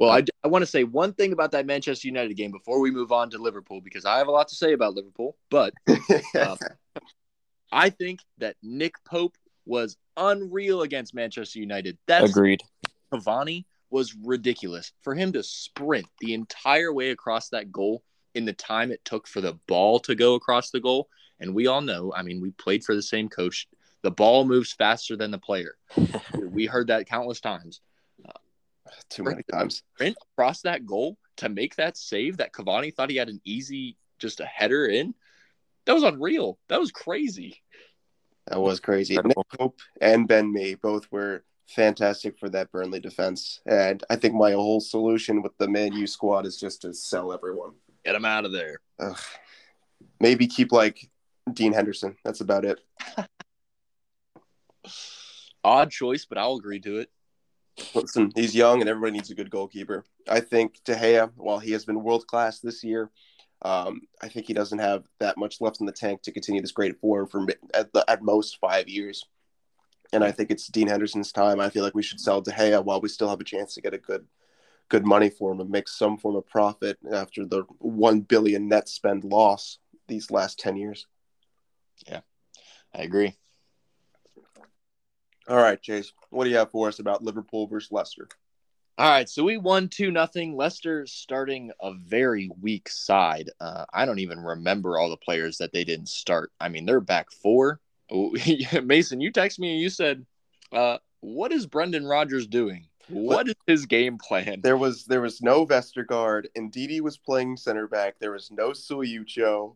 Well, 0.00 0.10
I, 0.10 0.24
I 0.42 0.48
want 0.48 0.62
to 0.62 0.66
say 0.66 0.84
one 0.84 1.12
thing 1.12 1.34
about 1.34 1.50
that 1.52 1.66
Manchester 1.66 2.08
United 2.08 2.32
game 2.34 2.50
before 2.50 2.80
we 2.80 2.90
move 2.90 3.12
on 3.12 3.28
to 3.30 3.38
Liverpool 3.38 3.82
because 3.82 4.06
I 4.06 4.16
have 4.16 4.28
a 4.28 4.30
lot 4.30 4.48
to 4.48 4.54
say 4.54 4.72
about 4.72 4.94
Liverpool. 4.94 5.36
But 5.50 5.74
uh, 6.34 6.56
I 7.72 7.90
think 7.90 8.20
that 8.38 8.56
Nick 8.62 8.94
Pope 9.04 9.36
was 9.66 9.98
unreal 10.16 10.80
against 10.80 11.14
Manchester 11.14 11.58
United. 11.58 11.98
That's 12.06 12.30
agreed. 12.30 12.62
Cavani 13.12 13.66
was 13.90 14.16
ridiculous 14.24 14.90
for 15.02 15.14
him 15.14 15.32
to 15.34 15.42
sprint 15.42 16.06
the 16.20 16.32
entire 16.32 16.94
way 16.94 17.10
across 17.10 17.50
that 17.50 17.70
goal 17.70 18.02
in 18.34 18.46
the 18.46 18.54
time 18.54 18.90
it 18.90 19.04
took 19.04 19.28
for 19.28 19.42
the 19.42 19.58
ball 19.66 19.98
to 20.00 20.14
go 20.14 20.34
across 20.34 20.70
the 20.70 20.80
goal. 20.80 21.08
And 21.40 21.54
we 21.54 21.66
all 21.66 21.82
know, 21.82 22.10
I 22.16 22.22
mean, 22.22 22.40
we 22.40 22.52
played 22.52 22.84
for 22.84 22.94
the 22.94 23.02
same 23.02 23.28
coach. 23.28 23.68
The 24.00 24.10
ball 24.10 24.46
moves 24.46 24.72
faster 24.72 25.14
than 25.14 25.30
the 25.30 25.38
player. 25.38 25.76
we 26.42 26.64
heard 26.64 26.86
that 26.86 27.06
countless 27.06 27.40
times. 27.40 27.82
Too 29.08 29.24
many 29.24 29.42
times. 29.50 29.82
Sprint 29.94 30.16
across 30.32 30.62
that 30.62 30.86
goal 30.86 31.16
to 31.38 31.48
make 31.48 31.76
that 31.76 31.96
save 31.96 32.38
that 32.38 32.52
Cavani 32.52 32.94
thought 32.94 33.10
he 33.10 33.16
had 33.16 33.28
an 33.28 33.40
easy, 33.44 33.96
just 34.18 34.40
a 34.40 34.46
header 34.46 34.86
in. 34.86 35.14
That 35.86 35.94
was 35.94 36.02
unreal. 36.02 36.58
That 36.68 36.80
was 36.80 36.92
crazy. 36.92 37.62
That 38.46 38.60
was 38.60 38.80
crazy. 38.80 39.16
Nick 39.16 39.36
Pope 39.58 39.78
and 40.00 40.26
Ben 40.26 40.52
Mee 40.52 40.74
both 40.74 41.10
were 41.10 41.44
fantastic 41.68 42.38
for 42.38 42.48
that 42.50 42.70
Burnley 42.72 43.00
defense. 43.00 43.60
And 43.66 44.02
I 44.10 44.16
think 44.16 44.34
my 44.34 44.52
whole 44.52 44.80
solution 44.80 45.42
with 45.42 45.56
the 45.58 45.68
Man 45.68 45.92
U 45.92 46.06
squad 46.06 46.46
is 46.46 46.58
just 46.58 46.82
to 46.82 46.92
sell 46.92 47.32
everyone. 47.32 47.72
Get 48.04 48.12
them 48.12 48.24
out 48.24 48.44
of 48.44 48.52
there. 48.52 48.80
Ugh. 48.98 49.18
Maybe 50.18 50.46
keep 50.46 50.72
like 50.72 51.10
Dean 51.52 51.72
Henderson. 51.72 52.16
That's 52.24 52.40
about 52.40 52.64
it. 52.64 52.80
Odd 55.64 55.90
choice, 55.90 56.24
but 56.24 56.38
I'll 56.38 56.56
agree 56.56 56.80
to 56.80 56.98
it. 56.98 57.10
Listen, 57.94 58.30
he's 58.34 58.54
young 58.54 58.80
and 58.80 58.88
everybody 58.88 59.12
needs 59.12 59.30
a 59.30 59.34
good 59.34 59.50
goalkeeper. 59.50 60.04
I 60.28 60.40
think 60.40 60.80
De 60.84 60.94
Gea, 60.94 61.30
while 61.36 61.58
he 61.58 61.72
has 61.72 61.84
been 61.84 62.02
world 62.02 62.26
class 62.26 62.60
this 62.60 62.84
year, 62.84 63.10
um, 63.62 64.02
I 64.22 64.28
think 64.28 64.46
he 64.46 64.54
doesn't 64.54 64.78
have 64.78 65.04
that 65.18 65.36
much 65.36 65.60
left 65.60 65.80
in 65.80 65.86
the 65.86 65.92
tank 65.92 66.22
to 66.22 66.32
continue 66.32 66.60
this 66.60 66.72
great 66.72 66.98
form 67.00 67.26
for 67.26 67.46
at, 67.74 67.92
the, 67.92 68.04
at 68.08 68.22
most 68.22 68.58
five 68.60 68.88
years. 68.88 69.24
And 70.12 70.24
I 70.24 70.32
think 70.32 70.50
it's 70.50 70.66
Dean 70.66 70.88
Henderson's 70.88 71.32
time. 71.32 71.60
I 71.60 71.70
feel 71.70 71.84
like 71.84 71.94
we 71.94 72.02
should 72.02 72.20
sell 72.20 72.40
De 72.40 72.50
Gea 72.50 72.84
while 72.84 73.00
we 73.00 73.08
still 73.08 73.28
have 73.28 73.40
a 73.40 73.44
chance 73.44 73.74
to 73.74 73.80
get 73.80 73.94
a 73.94 73.98
good, 73.98 74.26
good 74.88 75.06
money 75.06 75.30
for 75.30 75.52
him 75.52 75.60
and 75.60 75.70
make 75.70 75.88
some 75.88 76.18
form 76.18 76.36
of 76.36 76.46
profit 76.46 76.98
after 77.12 77.46
the 77.46 77.64
one 77.78 78.20
billion 78.20 78.68
net 78.68 78.88
spend 78.88 79.24
loss 79.24 79.78
these 80.08 80.30
last 80.30 80.58
ten 80.58 80.76
years. 80.76 81.06
Yeah, 82.08 82.20
I 82.94 83.02
agree. 83.02 83.36
All 85.50 85.56
right, 85.56 85.82
Chase, 85.82 86.12
what 86.30 86.44
do 86.44 86.50
you 86.50 86.56
have 86.58 86.70
for 86.70 86.86
us 86.86 87.00
about 87.00 87.24
Liverpool 87.24 87.66
versus 87.66 87.90
Leicester? 87.90 88.28
All 88.96 89.10
right, 89.10 89.28
so 89.28 89.42
we 89.42 89.56
won 89.56 89.88
two 89.88 90.12
nothing. 90.12 90.54
Leicester 90.54 91.06
starting 91.06 91.72
a 91.80 91.92
very 91.92 92.48
weak 92.60 92.88
side. 92.88 93.50
Uh, 93.60 93.84
I 93.92 94.06
don't 94.06 94.20
even 94.20 94.38
remember 94.38 94.96
all 94.96 95.10
the 95.10 95.16
players 95.16 95.58
that 95.58 95.72
they 95.72 95.82
didn't 95.82 96.08
start. 96.08 96.52
I 96.60 96.68
mean, 96.68 96.86
they're 96.86 97.00
back 97.00 97.32
four. 97.32 97.80
Mason, 98.84 99.20
you 99.20 99.32
texted 99.32 99.58
me 99.58 99.72
and 99.72 99.80
you 99.80 99.90
said, 99.90 100.24
uh, 100.70 100.98
"What 101.18 101.50
is 101.50 101.66
Brendan 101.66 102.06
Rodgers 102.06 102.46
doing? 102.46 102.86
What 103.08 103.48
is 103.48 103.56
his 103.66 103.86
game 103.86 104.18
plan?" 104.18 104.60
There 104.62 104.76
was 104.76 105.04
there 105.06 105.20
was 105.20 105.42
no 105.42 105.66
Vestergaard. 105.66 106.46
Ndidi 106.56 107.00
was 107.00 107.18
playing 107.18 107.56
center 107.56 107.88
back. 107.88 108.20
There 108.20 108.32
was 108.32 108.52
no 108.52 108.70
Söyüncü. 108.70 109.74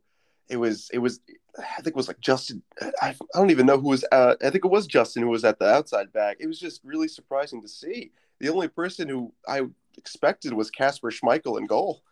It 0.49 0.57
was 0.57 0.91
it 0.93 0.99
was 0.99 1.21
I 1.59 1.77
think 1.77 1.89
it 1.89 1.97
was 1.97 2.09
like 2.09 2.21
Justin. 2.21 2.63
I, 3.01 3.11
I 3.11 3.15
don't 3.35 3.51
even 3.51 3.67
know 3.67 3.79
who 3.79 3.89
was. 3.89 4.05
Uh, 4.11 4.35
I 4.43 4.51
think 4.51 4.65
it 4.65 4.71
was 4.71 4.87
Justin 4.87 5.23
who 5.23 5.29
was 5.29 5.45
at 5.45 5.59
the 5.59 5.67
outside 5.67 6.13
back. 6.13 6.39
It 6.41 6.47
was 6.47 6.59
just 6.59 6.81
really 6.85 7.09
surprising 7.09 7.63
to 7.63 7.69
see. 7.69 8.11
The 8.41 8.49
only 8.49 8.69
person 8.69 9.09
who 9.09 9.33
I 9.49 9.63
expected 9.97 10.53
was 10.53 10.71
Kasper 10.71 11.11
Schmeichel 11.11 11.59
in 11.59 11.67
goal. 11.67 12.03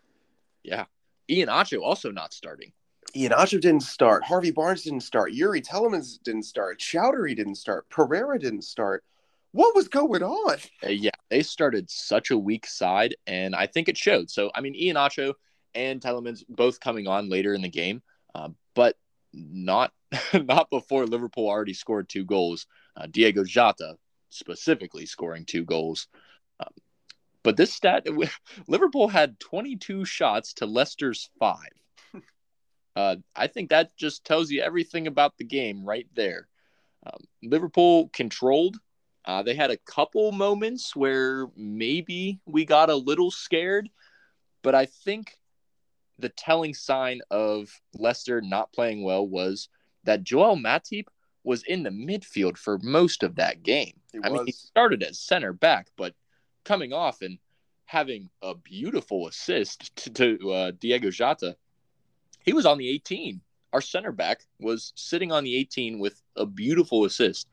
Yeah, 0.62 0.84
Iheanacho 1.28 1.82
also 1.82 2.10
not 2.10 2.32
starting. 2.32 2.72
Iheanacho 3.16 3.60
didn't 3.60 3.82
start. 3.82 4.24
Harvey 4.24 4.52
Barnes 4.52 4.82
didn't 4.82 5.00
start. 5.00 5.32
Yuri 5.32 5.60
Tielemans 5.60 6.22
didn't 6.22 6.44
start. 6.44 6.80
Choudhury 6.80 7.36
didn't 7.36 7.56
start. 7.56 7.88
Pereira 7.90 8.38
didn't 8.38 8.62
start. 8.62 9.04
What 9.50 9.74
was 9.74 9.88
going 9.88 10.22
on? 10.22 10.56
Uh, 10.82 10.88
yeah, 10.88 11.10
they 11.28 11.42
started 11.42 11.90
such 11.90 12.30
a 12.30 12.38
weak 12.38 12.66
side, 12.66 13.16
and 13.26 13.54
I 13.54 13.66
think 13.66 13.88
it 13.88 13.98
showed. 13.98 14.30
So, 14.30 14.50
I 14.54 14.62
mean, 14.62 14.74
Iheanacho 14.74 15.34
and 15.74 16.00
Tielemans 16.00 16.44
both 16.48 16.80
coming 16.80 17.06
on 17.06 17.28
later 17.28 17.52
in 17.52 17.60
the 17.60 17.68
game, 17.68 18.02
uh, 18.34 18.48
but 18.74 18.96
not 19.32 19.92
not 20.34 20.70
before 20.70 21.06
Liverpool 21.06 21.48
already 21.48 21.74
scored 21.74 22.08
two 22.08 22.24
goals. 22.24 22.66
Uh, 22.96 23.06
Diego 23.10 23.44
Jota 23.44 23.96
specifically 24.28 25.06
scoring 25.06 25.44
two 25.44 25.64
goals. 25.64 26.08
Um, 26.60 26.72
but 27.42 27.56
this 27.56 27.72
stat, 27.72 28.06
Liverpool 28.66 29.08
had 29.08 29.40
22 29.40 30.04
shots 30.04 30.54
to 30.54 30.66
Leicester's 30.66 31.30
five. 31.38 31.72
Uh, 32.94 33.16
I 33.34 33.46
think 33.46 33.70
that 33.70 33.96
just 33.96 34.22
tells 34.22 34.50
you 34.50 34.60
everything 34.60 35.06
about 35.06 35.38
the 35.38 35.44
game 35.44 35.82
right 35.82 36.06
there. 36.14 36.46
Um, 37.06 37.20
Liverpool 37.42 38.10
controlled. 38.12 38.76
Uh, 39.24 39.42
they 39.42 39.54
had 39.54 39.70
a 39.70 39.78
couple 39.78 40.30
moments 40.30 40.94
where 40.94 41.46
maybe 41.56 42.38
we 42.44 42.66
got 42.66 42.90
a 42.90 42.94
little 42.94 43.30
scared, 43.30 43.88
but 44.60 44.74
I 44.74 44.84
think 44.84 45.38
the 46.18 46.28
telling 46.30 46.74
sign 46.74 47.20
of 47.30 47.68
Leicester 47.94 48.40
not 48.40 48.72
playing 48.72 49.02
well 49.02 49.26
was 49.26 49.68
that 50.04 50.22
Joel 50.22 50.56
Matip 50.56 51.06
was 51.44 51.62
in 51.64 51.82
the 51.82 51.90
midfield 51.90 52.56
for 52.56 52.78
most 52.82 53.22
of 53.22 53.36
that 53.36 53.62
game. 53.62 53.94
He 54.12 54.20
I 54.22 54.28
was. 54.28 54.38
mean, 54.38 54.46
he 54.46 54.52
started 54.52 55.02
as 55.02 55.18
center 55.18 55.52
back, 55.52 55.88
but 55.96 56.14
coming 56.64 56.92
off 56.92 57.22
and 57.22 57.38
having 57.86 58.30
a 58.42 58.54
beautiful 58.54 59.26
assist 59.26 59.94
to, 59.96 60.10
to 60.10 60.52
uh, 60.52 60.72
Diego 60.78 61.10
Jota, 61.10 61.56
he 62.44 62.52
was 62.52 62.66
on 62.66 62.78
the 62.78 62.88
18. 62.88 63.40
Our 63.72 63.80
center 63.80 64.12
back 64.12 64.42
was 64.60 64.92
sitting 64.96 65.32
on 65.32 65.44
the 65.44 65.56
18 65.56 65.98
with 65.98 66.20
a 66.36 66.46
beautiful 66.46 67.04
assist. 67.04 67.48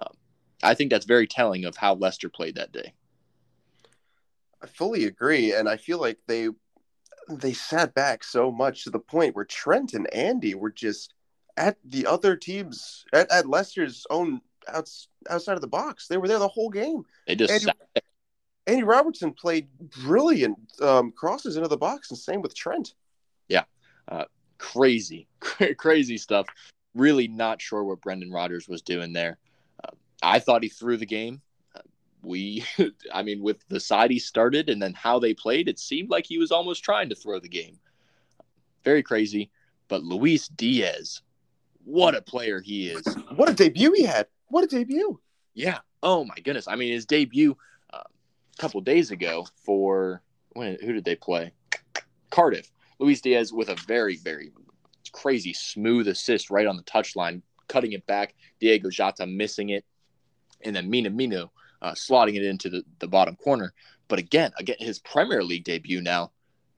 Um, 0.00 0.14
I 0.62 0.74
think 0.74 0.90
that's 0.90 1.06
very 1.06 1.26
telling 1.26 1.64
of 1.64 1.76
how 1.76 1.94
Leicester 1.94 2.28
played 2.28 2.54
that 2.54 2.72
day. 2.72 2.94
I 4.62 4.66
fully 4.66 5.04
agree, 5.04 5.54
and 5.54 5.68
I 5.68 5.76
feel 5.76 6.00
like 6.00 6.18
they 6.26 6.48
they 7.28 7.52
sat 7.52 7.94
back 7.94 8.24
so 8.24 8.50
much 8.50 8.84
to 8.84 8.90
the 8.90 8.98
point 8.98 9.34
where 9.34 9.44
Trent 9.44 9.94
and 9.94 10.12
Andy 10.14 10.54
were 10.54 10.70
just 10.70 11.14
at 11.56 11.76
the 11.84 12.06
other 12.06 12.36
teams 12.36 13.04
at, 13.12 13.30
at 13.30 13.46
Leicester's 13.46 14.06
own 14.10 14.40
outs, 14.68 15.08
outside 15.28 15.54
of 15.54 15.60
the 15.60 15.66
box. 15.66 16.06
They 16.06 16.18
were 16.18 16.28
there 16.28 16.38
the 16.38 16.48
whole 16.48 16.70
game. 16.70 17.04
They 17.26 17.36
just 17.36 17.52
Andy, 17.52 17.78
Andy 18.66 18.82
Robertson 18.82 19.32
played 19.32 19.68
brilliant 19.78 20.58
um, 20.82 21.12
crosses 21.12 21.56
into 21.56 21.68
the 21.68 21.76
box, 21.76 22.10
and 22.10 22.18
same 22.18 22.42
with 22.42 22.54
Trent. 22.54 22.94
Yeah. 23.48 23.64
Crazy, 24.58 25.28
crazy 25.76 26.18
stuff. 26.18 26.46
Really 26.94 27.28
not 27.28 27.60
sure 27.60 27.84
what 27.84 28.00
Brendan 28.00 28.30
Rodgers 28.30 28.68
was 28.68 28.82
doing 28.82 29.12
there. 29.12 29.38
Uh, 29.84 29.92
I 30.22 30.38
thought 30.38 30.62
he 30.62 30.68
threw 30.68 30.96
the 30.96 31.06
game. 31.06 31.42
We, 32.26 32.64
I 33.14 33.22
mean, 33.22 33.40
with 33.40 33.58
the 33.68 33.78
side 33.78 34.10
he 34.10 34.18
started 34.18 34.68
and 34.68 34.82
then 34.82 34.94
how 34.94 35.20
they 35.20 35.32
played, 35.32 35.68
it 35.68 35.78
seemed 35.78 36.10
like 36.10 36.26
he 36.26 36.38
was 36.38 36.50
almost 36.50 36.82
trying 36.82 37.08
to 37.08 37.14
throw 37.14 37.38
the 37.38 37.48
game. 37.48 37.78
Very 38.84 39.02
crazy. 39.02 39.50
But 39.88 40.02
Luis 40.02 40.48
Diaz, 40.48 41.22
what 41.84 42.16
a 42.16 42.20
player 42.20 42.60
he 42.60 42.88
is. 42.88 43.06
What 43.36 43.48
a 43.48 43.54
debut 43.54 43.92
he 43.92 44.02
had! 44.02 44.26
What 44.48 44.64
a 44.64 44.66
debut! 44.66 45.20
Yeah. 45.54 45.78
Oh 46.02 46.24
my 46.24 46.34
goodness. 46.42 46.66
I 46.66 46.74
mean, 46.74 46.92
his 46.92 47.06
debut 47.06 47.56
uh, 47.92 48.02
a 48.02 48.60
couple 48.60 48.80
days 48.80 49.12
ago 49.12 49.46
for 49.64 50.20
when? 50.54 50.78
Who 50.80 50.92
did 50.92 51.04
they 51.04 51.14
play? 51.14 51.52
Cardiff. 52.30 52.72
Luis 52.98 53.20
Diaz 53.20 53.52
with 53.52 53.68
a 53.68 53.76
very, 53.86 54.16
very 54.16 54.50
crazy 55.12 55.52
smooth 55.52 56.08
assist 56.08 56.50
right 56.50 56.66
on 56.66 56.76
the 56.76 56.82
touchline, 56.82 57.42
cutting 57.68 57.92
it 57.92 58.04
back. 58.06 58.34
Diego 58.58 58.90
Jota 58.90 59.26
missing 59.26 59.68
it, 59.68 59.84
and 60.62 60.74
then 60.74 60.90
Minamino 60.90 61.50
uh, 61.86 61.92
slotting 61.92 62.34
it 62.34 62.42
into 62.42 62.68
the, 62.68 62.82
the 62.98 63.06
bottom 63.06 63.36
corner. 63.36 63.72
But 64.08 64.18
again, 64.18 64.50
again, 64.58 64.76
his 64.80 64.98
Premier 64.98 65.44
League 65.44 65.64
debut 65.64 66.02
now, 66.02 66.32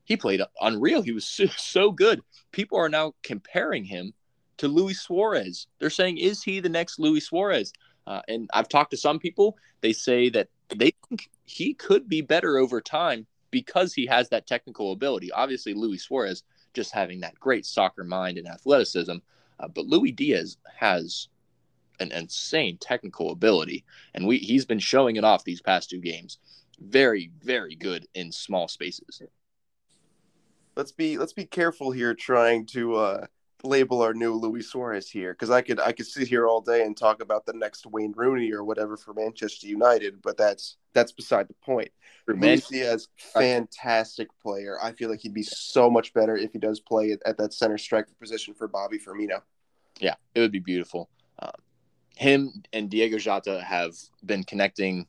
he 0.04 0.16
played 0.18 0.42
unreal. 0.61 1.00
He 1.00 1.12
was 1.12 1.26
so, 1.26 1.46
so 1.56 1.90
good. 1.90 2.20
People 2.52 2.78
are 2.78 2.90
now 2.90 3.14
comparing 3.22 3.84
him 3.84 4.12
to 4.59 4.68
Luis 4.68 5.00
Suarez. 5.00 5.66
They're 5.78 5.88
saying, 5.88 6.18
is 6.18 6.42
he 6.42 6.61
the 6.61 6.68
next 6.68 6.98
Luis 6.98 7.26
Suarez? 7.26 7.72
Uh, 8.06 8.20
and 8.28 8.50
I've 8.52 8.68
talked 8.68 8.90
to 8.90 8.96
some 8.96 9.18
people. 9.18 9.56
They 9.80 9.92
say 9.92 10.28
that 10.30 10.48
they 10.76 10.92
think 11.09 11.30
he 11.46 11.72
could 11.72 12.09
be 12.09 12.20
better 12.20 12.59
over 12.59 12.80
time 12.80 13.26
because 13.50 13.94
he 13.94 14.04
has 14.06 14.28
that 14.28 14.46
technical 14.46 14.92
ability. 14.92 15.32
Obviously, 15.32 15.72
Luis 15.72 16.04
Suarez 16.04 16.42
just 16.74 16.92
having 16.92 17.20
that 17.20 17.38
great 17.40 17.64
soccer 17.64 18.04
mind 18.04 18.36
and 18.36 18.46
athleticism, 18.46 19.16
uh, 19.59 19.68
but 19.68 19.86
Luis 19.86 20.12
Diaz 20.14 20.59
has 20.76 21.28
an 22.01 22.12
insane 22.12 22.78
technical 22.78 23.30
ability, 23.30 23.84
and 24.14 24.26
we 24.26 24.38
he's 24.38 24.64
been 24.64 24.78
showing 24.78 25.16
it 25.16 25.24
off 25.24 25.44
these 25.44 25.61
past 25.61 25.90
two 25.90 26.01
games. 26.01 26.38
Very, 26.80 27.30
very 27.42 27.74
good 27.74 28.07
in 28.14 28.30
small 28.30 28.68
spaces. 28.68 29.22
Let's 30.76 30.92
be 30.92 31.18
let's 31.18 31.32
be 31.32 31.44
careful 31.44 31.90
here 31.90 32.14
trying 32.14 32.66
to 32.66 32.94
uh, 32.96 33.26
label 33.64 34.03
our 34.03 34.14
new 34.14 34.34
Luis 34.34 34.70
Suarez 34.70 35.11
here 35.11 35.32
because 35.32 35.51
I 35.51 35.62
could 35.62 35.80
I 35.80 35.92
could 35.92 36.07
sit 36.07 36.28
here 36.28 36.46
all 36.46 36.61
day 36.61 36.84
and 36.84 36.96
talk 36.96 37.22
about 37.22 37.46
the 37.46 37.53
next 37.53 37.86
Wayne 37.86 38.12
Rooney 38.16 38.53
or 38.53 38.64
whatever 38.64 38.96
for 38.96 39.14
Manchester 39.14 39.66
United, 39.66 40.22
but 40.22 40.36
that's 40.36 40.76
that's 40.92 41.12
beside 41.12 41.49
the 41.49 41.55
point. 41.55 41.90
Luis 42.26 42.68
Diaz, 42.68 43.09
fantastic 43.16 44.28
player. 44.40 44.78
I 44.82 44.92
feel 44.92 45.11
like 45.11 45.20
he'd 45.20 45.34
be 45.34 45.42
so 45.42 45.90
much 45.90 46.12
better 46.12 46.36
if 46.36 46.53
he 46.53 46.59
does 46.59 46.80
play 46.80 47.12
at, 47.12 47.20
at 47.24 47.38
that 47.38 47.55
center 47.55 47.78
striker 47.78 48.12
position 48.20 48.55
for 48.55 48.68
Bobby 48.68 48.99
Firmino. 48.99 49.40
Yeah, 49.99 50.14
it 50.34 50.40
would 50.40 50.53
be 50.53 50.59
beautiful. 50.59 51.09
Um, 52.20 52.26
him 52.26 52.62
and 52.72 52.90
Diego 52.90 53.18
Jota 53.18 53.62
have 53.62 53.94
been 54.24 54.44
connecting 54.44 55.06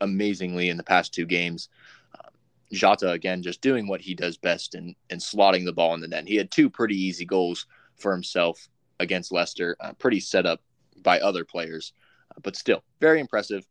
amazingly 0.00 0.68
in 0.68 0.76
the 0.76 0.82
past 0.82 1.12
two 1.12 1.26
games. 1.26 1.68
Um, 2.14 2.30
Jota 2.72 3.10
again 3.10 3.42
just 3.42 3.60
doing 3.60 3.86
what 3.86 4.00
he 4.00 4.14
does 4.14 4.36
best 4.36 4.74
and 4.74 4.94
and 5.10 5.20
slotting 5.20 5.64
the 5.64 5.72
ball 5.72 5.94
in 5.94 6.00
the 6.00 6.08
net. 6.08 6.28
He 6.28 6.36
had 6.36 6.50
two 6.50 6.70
pretty 6.70 6.96
easy 6.96 7.24
goals 7.24 7.66
for 7.96 8.12
himself 8.12 8.68
against 9.00 9.32
Leicester, 9.32 9.76
uh, 9.80 9.92
pretty 9.94 10.20
set 10.20 10.46
up 10.46 10.60
by 11.02 11.20
other 11.20 11.44
players, 11.44 11.92
uh, 12.30 12.40
but 12.42 12.56
still 12.56 12.82
very 13.00 13.20
impressive. 13.20 13.66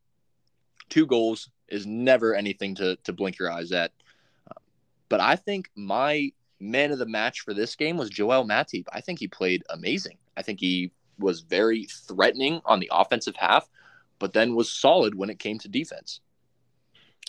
Two 0.89 1.05
goals 1.05 1.49
is 1.67 1.85
never 1.85 2.35
anything 2.35 2.75
to 2.75 2.95
to 2.97 3.13
blink 3.13 3.39
your 3.39 3.51
eyes 3.51 3.71
at. 3.71 3.91
Uh, 4.49 4.59
but 5.09 5.19
I 5.19 5.35
think 5.35 5.69
my 5.75 6.31
man 6.59 6.91
of 6.91 6.99
the 6.99 7.05
match 7.05 7.41
for 7.41 7.53
this 7.53 7.75
game 7.75 7.97
was 7.97 8.09
Joel 8.09 8.47
Matip. 8.47 8.85
I 8.93 9.01
think 9.01 9.19
he 9.19 9.27
played 9.27 9.63
amazing. 9.69 10.17
I 10.37 10.41
think 10.41 10.59
he 10.59 10.91
was 11.19 11.41
very 11.41 11.85
threatening 11.85 12.61
on 12.65 12.79
the 12.79 12.89
offensive 12.91 13.35
half, 13.35 13.69
but 14.19 14.33
then 14.33 14.55
was 14.55 14.71
solid 14.71 15.15
when 15.15 15.29
it 15.29 15.39
came 15.39 15.59
to 15.59 15.67
defense. 15.67 16.21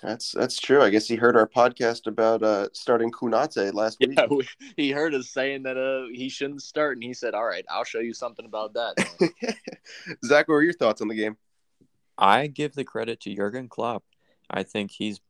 That's 0.02 0.32
that's 0.32 0.60
true. 0.60 0.82
I 0.82 0.90
guess 0.90 1.08
he 1.08 1.16
heard 1.16 1.36
our 1.36 1.48
podcast 1.48 2.06
about 2.06 2.42
uh, 2.42 2.68
starting 2.72 3.10
Konate 3.10 3.72
last 3.72 3.98
week. 3.98 4.18
Yeah, 4.18 4.26
we, 4.30 4.46
he 4.76 4.90
heard 4.90 5.14
us 5.14 5.30
saying 5.30 5.62
that 5.62 5.78
uh, 5.78 6.12
he 6.12 6.28
shouldn't 6.28 6.62
start, 6.62 6.96
and 6.96 7.02
he 7.02 7.14
said, 7.14 7.34
"All 7.34 7.46
right, 7.46 7.64
I'll 7.70 7.84
show 7.84 8.00
you 8.00 8.12
something 8.12 8.44
about 8.44 8.74
that." 8.74 8.94
Zach, 10.24 10.48
what 10.48 10.56
are 10.56 10.62
your 10.62 10.74
thoughts 10.74 11.00
on 11.00 11.08
the 11.08 11.14
game? 11.14 11.38
I 12.18 12.46
give 12.46 12.74
the 12.74 12.84
credit 12.84 13.20
to 13.20 13.34
Jurgen 13.34 13.68
Klopp. 13.68 14.04
I 14.50 14.62
think 14.62 14.90
he's 14.90 15.20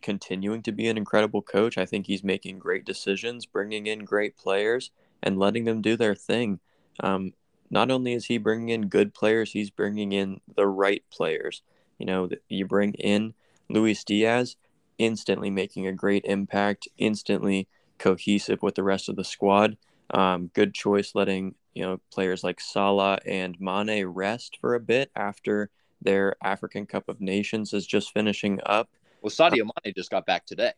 continuing 0.00 0.62
to 0.62 0.72
be 0.72 0.88
an 0.88 0.96
incredible 0.96 1.42
coach. 1.42 1.76
I 1.76 1.86
think 1.86 2.06
he's 2.06 2.24
making 2.24 2.58
great 2.58 2.84
decisions, 2.84 3.46
bringing 3.46 3.86
in 3.86 4.04
great 4.04 4.36
players, 4.36 4.90
and 5.22 5.38
letting 5.38 5.64
them 5.64 5.82
do 5.82 5.96
their 5.96 6.14
thing. 6.14 6.60
Um, 7.00 7.32
not 7.70 7.90
only 7.90 8.12
is 8.12 8.26
he 8.26 8.38
bringing 8.38 8.68
in 8.68 8.88
good 8.88 9.14
players, 9.14 9.52
he's 9.52 9.70
bringing 9.70 10.12
in 10.12 10.40
the 10.56 10.66
right 10.66 11.02
players. 11.10 11.62
You 11.98 12.06
know, 12.06 12.28
you 12.48 12.66
bring 12.66 12.94
in 12.94 13.34
Luis 13.68 14.04
Diaz, 14.04 14.56
instantly 14.98 15.50
making 15.50 15.86
a 15.86 15.92
great 15.92 16.24
impact, 16.24 16.88
instantly 16.98 17.68
cohesive 17.98 18.62
with 18.62 18.74
the 18.74 18.82
rest 18.82 19.08
of 19.08 19.16
the 19.16 19.24
squad. 19.24 19.76
Um, 20.10 20.50
good 20.54 20.74
choice 20.74 21.12
letting 21.14 21.54
you 21.74 21.82
know 21.82 22.00
players 22.12 22.44
like 22.44 22.60
Salah 22.60 23.18
and 23.26 23.56
Mane 23.60 24.06
rest 24.06 24.58
for 24.60 24.74
a 24.74 24.80
bit 24.80 25.10
after 25.16 25.70
their 26.02 26.36
African 26.42 26.86
Cup 26.86 27.08
of 27.08 27.20
Nations 27.20 27.72
is 27.72 27.86
just 27.86 28.12
finishing 28.12 28.60
up. 28.66 28.90
Well, 29.22 29.30
Sadio 29.30 29.66
Mane 29.84 29.94
just 29.96 30.10
got 30.10 30.26
back 30.26 30.44
today. 30.44 30.72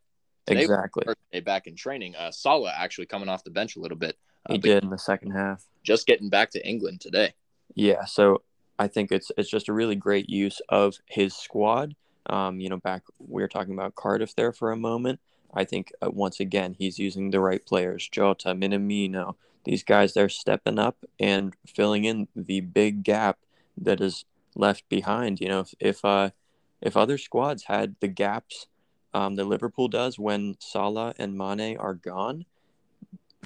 today 0.46 0.62
exactly. 0.62 1.04
Day 1.32 1.40
back 1.40 1.66
in 1.66 1.74
training. 1.74 2.14
Uh, 2.14 2.30
Salah 2.30 2.72
actually 2.76 3.06
coming 3.06 3.28
off 3.28 3.42
the 3.42 3.50
bench 3.50 3.76
a 3.76 3.80
little 3.80 3.98
bit. 3.98 4.16
He 4.50 4.58
did 4.58 4.82
in 4.82 4.90
the 4.90 4.98
second 4.98 5.32
half. 5.32 5.64
Just 5.82 6.06
getting 6.06 6.28
back 6.28 6.50
to 6.50 6.66
England 6.66 7.00
today. 7.00 7.34
Yeah, 7.74 8.04
so 8.04 8.42
I 8.78 8.88
think 8.88 9.12
it's 9.12 9.30
it's 9.36 9.50
just 9.50 9.68
a 9.68 9.72
really 9.72 9.96
great 9.96 10.28
use 10.28 10.60
of 10.68 10.98
his 11.06 11.34
squad. 11.34 11.94
Um, 12.28 12.60
you 12.60 12.68
know, 12.68 12.78
back 12.78 13.02
we 13.18 13.42
were 13.42 13.48
talking 13.48 13.74
about 13.74 13.94
Cardiff 13.94 14.34
there 14.34 14.52
for 14.52 14.72
a 14.72 14.76
moment. 14.76 15.20
I 15.54 15.64
think 15.64 15.92
uh, 16.02 16.10
once 16.10 16.40
again 16.40 16.74
he's 16.78 16.98
using 16.98 17.30
the 17.30 17.40
right 17.40 17.64
players. 17.64 18.08
Jota, 18.08 18.48
Minamino, 18.48 19.36
these 19.64 19.82
guys 19.82 20.14
they're 20.14 20.28
stepping 20.28 20.78
up 20.78 21.04
and 21.18 21.54
filling 21.66 22.04
in 22.04 22.28
the 22.34 22.60
big 22.60 23.02
gap 23.02 23.38
that 23.78 24.00
is 24.00 24.24
left 24.54 24.88
behind. 24.88 25.40
You 25.40 25.48
know, 25.48 25.60
if 25.60 25.74
if 25.80 26.04
uh, 26.04 26.30
if 26.80 26.96
other 26.96 27.18
squads 27.18 27.64
had 27.64 27.96
the 28.00 28.08
gaps 28.08 28.66
um, 29.14 29.36
that 29.36 29.44
Liverpool 29.44 29.88
does 29.88 30.18
when 30.18 30.56
Salah 30.60 31.14
and 31.18 31.36
Mane 31.36 31.76
are 31.78 31.94
gone, 31.94 32.44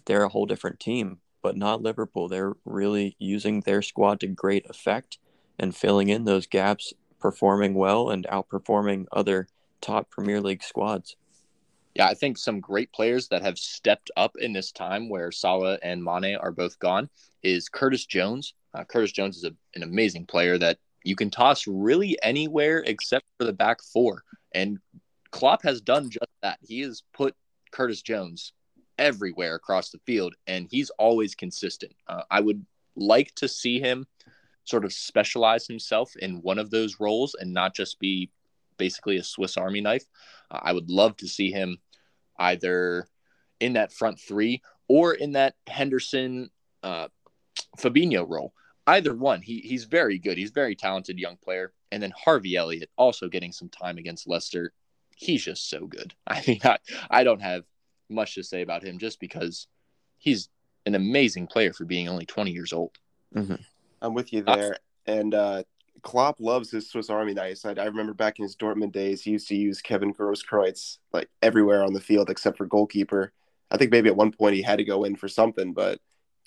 they're 0.07 0.25
a 0.25 0.29
whole 0.29 0.47
different 0.47 0.81
team. 0.81 1.19
But 1.43 1.57
not 1.57 1.81
Liverpool. 1.81 2.29
They're 2.29 2.53
really 2.67 3.17
using 3.19 3.61
their 3.61 3.81
squad 3.81 4.21
to 4.21 4.27
great 4.27 4.69
effect 4.69 5.19
and 5.59 5.75
filling 5.75 6.09
in 6.09 6.25
those 6.25 6.47
gaps, 6.47 6.93
performing 7.19 7.73
well 7.73 8.11
and 8.11 8.27
outperforming 8.27 9.07
other 9.11 9.49
top 9.81 10.11
Premier 10.11 10.41
League 10.41 10.63
squads. 10.63 11.17
Yeah, 11.95 12.07
I 12.07 12.15
think 12.15 12.39
some 12.39 12.61
great 12.61 12.93
players 12.93 13.29
that 13.29 13.43
have 13.43 13.59
stepped 13.59 14.11
up 14.17 14.37
in 14.39 14.53
this 14.53 14.71
time 14.71 15.09
where 15.09 15.33
Salah 15.33 15.79
and 15.83 16.05
Mane 16.05 16.37
are 16.37 16.53
both 16.53 16.79
gone 16.79 17.09
is 17.43 17.69
Curtis 17.69 18.07
Jones. 18.07 18.55
Uh, 18.75 18.85
Curtis 18.85 19.13
Jones 19.13 19.39
is 19.39 19.45
a, 19.45 19.53
an 19.75 19.83
amazing 19.83 20.27
player 20.27 20.57
that 20.59 20.79
you 21.05 21.17
can 21.17 21.31
toss 21.31 21.67
really 21.67 22.19
anywhere 22.23 22.85
except 22.87 23.25
for 23.39 23.45
the 23.45 23.53
back 23.53 23.83
four. 23.83 24.23
And 24.53 24.79
Klopp 25.31 25.63
has 25.63 25.81
done 25.81 26.11
just 26.11 26.31
that. 26.43 26.59
He 26.63 26.81
has 26.81 27.03
put 27.13 27.35
Curtis 27.73 28.03
Jones 28.03 28.53
everywhere 29.01 29.57
across 29.57 29.91
the 29.91 29.99
field, 30.07 30.35
and 30.47 30.69
he's 30.71 30.91
always 30.91 31.35
consistent. 31.35 31.93
Uh, 32.07 32.23
I 32.31 32.41
would 32.41 32.65
like 32.95 33.35
to 33.37 33.49
see 33.49 33.81
him 33.81 34.07
sort 34.65 34.85
of 34.85 34.93
specialize 34.93 35.67
himself 35.67 36.15
in 36.17 36.43
one 36.43 36.59
of 36.59 36.71
those 36.71 37.01
roles 37.01 37.35
and 37.35 37.53
not 37.53 37.75
just 37.75 37.99
be 37.99 38.31
basically 38.77 39.17
a 39.17 39.25
Swiss 39.25 39.57
Army 39.57 39.81
knife. 39.81 40.05
Uh, 40.51 40.61
I 40.63 40.73
would 40.73 40.91
love 40.91 41.17
to 41.17 41.29
see 41.29 41.51
him 41.51 41.79
either 42.39 43.07
in 43.59 43.73
that 43.73 43.93
front 43.93 44.21
three 44.21 44.63
or 44.87 45.15
in 45.15 45.33
that 45.33 45.55
Henderson 45.67 46.51
uh, 46.83 47.09
Fabinho 47.79 48.25
role 48.29 48.55
either 48.91 49.15
one, 49.15 49.41
he 49.41 49.61
he's 49.61 49.85
very 49.85 50.19
good. 50.19 50.37
He's 50.37 50.51
very 50.51 50.75
talented 50.75 51.19
young 51.19 51.37
player. 51.37 51.73
And 51.93 52.03
then 52.03 52.13
Harvey 52.17 52.57
Elliott 52.57 52.91
also 52.97 53.29
getting 53.29 53.53
some 53.53 53.69
time 53.69 53.99
against 53.99 54.29
Leicester. 54.29 54.73
He's 55.17 55.45
just 55.45 55.69
so 55.69 55.87
good. 55.87 56.15
I 56.27 56.43
mean, 56.47 56.61
I, 56.65 56.79
I 57.11 57.25
don't 57.25 57.43
have 57.43 57.65
much 58.11 58.35
to 58.35 58.43
say 58.43 58.63
about 58.63 58.83
him 58.83 58.99
just 58.99 59.21
because 59.21 59.67
he's 60.19 60.49
an 60.87 60.95
amazing 60.95 61.47
player 61.47 61.73
for 61.73 61.85
being 61.85 62.09
only 62.09 62.27
20 62.27 62.51
years 62.51 62.73
old. 62.73 62.99
Mm-hmm. 63.35 63.57
I'm 64.03 64.15
with 64.15 64.33
you 64.33 64.43
there. 64.43 64.75
Uh, 64.75 65.11
and 65.11 65.35
uh, 65.35 65.63
Klopp 66.03 66.41
loves 66.41 66.71
his 66.71 66.89
Swiss 66.89 67.11
Army 67.11 67.35
knife. 67.35 67.65
I, 67.65 67.71
I, 67.71 67.85
remember 67.85 68.15
back 68.15 68.39
in 68.39 68.45
his 68.45 68.57
Dortmund 68.57 68.93
days, 68.93 69.23
he 69.23 69.33
used 69.33 69.49
to 69.49 69.57
use 69.57 69.83
Kevin 69.83 70.15
Grosskreutz 70.15 70.99
like 71.13 71.29
everywhere 71.43 71.85
on 71.85 71.93
the 71.93 72.01
field 72.01 72.31
except 72.31 72.57
for 72.59 72.67
goalkeeper. 72.67 73.33
I 73.71 73.77
think 73.77 73.91
maybe 73.91 74.09
at 74.09 74.17
one 74.17 74.33
point 74.33 74.57
he 74.57 74.63
had 74.63 74.79
to 74.79 74.85
go 74.85 75.05
in 75.05 75.17
for 75.17 75.29
something, 75.29 75.73
but 75.73 76.01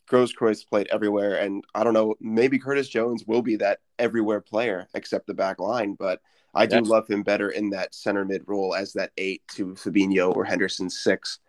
Grosskreutz 0.09 0.67
played 0.67 0.87
everywhere, 0.87 1.35
and 1.35 1.63
I 1.73 1.83
don't 1.83 1.93
know, 1.93 2.15
maybe 2.19 2.59
Curtis 2.59 2.89
Jones 2.89 3.23
will 3.25 3.41
be 3.41 3.55
that 3.57 3.79
everywhere 3.97 4.41
player 4.41 4.87
except 4.93 5.27
the 5.27 5.33
back 5.33 5.59
line, 5.59 5.93
but 5.93 6.19
I 6.53 6.65
do 6.65 6.81
love 6.81 7.07
him 7.07 7.23
better 7.23 7.49
in 7.49 7.71
that 7.71 7.95
center 7.95 8.25
mid 8.25 8.43
role 8.45 8.75
as 8.75 8.93
that 8.93 9.11
eight 9.17 9.41
to 9.55 9.67
Fabinho 9.73 10.35
or 10.35 10.45
Henderson 10.45 10.89
six. 10.89 11.39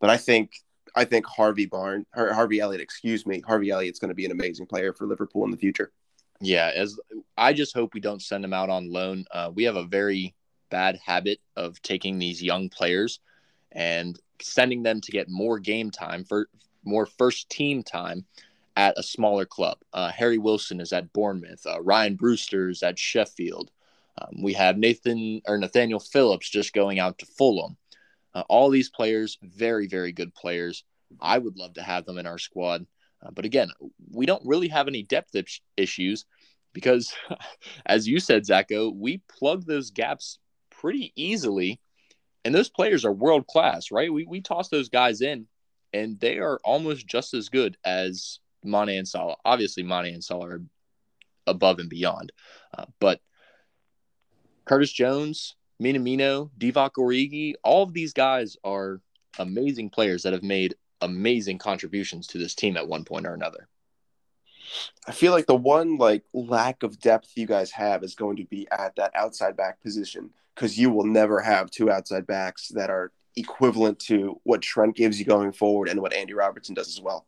But 0.00 0.10
I 0.10 0.16
think 0.16 0.52
I 0.96 1.04
think 1.04 1.26
Harvey 1.26 1.66
Barn 1.66 2.06
Harvey 2.14 2.60
Elliott, 2.60 2.80
excuse 2.80 3.26
me, 3.26 3.40
Harvey 3.46 3.70
Elliott's 3.70 3.98
going 3.98 4.08
to 4.08 4.14
be 4.14 4.24
an 4.24 4.32
amazing 4.32 4.66
player 4.66 4.92
for 4.92 5.06
Liverpool 5.06 5.44
in 5.44 5.50
the 5.50 5.56
future. 5.56 5.92
Yeah, 6.40 6.72
as 6.74 6.98
I 7.36 7.52
just 7.52 7.74
hope 7.74 7.94
we 7.94 8.00
don't 8.00 8.22
send 8.22 8.44
him 8.44 8.54
out 8.54 8.70
on 8.70 8.90
loan. 8.90 9.26
Uh, 9.30 9.50
we 9.54 9.64
have 9.64 9.76
a 9.76 9.84
very 9.84 10.34
bad 10.70 10.98
habit 11.04 11.38
of 11.56 11.80
taking 11.82 12.18
these 12.18 12.42
young 12.42 12.68
players 12.68 13.20
and 13.72 14.18
sending 14.40 14.82
them 14.82 15.00
to 15.02 15.12
get 15.12 15.28
more 15.28 15.58
game 15.58 15.90
time 15.90 16.24
for 16.24 16.48
more 16.84 17.06
first 17.06 17.50
team 17.50 17.82
time 17.82 18.24
at 18.76 18.98
a 18.98 19.02
smaller 19.02 19.44
club. 19.44 19.78
Uh, 19.92 20.10
Harry 20.10 20.38
Wilson 20.38 20.80
is 20.80 20.92
at 20.92 21.12
Bournemouth. 21.12 21.66
Uh, 21.66 21.82
Ryan 21.82 22.16
Brewster 22.16 22.70
is 22.70 22.82
at 22.82 22.98
Sheffield. 22.98 23.70
Um, 24.20 24.42
we 24.42 24.54
have 24.54 24.78
Nathan 24.78 25.42
or 25.46 25.58
Nathaniel 25.58 26.00
Phillips 26.00 26.48
just 26.48 26.72
going 26.72 26.98
out 26.98 27.18
to 27.18 27.26
Fulham. 27.26 27.76
Uh, 28.34 28.42
all 28.48 28.70
these 28.70 28.90
players, 28.90 29.38
very, 29.42 29.86
very 29.86 30.12
good 30.12 30.34
players. 30.34 30.84
I 31.20 31.38
would 31.38 31.56
love 31.56 31.74
to 31.74 31.82
have 31.82 32.04
them 32.04 32.18
in 32.18 32.26
our 32.26 32.38
squad. 32.38 32.86
Uh, 33.22 33.30
but 33.32 33.44
again, 33.44 33.70
we 34.10 34.26
don't 34.26 34.46
really 34.46 34.68
have 34.68 34.88
any 34.88 35.02
depth 35.02 35.34
issues 35.76 36.24
because, 36.72 37.12
as 37.86 38.06
you 38.06 38.20
said, 38.20 38.44
Zacho, 38.44 38.94
we 38.94 39.22
plug 39.38 39.66
those 39.66 39.90
gaps 39.90 40.38
pretty 40.70 41.12
easily. 41.16 41.80
And 42.44 42.54
those 42.54 42.70
players 42.70 43.04
are 43.04 43.12
world 43.12 43.46
class, 43.46 43.90
right? 43.90 44.12
We, 44.12 44.24
we 44.24 44.40
toss 44.40 44.68
those 44.68 44.88
guys 44.88 45.20
in 45.20 45.46
and 45.92 46.18
they 46.20 46.38
are 46.38 46.60
almost 46.64 47.06
just 47.06 47.34
as 47.34 47.48
good 47.48 47.76
as 47.84 48.38
Mane 48.62 48.90
and 48.90 49.08
Salah. 49.08 49.36
Obviously, 49.44 49.82
Mane 49.82 50.14
and 50.14 50.24
Salah 50.24 50.48
are 50.48 50.62
above 51.46 51.78
and 51.78 51.88
beyond, 51.88 52.32
uh, 52.76 52.84
but 53.00 53.20
Curtis 54.64 54.92
Jones, 54.92 55.56
Minamino, 55.80 56.50
Divock 56.58 56.92
Origi, 56.98 57.54
all 57.64 57.82
of 57.82 57.94
these 57.94 58.12
guys 58.12 58.56
are 58.64 59.00
amazing 59.38 59.90
players 59.90 60.22
that 60.22 60.32
have 60.32 60.42
made 60.42 60.74
amazing 61.00 61.58
contributions 61.58 62.26
to 62.28 62.38
this 62.38 62.54
team 62.54 62.76
at 62.76 62.86
one 62.86 63.04
point 63.04 63.26
or 63.26 63.32
another. 63.32 63.68
I 65.08 65.12
feel 65.12 65.32
like 65.32 65.46
the 65.46 65.56
one 65.56 65.96
like 65.96 66.22
lack 66.32 66.82
of 66.82 67.00
depth 67.00 67.32
you 67.34 67.46
guys 67.46 67.70
have 67.72 68.04
is 68.04 68.14
going 68.14 68.36
to 68.36 68.44
be 68.44 68.68
at 68.70 68.94
that 68.96 69.10
outside 69.14 69.56
back 69.56 69.80
position 69.80 70.30
because 70.54 70.78
you 70.78 70.90
will 70.90 71.06
never 71.06 71.40
have 71.40 71.70
two 71.70 71.90
outside 71.90 72.26
backs 72.26 72.68
that 72.68 72.90
are 72.90 73.10
equivalent 73.36 73.98
to 73.98 74.38
what 74.44 74.62
Trent 74.62 74.94
gives 74.94 75.18
you 75.18 75.24
going 75.24 75.52
forward 75.52 75.88
and 75.88 76.00
what 76.00 76.12
Andy 76.12 76.34
Robertson 76.34 76.74
does 76.74 76.88
as 76.88 77.00
well. 77.00 77.26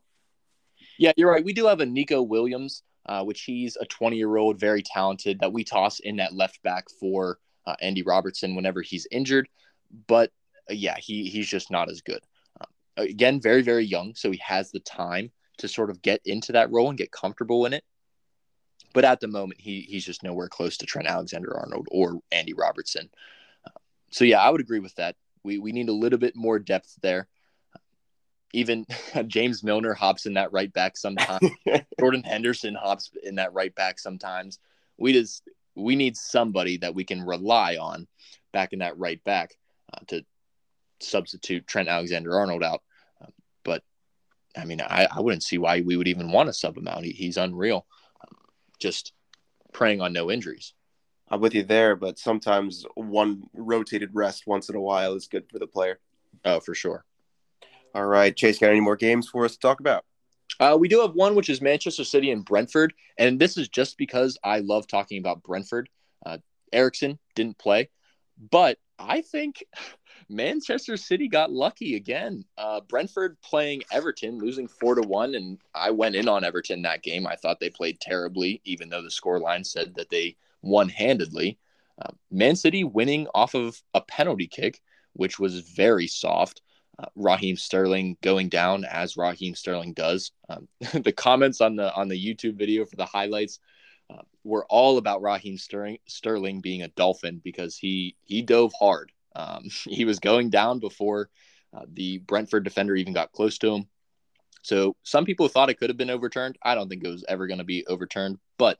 Yeah, 0.97 1.11
you're 1.17 1.31
right. 1.31 1.43
We 1.43 1.53
do 1.53 1.65
have 1.65 1.79
a 1.79 1.85
Nico 1.85 2.21
Williams, 2.21 2.83
uh, 3.07 3.23
which 3.23 3.41
he's 3.41 3.77
a 3.81 3.85
20 3.85 4.15
year 4.15 4.37
old, 4.37 4.59
very 4.59 4.83
talented 4.83 5.39
that 5.39 5.51
we 5.51 5.63
toss 5.63 5.99
in 5.99 6.17
that 6.17 6.35
left 6.35 6.61
back 6.61 6.85
for 6.99 7.39
uh, 7.65 7.75
Andy 7.81 8.03
Robertson 8.03 8.55
whenever 8.55 8.81
he's 8.81 9.07
injured. 9.11 9.47
But 10.07 10.31
uh, 10.69 10.73
yeah, 10.73 10.97
he 10.97 11.29
he's 11.29 11.47
just 11.47 11.71
not 11.71 11.89
as 11.89 12.01
good. 12.01 12.21
Uh, 12.59 12.65
again, 12.97 13.41
very 13.41 13.61
very 13.61 13.85
young, 13.85 14.15
so 14.15 14.31
he 14.31 14.41
has 14.45 14.71
the 14.71 14.79
time 14.79 15.31
to 15.57 15.67
sort 15.67 15.89
of 15.89 16.01
get 16.01 16.21
into 16.25 16.51
that 16.53 16.71
role 16.71 16.89
and 16.89 16.97
get 16.97 17.11
comfortable 17.11 17.65
in 17.65 17.73
it. 17.73 17.83
But 18.93 19.05
at 19.05 19.19
the 19.19 19.27
moment, 19.27 19.59
he 19.59 19.81
he's 19.81 20.05
just 20.05 20.23
nowhere 20.23 20.49
close 20.49 20.77
to 20.77 20.85
Trent 20.85 21.07
Alexander 21.07 21.55
Arnold 21.57 21.87
or 21.91 22.19
Andy 22.31 22.53
Robertson. 22.53 23.09
Uh, 23.65 23.79
so 24.11 24.25
yeah, 24.25 24.39
I 24.39 24.49
would 24.49 24.61
agree 24.61 24.79
with 24.79 24.95
that. 24.95 25.15
We 25.43 25.57
we 25.57 25.71
need 25.71 25.89
a 25.89 25.93
little 25.93 26.19
bit 26.19 26.35
more 26.35 26.59
depth 26.59 26.95
there. 27.01 27.27
Even 28.53 28.85
James 29.27 29.63
Milner 29.63 29.93
hops 29.93 30.25
in 30.25 30.35
that 30.35 30.51
right 30.51 30.71
back 30.71 30.95
sometimes. 30.95 31.49
Jordan 31.99 32.23
Henderson 32.23 32.75
hops 32.75 33.11
in 33.23 33.35
that 33.35 33.53
right 33.53 33.73
back 33.73 33.99
sometimes. 33.99 34.59
We 34.97 35.13
just 35.13 35.43
we 35.75 35.95
need 35.95 36.15
somebody 36.17 36.77
that 36.77 36.95
we 36.95 37.03
can 37.03 37.23
rely 37.23 37.77
on 37.77 38.07
back 38.51 38.73
in 38.73 38.79
that 38.79 38.97
right 38.97 39.23
back 39.23 39.55
uh, 39.93 39.99
to 40.07 40.25
substitute 40.99 41.67
Trent 41.67 41.89
Alexander 41.89 42.37
Arnold 42.37 42.63
out. 42.63 42.81
Uh, 43.21 43.27
but 43.63 43.83
I 44.55 44.65
mean, 44.65 44.81
I, 44.81 45.07
I 45.11 45.21
wouldn't 45.21 45.43
see 45.43 45.57
why 45.57 45.81
we 45.81 45.97
would 45.97 46.07
even 46.07 46.31
want 46.31 46.47
to 46.47 46.53
sub 46.53 46.77
him 46.77 46.87
out. 46.87 47.03
He, 47.03 47.11
he's 47.11 47.37
unreal. 47.37 47.85
just 48.79 49.13
praying 49.71 50.01
on 50.01 50.13
no 50.13 50.29
injuries. 50.29 50.73
I'm 51.29 51.41
with 51.41 51.55
you 51.55 51.63
there, 51.63 51.95
but 51.95 52.19
sometimes 52.19 52.85
one 52.95 53.43
rotated 53.53 54.11
rest 54.13 54.43
once 54.45 54.69
in 54.69 54.75
a 54.75 54.81
while 54.81 55.15
is 55.15 55.27
good 55.27 55.49
for 55.49 55.57
the 55.57 55.67
player. 55.67 55.99
Oh, 56.45 56.59
for 56.59 56.75
sure. 56.75 57.05
All 57.95 58.05
right, 58.05 58.35
Chase, 58.35 58.59
got 58.59 58.69
any 58.69 58.81
more 58.81 58.95
games 58.95 59.29
for 59.29 59.45
us 59.45 59.53
to 59.53 59.59
talk 59.59 59.79
about? 59.79 60.05
Uh, 60.59 60.77
we 60.79 60.87
do 60.87 61.01
have 61.01 61.13
one, 61.13 61.35
which 61.35 61.49
is 61.49 61.61
Manchester 61.61 62.03
City 62.03 62.31
and 62.31 62.45
Brentford, 62.45 62.93
and 63.17 63.39
this 63.39 63.57
is 63.57 63.67
just 63.69 63.97
because 63.97 64.37
I 64.43 64.59
love 64.59 64.87
talking 64.87 65.17
about 65.17 65.43
Brentford. 65.43 65.89
Uh, 66.25 66.37
didn't 66.71 67.57
play, 67.57 67.89
but 68.51 68.77
I 68.99 69.21
think 69.21 69.63
Manchester 70.29 70.95
City 70.97 71.27
got 71.27 71.51
lucky 71.51 71.95
again. 71.95 72.45
Uh, 72.57 72.81
Brentford 72.81 73.39
playing 73.41 73.83
Everton, 73.91 74.39
losing 74.39 74.67
four 74.67 74.95
to 74.95 75.01
one, 75.01 75.35
and 75.35 75.59
I 75.75 75.91
went 75.91 76.15
in 76.15 76.27
on 76.27 76.43
Everton 76.43 76.81
that 76.83 77.03
game. 77.03 77.27
I 77.27 77.35
thought 77.35 77.59
they 77.59 77.69
played 77.69 77.99
terribly, 77.99 78.61
even 78.63 78.89
though 78.89 79.01
the 79.01 79.09
scoreline 79.09 79.65
said 79.65 79.95
that 79.95 80.09
they 80.09 80.37
one 80.61 80.89
handedly. 80.89 81.57
Uh, 82.01 82.11
Man 82.31 82.55
City 82.55 82.83
winning 82.83 83.27
off 83.35 83.53
of 83.53 83.81
a 83.93 84.01
penalty 84.01 84.47
kick, 84.47 84.81
which 85.13 85.39
was 85.39 85.59
very 85.59 86.07
soft. 86.07 86.61
Uh, 86.99 87.05
Raheem 87.15 87.57
Sterling 87.57 88.17
going 88.21 88.49
down 88.49 88.85
as 88.85 89.17
Raheem 89.17 89.55
Sterling 89.55 89.93
does. 89.93 90.31
Um, 90.49 90.67
the 90.93 91.11
comments 91.11 91.59
on 91.59 91.75
the 91.75 91.93
on 91.93 92.07
the 92.07 92.19
YouTube 92.19 92.55
video 92.55 92.85
for 92.85 92.95
the 92.95 93.05
highlights 93.05 93.59
uh, 94.11 94.21
were 94.43 94.65
all 94.69 94.97
about 94.97 95.21
Raheem 95.21 95.57
Sterling, 95.57 95.97
Sterling 96.07 96.61
being 96.61 96.83
a 96.83 96.89
Dolphin 96.89 97.41
because 97.43 97.77
he 97.77 98.15
he 98.23 98.41
dove 98.41 98.73
hard. 98.79 99.11
Um, 99.35 99.63
he 99.85 100.05
was 100.05 100.19
going 100.19 100.49
down 100.49 100.79
before 100.79 101.29
uh, 101.75 101.85
the 101.91 102.19
Brentford 102.19 102.63
defender 102.63 102.95
even 102.95 103.13
got 103.13 103.31
close 103.31 103.57
to 103.59 103.73
him. 103.73 103.87
So 104.61 104.95
some 105.03 105.25
people 105.25 105.47
thought 105.47 105.69
it 105.69 105.77
could 105.79 105.89
have 105.89 105.97
been 105.97 106.09
overturned. 106.09 106.57
I 106.63 106.75
don't 106.75 106.87
think 106.87 107.03
it 107.03 107.09
was 107.09 107.25
ever 107.27 107.47
going 107.47 107.57
to 107.57 107.65
be 107.65 107.85
overturned, 107.87 108.39
but 108.57 108.79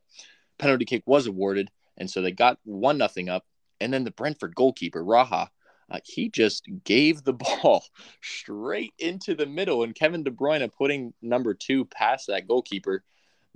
penalty 0.58 0.86
kick 0.86 1.04
was 1.06 1.28
awarded, 1.28 1.70
and 1.98 2.10
so 2.10 2.22
they 2.22 2.32
got 2.32 2.58
one 2.64 2.98
nothing 2.98 3.30
up. 3.30 3.46
And 3.82 3.92
then 3.92 4.06
the 4.06 4.12
Brentford 4.12 4.56
goalkeeper 4.56 5.04
Raya, 5.04 5.50
uh, 5.90 6.00
he 6.04 6.30
just 6.30 6.68
gave 6.84 7.24
the 7.24 7.34
ball 7.62 7.84
straight 8.22 8.94
into 9.00 9.36
the 9.36 9.46
middle, 9.46 9.84
and 9.84 9.96
Kevin 9.96 10.24
De 10.24 10.32
Bruyne 10.32 10.72
putting 10.72 11.14
number 11.22 11.54
two 11.54 11.86
past 11.86 12.28
that 12.28 12.48
goalkeeper. 12.48 13.04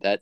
That 0.02 0.22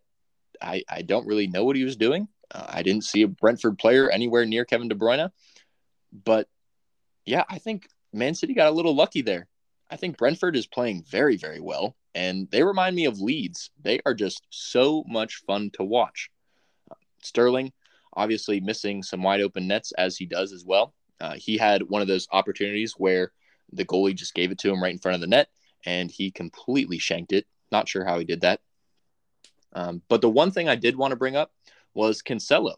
I 0.61 0.83
I 0.89 1.01
don't 1.01 1.27
really 1.27 1.47
know 1.47 1.65
what 1.65 1.75
he 1.75 1.83
was 1.83 1.97
doing. 1.97 2.27
Uh, 2.51 2.65
I 2.67 2.83
didn't 2.83 3.03
see 3.03 3.23
a 3.23 3.27
Brentford 3.27 3.77
player 3.77 4.09
anywhere 4.09 4.45
near 4.45 4.65
Kevin 4.65 4.87
De 4.87 4.95
Bruyne, 4.95 5.31
but 6.11 6.47
yeah, 7.25 7.43
I 7.49 7.57
think 7.57 7.87
Man 8.13 8.35
City 8.35 8.53
got 8.53 8.69
a 8.69 8.75
little 8.75 8.95
lucky 8.95 9.21
there. 9.21 9.47
I 9.89 9.97
think 9.97 10.17
Brentford 10.17 10.55
is 10.55 10.67
playing 10.67 11.03
very, 11.09 11.37
very 11.37 11.59
well, 11.59 11.95
and 12.13 12.49
they 12.51 12.63
remind 12.63 12.95
me 12.95 13.05
of 13.05 13.19
Leeds. 13.19 13.71
They 13.81 13.99
are 14.05 14.13
just 14.13 14.43
so 14.49 15.03
much 15.07 15.43
fun 15.47 15.69
to 15.73 15.83
watch. 15.83 16.29
Sterling, 17.21 17.73
obviously 18.15 18.59
missing 18.59 19.03
some 19.03 19.23
wide 19.23 19.41
open 19.41 19.67
nets 19.67 19.91
as 19.97 20.17
he 20.17 20.25
does 20.25 20.53
as 20.53 20.63
well. 20.65 20.93
Uh, 21.19 21.35
he 21.35 21.57
had 21.57 21.83
one 21.83 22.01
of 22.01 22.07
those 22.07 22.27
opportunities 22.31 22.93
where 22.97 23.31
the 23.71 23.85
goalie 23.85 24.15
just 24.15 24.33
gave 24.33 24.51
it 24.51 24.59
to 24.59 24.71
him 24.71 24.81
right 24.81 24.93
in 24.93 24.99
front 24.99 25.15
of 25.15 25.21
the 25.21 25.27
net, 25.27 25.49
and 25.85 26.11
he 26.11 26.31
completely 26.31 26.97
shanked 26.97 27.31
it. 27.31 27.45
Not 27.71 27.87
sure 27.87 28.05
how 28.05 28.19
he 28.19 28.25
did 28.25 28.41
that. 28.41 28.61
Um, 29.73 30.01
but 30.07 30.21
the 30.21 30.29
one 30.29 30.51
thing 30.51 30.69
I 30.69 30.75
did 30.75 30.95
want 30.95 31.11
to 31.11 31.17
bring 31.17 31.35
up 31.35 31.51
was 31.93 32.21
Cancelo 32.21 32.75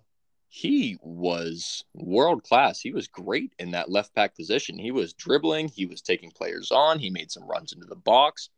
he 0.49 0.97
was 1.01 1.83
world 1.93 2.43
class. 2.43 2.79
He 2.79 2.91
was 2.91 3.07
great 3.07 3.53
in 3.59 3.71
that 3.71 3.91
left 3.91 4.13
back 4.13 4.35
position. 4.35 4.77
He 4.77 4.91
was 4.91 5.13
dribbling, 5.13 5.67
he 5.67 5.85
was 5.85 6.01
taking 6.01 6.31
players 6.31 6.71
on, 6.71 6.99
he 6.99 7.09
made 7.09 7.31
some 7.31 7.47
runs 7.47 7.73
into 7.73 7.85
the 7.85 7.95
box. 7.95 8.49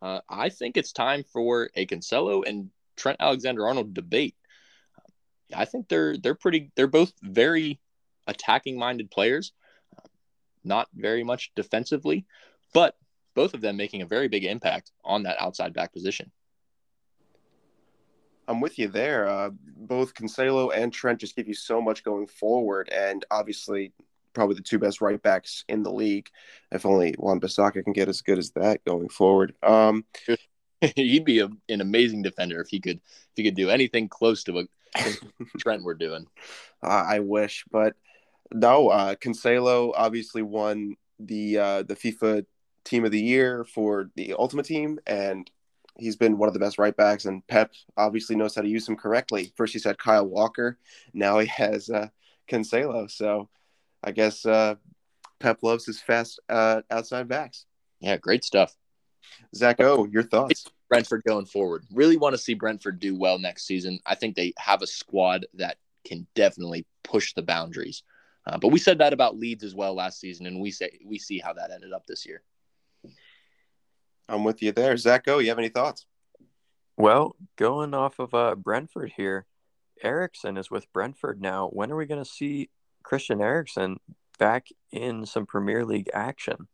Uh, 0.00 0.20
I 0.28 0.48
think 0.48 0.76
it's 0.76 0.92
time 0.92 1.24
for 1.24 1.70
a 1.74 1.86
Cancelo 1.86 2.46
and 2.46 2.70
Trent 2.96 3.18
Alexander 3.20 3.66
Arnold 3.66 3.94
debate. 3.94 4.36
I 5.54 5.64
think 5.64 5.88
they're 5.88 6.16
they're 6.16 6.34
pretty 6.34 6.70
they're 6.76 6.86
both 6.86 7.12
very 7.22 7.80
attacking 8.28 8.78
minded 8.78 9.10
players, 9.10 9.52
not 10.64 10.88
very 10.94 11.24
much 11.24 11.50
defensively, 11.56 12.26
but 12.72 12.96
both 13.34 13.54
of 13.54 13.60
them 13.60 13.76
making 13.76 14.02
a 14.02 14.06
very 14.06 14.28
big 14.28 14.44
impact 14.44 14.92
on 15.04 15.24
that 15.24 15.40
outside 15.40 15.72
back 15.72 15.92
position. 15.92 16.30
I'm 18.46 18.60
with 18.60 18.78
you 18.78 18.88
there. 18.88 19.28
Uh, 19.28 19.50
both 19.76 20.14
Cancelo 20.14 20.72
and 20.74 20.92
Trent 20.92 21.20
just 21.20 21.36
give 21.36 21.48
you 21.48 21.54
so 21.54 21.82
much 21.82 22.02
going 22.02 22.26
forward, 22.26 22.88
and 22.90 23.24
obviously, 23.30 23.92
probably 24.32 24.56
the 24.56 24.62
two 24.62 24.78
best 24.78 25.00
right 25.00 25.22
backs 25.22 25.64
in 25.68 25.82
the 25.82 25.92
league. 25.92 26.30
If 26.72 26.86
only 26.86 27.14
Wan-Bissaka 27.18 27.84
can 27.84 27.92
get 27.92 28.08
as 28.08 28.22
good 28.22 28.38
as 28.38 28.52
that 28.52 28.84
going 28.84 29.10
forward. 29.10 29.54
Um, 29.62 30.04
He'd 30.94 31.24
be 31.24 31.40
a, 31.40 31.48
an 31.68 31.80
amazing 31.80 32.22
defender 32.22 32.60
if 32.60 32.68
he 32.68 32.80
could 32.80 32.98
if 32.98 33.32
he 33.36 33.42
could 33.42 33.56
do 33.56 33.68
anything 33.68 34.08
close 34.08 34.44
to 34.44 34.52
what 34.52 34.66
Trent 35.58 35.82
were 35.82 35.94
doing. 35.94 36.26
Uh, 36.82 37.04
I 37.06 37.18
wish, 37.18 37.64
but 37.70 37.96
no. 38.52 38.88
Uh, 38.88 39.14
Cancelo 39.14 39.92
obviously 39.96 40.42
won 40.42 40.96
the 41.18 41.58
uh, 41.58 41.82
the 41.82 41.96
FIFA 41.96 42.44
Team 42.84 43.04
of 43.04 43.10
the 43.10 43.20
Year 43.20 43.64
for 43.64 44.10
the 44.16 44.34
Ultimate 44.38 44.66
Team, 44.66 44.98
and 45.06 45.50
he's 45.98 46.16
been 46.16 46.38
one 46.38 46.48
of 46.48 46.54
the 46.54 46.60
best 46.60 46.78
right 46.78 46.96
backs, 46.96 47.24
and 47.24 47.46
Pep 47.46 47.72
obviously 47.96 48.36
knows 48.36 48.54
how 48.54 48.62
to 48.62 48.68
use 48.68 48.88
him 48.88 48.96
correctly. 48.96 49.52
First, 49.56 49.72
he 49.72 49.78
said 49.78 49.98
Kyle 49.98 50.26
Walker. 50.26 50.78
Now 51.12 51.38
he 51.38 51.46
has 51.48 51.90
uh, 51.90 52.08
Cancelo. 52.48 53.10
So 53.10 53.48
I 54.02 54.12
guess 54.12 54.46
uh, 54.46 54.76
Pep 55.40 55.62
loves 55.62 55.86
his 55.86 56.00
fast 56.00 56.40
uh, 56.48 56.82
outside 56.90 57.28
backs. 57.28 57.66
Yeah, 58.00 58.16
great 58.16 58.44
stuff. 58.44 58.74
Zach 59.54 59.80
O, 59.80 60.06
your 60.06 60.22
thoughts? 60.22 60.66
Brentford 60.88 61.22
going 61.26 61.46
forward. 61.46 61.84
Really 61.92 62.16
want 62.16 62.34
to 62.34 62.40
see 62.40 62.54
Brentford 62.54 62.98
do 62.98 63.14
well 63.14 63.38
next 63.38 63.66
season. 63.66 64.00
I 64.06 64.14
think 64.14 64.34
they 64.34 64.54
have 64.58 64.80
a 64.80 64.86
squad 64.86 65.46
that 65.54 65.76
can 66.06 66.26
definitely 66.34 66.86
push 67.04 67.34
the 67.34 67.42
boundaries. 67.42 68.02
Uh, 68.48 68.56
but 68.56 68.68
we 68.68 68.78
said 68.78 68.98
that 68.98 69.12
about 69.12 69.36
Leeds 69.36 69.62
as 69.62 69.74
well 69.74 69.94
last 69.94 70.20
season, 70.20 70.46
and 70.46 70.58
we 70.58 70.70
say 70.70 70.98
we 71.04 71.18
see 71.18 71.38
how 71.38 71.52
that 71.52 71.70
ended 71.70 71.92
up 71.92 72.06
this 72.06 72.24
year. 72.24 72.42
I'm 74.28 74.42
with 74.42 74.62
you 74.62 74.72
there. 74.72 74.96
Zach, 74.96 75.24
go. 75.24 75.38
You 75.38 75.48
have 75.50 75.58
any 75.58 75.68
thoughts? 75.68 76.06
Well, 76.96 77.36
going 77.56 77.94
off 77.94 78.18
of 78.18 78.32
uh, 78.34 78.54
Brentford 78.54 79.12
here, 79.16 79.46
Eriksen 80.02 80.56
is 80.56 80.70
with 80.70 80.90
Brentford 80.92 81.40
now. 81.40 81.68
When 81.68 81.92
are 81.92 81.96
we 81.96 82.06
going 82.06 82.24
to 82.24 82.28
see 82.28 82.70
Christian 83.02 83.40
Eriksen 83.40 83.98
back 84.38 84.68
in 84.92 85.26
some 85.26 85.46
Premier 85.46 85.84
League 85.84 86.10
action? 86.14 86.68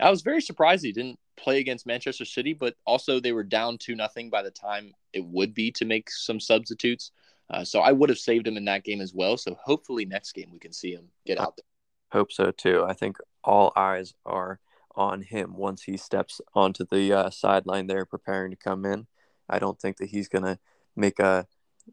I 0.00 0.10
was 0.10 0.22
very 0.22 0.40
surprised 0.40 0.84
he 0.84 0.92
didn't 0.92 1.18
play 1.36 1.58
against 1.58 1.86
Manchester 1.86 2.24
City, 2.24 2.54
but 2.54 2.74
also 2.86 3.20
they 3.20 3.32
were 3.32 3.44
down 3.44 3.78
two 3.78 3.94
nothing 3.94 4.30
by 4.30 4.42
the 4.42 4.50
time 4.50 4.94
it 5.12 5.24
would 5.24 5.54
be 5.54 5.70
to 5.72 5.84
make 5.84 6.10
some 6.10 6.40
substitutes. 6.40 7.10
Uh, 7.50 7.64
so 7.64 7.80
I 7.80 7.92
would 7.92 8.10
have 8.10 8.18
saved 8.18 8.46
him 8.46 8.56
in 8.56 8.64
that 8.66 8.84
game 8.84 9.00
as 9.00 9.14
well. 9.14 9.36
So 9.36 9.56
hopefully 9.62 10.04
next 10.04 10.32
game 10.32 10.50
we 10.52 10.58
can 10.58 10.72
see 10.72 10.92
him 10.92 11.08
get 11.26 11.38
out 11.38 11.56
there. 11.56 11.64
Hope 12.12 12.32
so 12.32 12.50
too. 12.50 12.84
I 12.86 12.92
think 12.92 13.16
all 13.44 13.72
eyes 13.76 14.14
are 14.26 14.60
on 14.94 15.22
him 15.22 15.56
once 15.56 15.82
he 15.82 15.96
steps 15.96 16.40
onto 16.54 16.84
the 16.84 17.12
uh, 17.12 17.30
sideline 17.30 17.86
there 17.86 18.04
preparing 18.04 18.50
to 18.50 18.56
come 18.56 18.84
in. 18.84 19.06
I 19.48 19.58
don't 19.58 19.80
think 19.80 19.96
that 19.98 20.10
he's 20.10 20.28
going 20.28 20.44
to 20.44 20.58
make 20.96 21.18
a 21.18 21.46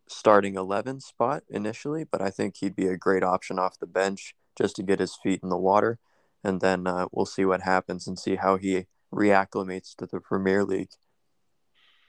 starting 0.08 0.56
11 0.56 1.02
spot 1.02 1.44
initially, 1.50 2.04
but 2.04 2.22
I 2.22 2.30
think 2.30 2.58
he'd 2.58 2.76
be 2.76 2.88
a 2.88 2.98
great 2.98 3.24
option 3.24 3.60
off 3.60 3.80
the 3.80 3.88
bench 3.88 4.36
just 4.58 4.76
to 4.78 4.84
get 4.84 5.00
his 5.00 5.16
feet 5.16 5.42
in 5.44 5.50
the 5.50 5.58
water. 5.58 6.00
And 6.44 6.62
then 6.62 6.88
uh, 6.88 7.08
we'll 7.12 7.26
see 7.26 7.46
what 7.46 7.62
happens 7.62 8.08
and 8.08 8.20
see 8.20 8.36
how 8.36 8.58
he 8.58 8.88
reacclimates 9.14 9.96
to 9.96 10.06
the 10.06 10.20
Premier 10.20 10.64
League. 10.64 10.90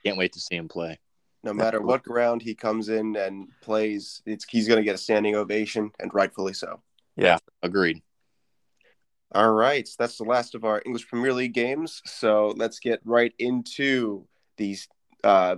Can't 0.05 0.17
wait 0.17 0.33
to 0.33 0.39
see 0.39 0.55
him 0.55 0.67
play. 0.67 0.99
No 1.47 1.53
matter 1.53 1.81
what 1.81 2.03
ground 2.03 2.41
he 2.41 2.53
comes 2.53 2.89
in 2.89 3.15
and 3.15 3.47
plays, 3.61 4.21
it's 4.25 4.43
he's 4.49 4.67
going 4.67 4.79
to 4.79 4.83
get 4.83 4.95
a 4.95 4.97
standing 4.97 5.37
ovation, 5.37 5.91
and 5.97 6.13
rightfully 6.13 6.51
so. 6.51 6.81
Yeah, 7.15 7.37
agreed. 7.63 8.01
All 9.31 9.53
right, 9.53 9.87
so 9.87 9.95
that's 9.97 10.17
the 10.17 10.25
last 10.25 10.55
of 10.55 10.65
our 10.65 10.81
English 10.85 11.07
Premier 11.07 11.31
League 11.31 11.53
games. 11.53 12.01
So 12.05 12.53
let's 12.57 12.79
get 12.79 12.99
right 13.05 13.33
into 13.39 14.27
these 14.57 14.89
uh, 15.23 15.55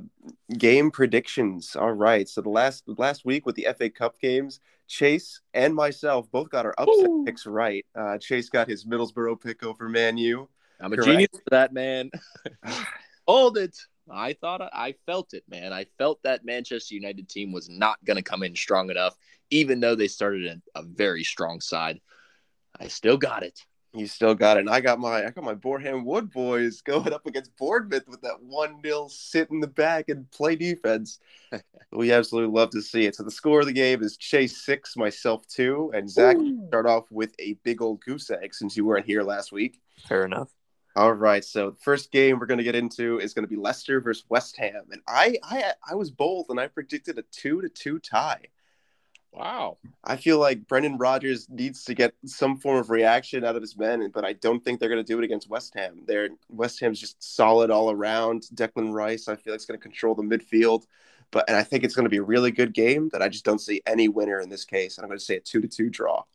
game 0.56 0.92
predictions. 0.92 1.76
All 1.76 1.94
right, 1.94 2.30
so 2.30 2.42
the 2.42 2.50
last 2.50 2.84
last 2.86 3.26
week 3.26 3.48
with 3.48 3.56
the 3.56 3.68
FA 3.76 3.90
Cup 3.90 4.20
games, 4.20 4.60
Chase 4.88 5.42
and 5.56 5.74
myself 5.74 6.30
both 6.32 6.52
got 6.52 6.68
our 6.68 6.76
upset 6.78 7.10
Ooh. 7.10 7.24
picks 7.26 7.48
right. 7.48 7.84
Uh, 7.96 8.20
Chase 8.20 8.50
got 8.50 8.68
his 8.68 8.86
Middlesbrough 8.86 9.42
pick 9.42 9.64
over 9.64 9.90
Man 9.90 10.20
U. 10.20 10.48
I'm 10.80 10.94
a 10.94 10.98
Correct. 10.98 11.10
genius 11.10 11.30
for 11.34 11.50
that, 11.50 11.74
man. 11.74 12.12
Hold 13.28 13.58
it. 13.58 13.76
I 14.12 14.34
thought 14.34 14.62
I 14.74 14.96
felt 15.06 15.34
it, 15.34 15.44
man. 15.50 15.74
I 15.74 15.86
felt 15.98 16.22
that 16.24 16.46
Manchester 16.46 16.96
United 16.96 17.30
team 17.30 17.52
was 17.52 17.70
not 17.70 18.04
going 18.06 18.18
to 18.18 18.24
come 18.24 18.44
in 18.44 18.56
strong 18.56 18.90
enough, 18.90 19.16
even 19.50 19.80
though 19.80 19.96
they 19.96 20.08
started 20.08 20.62
a, 20.76 20.80
a 20.80 20.84
very 20.84 21.24
strong 21.24 21.62
side. 21.62 22.00
I 22.80 22.88
still 22.88 23.18
got 23.18 23.44
it. 23.44 23.66
You 23.94 24.06
still 24.06 24.36
got 24.36 24.58
it. 24.58 24.62
And 24.62 24.70
I 24.70 24.82
got 24.82 25.00
my 25.00 25.26
I 25.26 25.32
got 25.32 25.44
my 25.44 25.56
Boreham 25.56 26.06
Wood 26.06 26.32
boys 26.32 26.82
going 26.82 27.12
up 27.12 27.26
against 27.26 27.56
Bournemouth 27.58 28.08
with 28.08 28.22
that 28.22 28.42
one 28.42 28.82
nil 28.84 29.10
sit 29.10 29.50
in 29.50 29.60
the 29.60 29.68
back 29.68 30.10
and 30.10 30.30
play 30.30 30.56
defense. 30.56 31.20
we 31.92 32.12
absolutely 32.12 32.54
love 32.54 32.70
to 32.72 32.84
see 32.84 33.06
it. 33.06 33.16
So 33.16 33.24
the 33.24 33.32
score 33.32 33.62
of 33.62 33.66
the 33.66 33.74
game 33.74 34.04
is 34.04 34.16
Chase 34.18 34.64
six, 34.64 34.96
myself 34.96 35.48
two, 35.48 35.92
and 35.96 36.08
Zach 36.10 36.38
start 36.68 36.86
off 36.86 37.06
with 37.10 37.34
a 37.40 37.54
big 37.64 37.82
old 37.82 38.02
goose 38.02 38.30
egg 38.30 38.54
since 38.54 38.78
you 38.78 38.86
weren't 38.86 39.08
here 39.08 39.24
last 39.24 39.52
week. 39.52 39.82
Fair 40.08 40.24
enough. 40.24 40.50
All 41.00 41.14
right, 41.14 41.46
so 41.46 41.70
the 41.70 41.78
first 41.78 42.12
game 42.12 42.38
we're 42.40 42.46
going 42.46 42.58
to 42.58 42.64
get 42.66 42.76
into 42.76 43.22
is 43.22 43.34
going 43.34 43.46
to 43.46 43.50
be 43.50 43.56
Leicester 43.56 44.02
versus 44.02 44.26
West 44.28 44.58
Ham, 44.58 44.84
and 44.92 45.02
I 45.08 45.38
I 45.42 45.72
I 45.90 45.96
was 45.96 46.12
bold 46.12 46.48
and 46.50 46.60
I 46.60 46.68
predicted 46.68 47.18
a 47.18 47.22
two 47.32 47.62
to 47.62 47.70
two 47.70 48.00
tie. 48.00 48.42
Wow. 49.32 49.78
I 50.04 50.18
feel 50.18 50.40
like 50.40 50.68
Brendan 50.68 50.98
Rodgers 50.98 51.48
needs 51.50 51.86
to 51.86 51.94
get 51.94 52.16
some 52.26 52.58
form 52.58 52.80
of 52.80 52.90
reaction 52.90 53.46
out 53.46 53.56
of 53.56 53.62
his 53.62 53.78
men, 53.78 54.12
but 54.14 54.26
I 54.26 54.34
don't 54.34 54.62
think 54.62 54.82
they're 54.82 54.90
going 54.90 55.02
to 55.02 55.10
do 55.10 55.18
it 55.18 55.24
against 55.24 55.50
West 55.50 55.74
Ham. 55.76 56.02
They're, 56.06 56.32
West 56.50 56.82
Ham's 56.82 57.00
just 57.00 57.24
solid 57.24 57.72
all 57.72 57.92
around. 57.92 58.48
Declan 58.54 58.92
Rice, 58.92 59.30
I 59.30 59.38
feel 59.38 59.54
like, 59.54 59.62
is 59.62 59.66
going 59.66 59.80
to 59.80 59.82
control 59.82 60.16
the 60.16 60.24
midfield. 60.24 60.84
But 61.32 61.46
and 61.48 61.56
I 61.56 61.64
think 61.64 61.86
it's 61.86 61.96
going 61.96 62.08
to 62.08 62.10
be 62.10 62.18
a 62.18 62.24
really 62.24 62.52
good 62.52 62.74
game 62.74 63.08
that 63.14 63.22
I 63.22 63.30
just 63.30 63.46
don't 63.46 63.62
see 63.62 63.82
any 63.88 64.10
winner 64.10 64.42
in 64.42 64.50
this 64.50 64.66
case. 64.66 64.98
And 64.98 65.06
I'm 65.06 65.10
going 65.10 65.20
to 65.20 65.24
say 65.24 65.38
a 65.38 65.40
two 65.40 65.62
to 65.62 65.68
two 65.70 65.90
draw. 65.90 66.26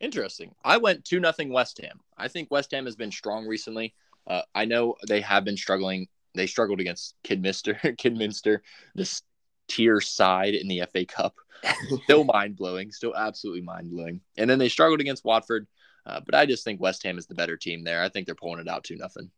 Interesting. 0.00 0.54
I 0.64 0.76
went 0.76 1.04
two 1.04 1.20
nothing 1.20 1.52
West 1.52 1.80
Ham. 1.82 2.00
I 2.16 2.28
think 2.28 2.50
West 2.50 2.70
Ham 2.72 2.84
has 2.84 2.96
been 2.96 3.10
strong 3.10 3.46
recently. 3.46 3.94
Uh, 4.26 4.42
I 4.54 4.64
know 4.64 4.96
they 5.08 5.20
have 5.22 5.44
been 5.44 5.56
struggling. 5.56 6.08
They 6.34 6.46
struggled 6.46 6.80
against 6.80 7.14
Kidminster, 7.24 7.78
Kidminster, 7.98 8.60
this 8.94 9.22
tier 9.68 10.00
side 10.00 10.54
in 10.54 10.68
the 10.68 10.82
FA 10.92 11.06
Cup. 11.06 11.36
still 12.04 12.24
mind 12.24 12.56
blowing, 12.56 12.92
still 12.92 13.16
absolutely 13.16 13.62
mind 13.62 13.90
blowing. 13.90 14.20
And 14.36 14.48
then 14.48 14.58
they 14.58 14.68
struggled 14.68 15.00
against 15.00 15.24
Watford, 15.24 15.66
uh, 16.04 16.20
but 16.24 16.34
I 16.34 16.44
just 16.44 16.64
think 16.64 16.80
West 16.80 17.02
Ham 17.04 17.18
is 17.18 17.26
the 17.26 17.34
better 17.34 17.56
team 17.56 17.82
there. 17.82 18.02
I 18.02 18.08
think 18.08 18.26
they're 18.26 18.34
pulling 18.34 18.60
it 18.60 18.68
out 18.68 18.84
to 18.84 18.96
nothing. 18.96 19.30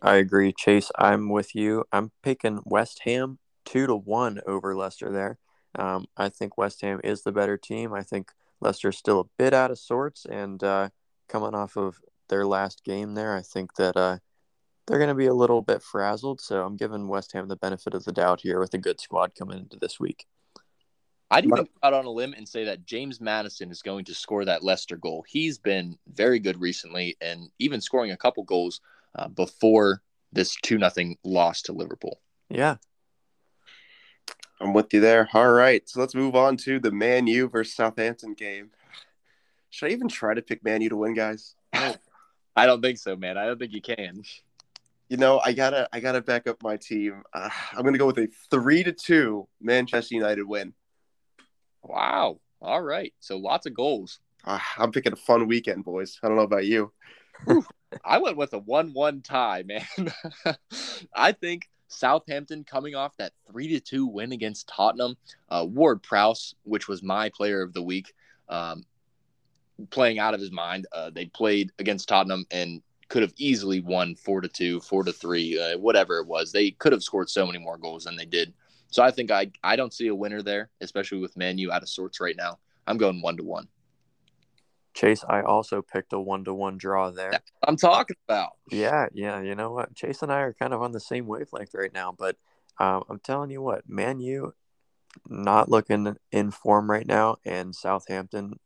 I 0.00 0.16
agree, 0.16 0.54
Chase. 0.56 0.90
I'm 0.96 1.28
with 1.28 1.54
you. 1.54 1.84
I'm 1.92 2.12
picking 2.22 2.60
West 2.64 3.00
Ham 3.04 3.38
two 3.64 3.86
to 3.86 3.96
one 3.96 4.40
over 4.46 4.74
Leicester 4.74 5.12
there. 5.12 5.38
Um, 5.78 6.06
I 6.16 6.28
think 6.28 6.56
West 6.56 6.80
Ham 6.80 7.00
is 7.04 7.22
the 7.22 7.32
better 7.32 7.56
team. 7.56 7.92
I 7.92 8.02
think 8.02 8.30
Leicester's 8.60 8.98
still 8.98 9.20
a 9.20 9.28
bit 9.38 9.54
out 9.54 9.70
of 9.70 9.78
sorts, 9.78 10.26
and 10.26 10.62
uh, 10.62 10.90
coming 11.28 11.54
off 11.54 11.76
of 11.76 11.98
their 12.28 12.46
last 12.46 12.84
game 12.84 13.14
there, 13.14 13.34
I 13.34 13.42
think 13.42 13.74
that 13.76 13.96
uh, 13.96 14.18
they're 14.86 14.98
going 14.98 15.08
to 15.08 15.14
be 15.14 15.26
a 15.26 15.34
little 15.34 15.62
bit 15.62 15.82
frazzled. 15.82 16.40
So 16.40 16.64
I'm 16.64 16.76
giving 16.76 17.08
West 17.08 17.32
Ham 17.32 17.48
the 17.48 17.56
benefit 17.56 17.94
of 17.94 18.04
the 18.04 18.12
doubt 18.12 18.40
here 18.42 18.60
with 18.60 18.74
a 18.74 18.78
good 18.78 19.00
squad 19.00 19.34
coming 19.34 19.58
into 19.58 19.76
this 19.76 19.98
week. 20.00 20.26
I'd 21.30 21.44
even 21.44 21.56
go 21.56 21.68
out 21.84 21.94
on 21.94 22.06
a 22.06 22.10
limb 22.10 22.34
and 22.36 22.48
say 22.48 22.64
that 22.64 22.84
James 22.84 23.20
Maddison 23.20 23.70
is 23.70 23.82
going 23.82 24.04
to 24.06 24.14
score 24.14 24.44
that 24.44 24.64
Leicester 24.64 24.96
goal. 24.96 25.24
He's 25.28 25.58
been 25.58 25.96
very 26.12 26.40
good 26.40 26.60
recently, 26.60 27.16
and 27.20 27.50
even 27.60 27.80
scoring 27.80 28.10
a 28.10 28.16
couple 28.16 28.42
goals 28.42 28.80
uh, 29.14 29.28
before 29.28 30.02
this 30.32 30.56
two 30.62 30.76
nothing 30.76 31.16
loss 31.22 31.62
to 31.62 31.72
Liverpool. 31.72 32.20
Yeah, 32.48 32.76
I'm 34.60 34.72
with 34.72 34.92
you 34.92 35.00
there. 35.00 35.28
All 35.32 35.50
right, 35.50 35.88
so 35.88 36.00
let's 36.00 36.14
move 36.14 36.36
on 36.36 36.56
to 36.58 36.78
the 36.78 36.90
Man 36.90 37.26
U 37.26 37.48
versus 37.48 37.74
Southampton 37.74 38.34
game. 38.34 38.70
Should 39.70 39.90
I 39.90 39.92
even 39.92 40.08
try 40.08 40.34
to 40.34 40.42
pick 40.42 40.64
Man 40.64 40.82
U 40.82 40.88
to 40.90 40.96
win, 40.96 41.14
guys? 41.14 41.54
I 41.72 42.66
don't 42.66 42.82
think 42.82 42.98
so, 42.98 43.16
man. 43.16 43.38
I 43.38 43.46
don't 43.46 43.58
think 43.58 43.72
you 43.72 43.80
can. 43.80 44.22
You 45.08 45.16
know, 45.16 45.40
I 45.44 45.52
gotta, 45.52 45.88
I 45.92 46.00
gotta 46.00 46.20
back 46.20 46.46
up 46.46 46.62
my 46.62 46.76
team. 46.76 47.22
Uh, 47.32 47.48
I'm 47.72 47.84
gonna 47.84 47.98
go 47.98 48.06
with 48.06 48.18
a 48.18 48.28
three 48.50 48.82
to 48.84 48.92
two 48.92 49.48
Manchester 49.60 50.14
United 50.14 50.44
win. 50.44 50.74
Wow. 51.82 52.40
All 52.60 52.82
right. 52.82 53.14
So 53.20 53.38
lots 53.38 53.66
of 53.66 53.74
goals. 53.74 54.20
Uh, 54.44 54.58
I'm 54.78 54.92
picking 54.92 55.12
a 55.12 55.16
fun 55.16 55.46
weekend, 55.48 55.84
boys. 55.84 56.18
I 56.22 56.28
don't 56.28 56.36
know 56.36 56.42
about 56.42 56.66
you. 56.66 56.92
I 58.04 58.18
went 58.18 58.36
with 58.36 58.52
a 58.52 58.58
one-one 58.58 59.22
tie, 59.22 59.64
man. 59.64 60.12
I 61.14 61.32
think 61.32 61.68
Southampton 61.90 62.64
coming 62.64 62.94
off 62.94 63.16
that 63.16 63.32
three 63.50 63.68
to 63.68 63.80
two 63.80 64.06
win 64.06 64.32
against 64.32 64.68
Tottenham. 64.68 65.16
Uh, 65.48 65.66
Ward 65.68 66.02
Prowse, 66.02 66.54
which 66.64 66.88
was 66.88 67.02
my 67.02 67.28
player 67.30 67.62
of 67.62 67.72
the 67.72 67.82
week, 67.82 68.14
um, 68.48 68.84
playing 69.90 70.18
out 70.18 70.34
of 70.34 70.40
his 70.40 70.52
mind. 70.52 70.86
Uh, 70.92 71.10
they 71.10 71.26
played 71.26 71.72
against 71.78 72.08
Tottenham 72.08 72.46
and 72.50 72.80
could 73.08 73.22
have 73.22 73.34
easily 73.36 73.80
won 73.80 74.14
four 74.14 74.40
to 74.40 74.48
two, 74.48 74.80
four 74.80 75.02
to 75.02 75.12
three, 75.12 75.58
uh, 75.58 75.76
whatever 75.78 76.18
it 76.18 76.26
was. 76.26 76.52
They 76.52 76.70
could 76.70 76.92
have 76.92 77.02
scored 77.02 77.28
so 77.28 77.44
many 77.44 77.58
more 77.58 77.76
goals 77.76 78.04
than 78.04 78.16
they 78.16 78.24
did. 78.24 78.54
So 78.90 79.02
I 79.02 79.10
think 79.10 79.30
I 79.30 79.50
I 79.62 79.76
don't 79.76 79.92
see 79.92 80.08
a 80.08 80.14
winner 80.14 80.42
there, 80.42 80.70
especially 80.80 81.18
with 81.18 81.36
Manu 81.36 81.70
out 81.70 81.82
of 81.82 81.88
sorts 81.88 82.20
right 82.20 82.36
now. 82.36 82.58
I'm 82.86 82.98
going 82.98 83.20
one 83.20 83.36
to 83.36 83.44
one. 83.44 83.68
Chase, 84.94 85.24
I 85.28 85.42
also 85.42 85.82
picked 85.82 86.12
a 86.12 86.20
one 86.20 86.44
to 86.44 86.54
one 86.54 86.76
draw 86.76 87.10
there. 87.10 87.32
I'm 87.66 87.76
talking 87.76 88.16
about. 88.28 88.52
Yeah, 88.70 89.06
yeah. 89.12 89.40
You 89.40 89.54
know 89.54 89.72
what? 89.72 89.94
Chase 89.94 90.22
and 90.22 90.32
I 90.32 90.40
are 90.40 90.52
kind 90.52 90.74
of 90.74 90.82
on 90.82 90.92
the 90.92 91.00
same 91.00 91.26
wavelength 91.26 91.74
right 91.74 91.92
now, 91.92 92.14
but 92.16 92.36
um, 92.78 93.04
I'm 93.08 93.20
telling 93.20 93.50
you 93.50 93.62
what, 93.62 93.88
Man 93.88 94.20
U 94.20 94.54
not 95.28 95.68
looking 95.68 96.16
in 96.32 96.50
form 96.50 96.90
right 96.90 97.06
now, 97.06 97.36
and 97.44 97.74
Southampton, 97.74 98.58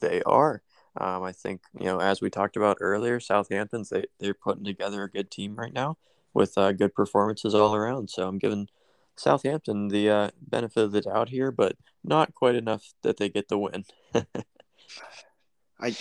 they 0.00 0.22
are. 0.22 0.62
Um, 0.96 1.22
I 1.22 1.32
think 1.32 1.62
you 1.78 1.86
know, 1.86 2.00
as 2.00 2.20
we 2.20 2.28
talked 2.30 2.56
about 2.56 2.78
earlier, 2.80 3.20
Southampton's 3.20 3.90
they 3.90 4.04
they're 4.18 4.34
putting 4.34 4.64
together 4.64 5.02
a 5.02 5.10
good 5.10 5.30
team 5.30 5.56
right 5.56 5.72
now 5.72 5.96
with 6.34 6.56
uh, 6.58 6.72
good 6.72 6.94
performances 6.94 7.54
all 7.54 7.74
around. 7.74 8.10
So 8.10 8.28
I'm 8.28 8.38
giving 8.38 8.68
Southampton 9.16 9.88
the 9.88 10.10
uh, 10.10 10.30
benefit 10.40 10.84
of 10.84 10.92
the 10.92 11.02
doubt 11.02 11.30
here, 11.30 11.50
but 11.50 11.76
not 12.04 12.34
quite 12.34 12.56
enough 12.56 12.92
that 13.02 13.16
they 13.16 13.28
get 13.28 13.48
the 13.48 13.58
win. 13.58 13.84
I 15.82 15.96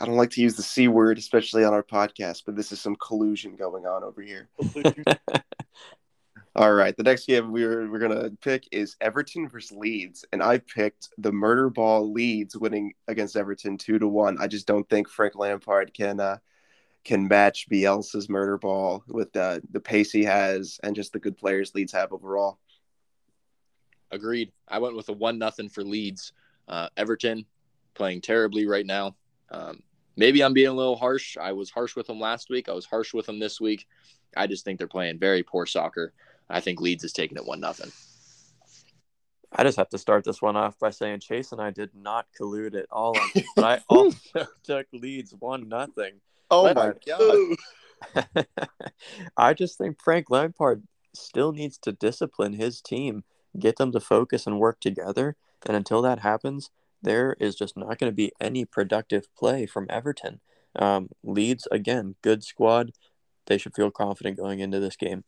I 0.00 0.06
don't 0.06 0.16
like 0.16 0.30
to 0.30 0.40
use 0.40 0.56
the 0.56 0.62
c 0.62 0.88
word, 0.88 1.18
especially 1.18 1.64
on 1.64 1.74
our 1.74 1.82
podcast, 1.82 2.44
but 2.46 2.56
this 2.56 2.72
is 2.72 2.80
some 2.80 2.96
collusion 2.96 3.56
going 3.56 3.86
on 3.86 4.02
over 4.02 4.22
here. 4.22 4.48
All 6.56 6.72
right, 6.72 6.96
the 6.96 7.02
next 7.02 7.26
game 7.26 7.52
we 7.52 7.62
are 7.64 7.88
we're 7.90 7.98
gonna 7.98 8.30
pick 8.40 8.66
is 8.72 8.96
Everton 9.00 9.48
versus 9.48 9.76
Leeds, 9.76 10.24
and 10.32 10.42
I 10.42 10.58
picked 10.58 11.10
the 11.18 11.30
murder 11.30 11.68
ball 11.68 12.10
Leeds 12.10 12.56
winning 12.56 12.94
against 13.06 13.36
Everton 13.36 13.76
two 13.76 13.98
to 13.98 14.08
one. 14.08 14.38
I 14.40 14.46
just 14.46 14.66
don't 14.66 14.88
think 14.88 15.08
Frank 15.08 15.36
Lampard 15.36 15.92
can 15.92 16.20
uh, 16.20 16.38
can 17.04 17.28
match 17.28 17.68
Bielsa's 17.68 18.28
murder 18.28 18.56
ball 18.56 19.04
with 19.08 19.36
uh, 19.36 19.60
the 19.70 19.80
pace 19.80 20.10
he 20.10 20.24
has 20.24 20.80
and 20.82 20.96
just 20.96 21.12
the 21.12 21.20
good 21.20 21.36
players 21.36 21.74
Leeds 21.74 21.92
have 21.92 22.12
overall. 22.12 22.58
Agreed. 24.10 24.52
I 24.66 24.78
went 24.78 24.96
with 24.96 25.10
a 25.10 25.12
one 25.12 25.38
nothing 25.38 25.68
for 25.68 25.84
Leeds. 25.84 26.32
Uh, 26.66 26.88
Everton 26.96 27.44
playing 27.98 28.22
terribly 28.22 28.66
right 28.66 28.86
now. 28.86 29.14
Um, 29.50 29.82
maybe 30.16 30.42
I'm 30.42 30.54
being 30.54 30.68
a 30.68 30.72
little 30.72 30.96
harsh. 30.96 31.36
I 31.36 31.52
was 31.52 31.68
harsh 31.68 31.94
with 31.96 32.06
them 32.06 32.18
last 32.18 32.48
week. 32.48 32.68
I 32.68 32.72
was 32.72 32.86
harsh 32.86 33.12
with 33.12 33.26
them 33.26 33.38
this 33.38 33.60
week. 33.60 33.86
I 34.36 34.46
just 34.46 34.64
think 34.64 34.78
they're 34.78 34.88
playing 34.88 35.18
very 35.18 35.42
poor 35.42 35.66
soccer. 35.66 36.12
I 36.48 36.60
think 36.60 36.80
Leeds 36.80 37.04
is 37.04 37.12
taking 37.12 37.36
it 37.36 37.44
one 37.44 37.60
nothing. 37.60 37.92
I 39.52 39.62
just 39.64 39.78
have 39.78 39.88
to 39.90 39.98
start 39.98 40.24
this 40.24 40.42
one 40.42 40.56
off 40.56 40.78
by 40.78 40.90
saying 40.90 41.20
Chase 41.20 41.52
and 41.52 41.60
I 41.60 41.70
did 41.70 41.90
not 41.94 42.26
collude 42.38 42.74
at 42.74 42.86
all, 42.90 43.16
but 43.56 43.64
I 43.64 43.80
also 43.88 44.46
took 44.62 44.86
Leeds 44.92 45.34
one 45.38 45.68
nothing. 45.68 46.20
Oh 46.50 46.62
Let 46.62 46.76
my 46.76 46.92
god! 47.06 48.46
I 49.36 49.54
just 49.54 49.78
think 49.78 50.00
Frank 50.02 50.30
Lampard 50.30 50.82
still 51.14 51.52
needs 51.52 51.78
to 51.78 51.92
discipline 51.92 52.54
his 52.54 52.80
team, 52.80 53.24
get 53.58 53.76
them 53.76 53.92
to 53.92 54.00
focus 54.00 54.46
and 54.46 54.58
work 54.58 54.80
together, 54.80 55.36
and 55.66 55.76
until 55.76 56.02
that 56.02 56.20
happens, 56.20 56.70
there 57.02 57.36
is 57.38 57.54
just 57.54 57.76
not 57.76 57.98
going 57.98 58.10
to 58.10 58.16
be 58.16 58.32
any 58.40 58.64
productive 58.64 59.26
play 59.36 59.66
from 59.66 59.86
Everton. 59.88 60.40
Um, 60.76 61.10
Leeds, 61.22 61.66
again, 61.70 62.16
good 62.22 62.44
squad. 62.44 62.92
They 63.46 63.58
should 63.58 63.74
feel 63.74 63.90
confident 63.90 64.36
going 64.36 64.60
into 64.60 64.80
this 64.80 64.96
game. 64.96 65.24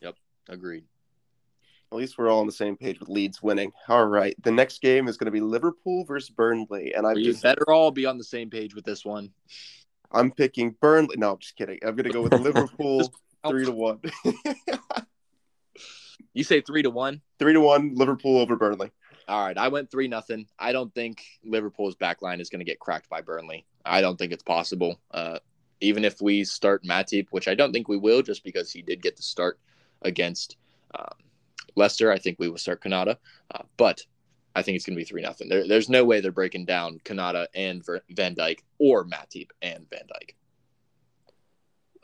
Yep, 0.00 0.16
agreed. 0.48 0.84
At 1.90 1.96
least 1.96 2.18
we're 2.18 2.28
all 2.28 2.40
on 2.40 2.46
the 2.46 2.52
same 2.52 2.76
page 2.76 3.00
with 3.00 3.08
Leeds 3.08 3.42
winning. 3.42 3.72
All 3.88 4.04
right, 4.04 4.34
the 4.42 4.50
next 4.50 4.82
game 4.82 5.08
is 5.08 5.16
going 5.16 5.26
to 5.26 5.32
be 5.32 5.40
Liverpool 5.40 6.04
versus 6.04 6.28
Burnley, 6.28 6.92
and 6.94 7.06
I 7.06 7.14
you 7.14 7.24
just 7.24 7.42
better 7.42 7.70
all 7.70 7.90
be 7.90 8.04
on 8.04 8.18
the 8.18 8.24
same 8.24 8.50
page 8.50 8.74
with 8.74 8.84
this 8.84 9.04
one. 9.04 9.30
I'm 10.12 10.30
picking 10.30 10.74
Burnley. 10.80 11.16
No, 11.16 11.32
I'm 11.32 11.38
just 11.38 11.56
kidding. 11.56 11.78
I'm 11.82 11.96
going 11.96 12.04
to 12.04 12.10
go 12.10 12.22
with 12.22 12.32
Liverpool 12.34 13.10
three 13.46 13.64
to 13.64 13.72
one. 13.72 14.00
you 16.34 16.44
say 16.44 16.60
three 16.60 16.82
to 16.82 16.90
one? 16.90 17.22
Three 17.38 17.54
to 17.54 17.60
one. 17.60 17.94
Liverpool 17.94 18.38
over 18.38 18.56
Burnley. 18.56 18.90
All 19.28 19.44
right, 19.44 19.58
I 19.58 19.68
went 19.68 19.90
three 19.90 20.08
nothing. 20.08 20.46
I 20.58 20.72
don't 20.72 20.92
think 20.94 21.22
Liverpool's 21.44 21.94
back 21.94 22.22
line 22.22 22.40
is 22.40 22.48
going 22.48 22.60
to 22.60 22.64
get 22.64 22.78
cracked 22.80 23.10
by 23.10 23.20
Burnley. 23.20 23.66
I 23.84 24.00
don't 24.00 24.16
think 24.16 24.32
it's 24.32 24.42
possible. 24.42 24.98
Uh, 25.10 25.38
even 25.80 26.04
if 26.04 26.22
we 26.22 26.44
start 26.44 26.82
Matip, 26.82 27.26
which 27.30 27.46
I 27.46 27.54
don't 27.54 27.72
think 27.72 27.88
we 27.88 27.98
will, 27.98 28.22
just 28.22 28.42
because 28.42 28.72
he 28.72 28.80
did 28.80 29.02
get 29.02 29.16
the 29.16 29.22
start 29.22 29.58
against 30.00 30.56
um, 30.98 31.18
Leicester, 31.76 32.10
I 32.10 32.18
think 32.18 32.38
we 32.38 32.48
will 32.48 32.56
start 32.56 32.82
Konate. 32.82 33.16
Uh, 33.54 33.62
but 33.76 34.02
I 34.56 34.62
think 34.62 34.76
it's 34.76 34.86
going 34.86 34.96
to 34.96 35.00
be 35.00 35.04
three 35.04 35.22
nothing. 35.22 35.50
There, 35.50 35.68
there's 35.68 35.90
no 35.90 36.04
way 36.06 36.20
they're 36.20 36.32
breaking 36.32 36.64
down 36.64 36.98
Konate 37.04 37.46
and 37.54 37.84
Van 38.10 38.34
Dijk 38.34 38.60
or 38.78 39.04
Matip 39.04 39.50
and 39.60 39.86
Van 39.90 40.06
Dijk. 40.08 40.34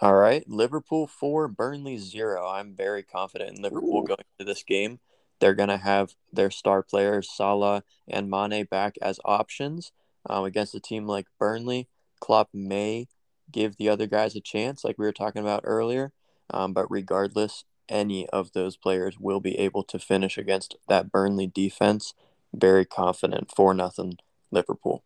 All 0.01 0.15
right, 0.15 0.49
Liverpool 0.49 1.07
four, 1.07 1.49
Burnley 1.49 1.97
zero. 1.97 2.47
I'm 2.47 2.75
very 2.75 3.03
confident 3.03 3.57
in 3.57 3.63
Liverpool 3.63 4.03
Ooh. 4.03 4.07
going 4.07 4.25
into 4.39 4.53
this 4.53 4.63
game. 4.63 5.01
They're 5.41 5.55
going 5.55 5.69
to 5.69 5.77
have 5.77 6.15
their 6.33 6.51
star 6.51 6.83
players, 6.83 7.31
Salah 7.31 7.83
and 8.09 8.31
Mane, 8.31 8.67
back 8.71 8.97
as 9.03 9.21
options 9.25 9.93
um, 10.29 10.45
against 10.45 10.75
a 10.75 10.81
team 10.81 11.07
like 11.07 11.27
Burnley. 11.39 11.89
Klopp 12.21 12.49
may 12.53 13.09
give 13.51 13.77
the 13.77 13.89
other 13.89 14.07
guys 14.07 14.35
a 14.35 14.41
chance, 14.41 14.85
like 14.85 14.99
we 14.99 15.07
were 15.07 15.13
talking 15.13 15.43
about 15.43 15.63
earlier. 15.65 16.13
Um, 16.51 16.73
but 16.73 16.91
regardless, 16.91 17.65
any 17.89 18.29
of 18.31 18.53
those 18.53 18.77
players 18.77 19.19
will 19.19 19.41
be 19.41 19.59
able 19.59 19.83
to 19.85 19.99
finish 19.99 20.39
against 20.39 20.77
that 20.89 21.11
Burnley 21.11 21.47
defense. 21.47 22.15
Very 22.55 22.85
confident, 22.85 23.51
for 23.55 23.75
nothing 23.75 24.19
Liverpool. 24.51 25.03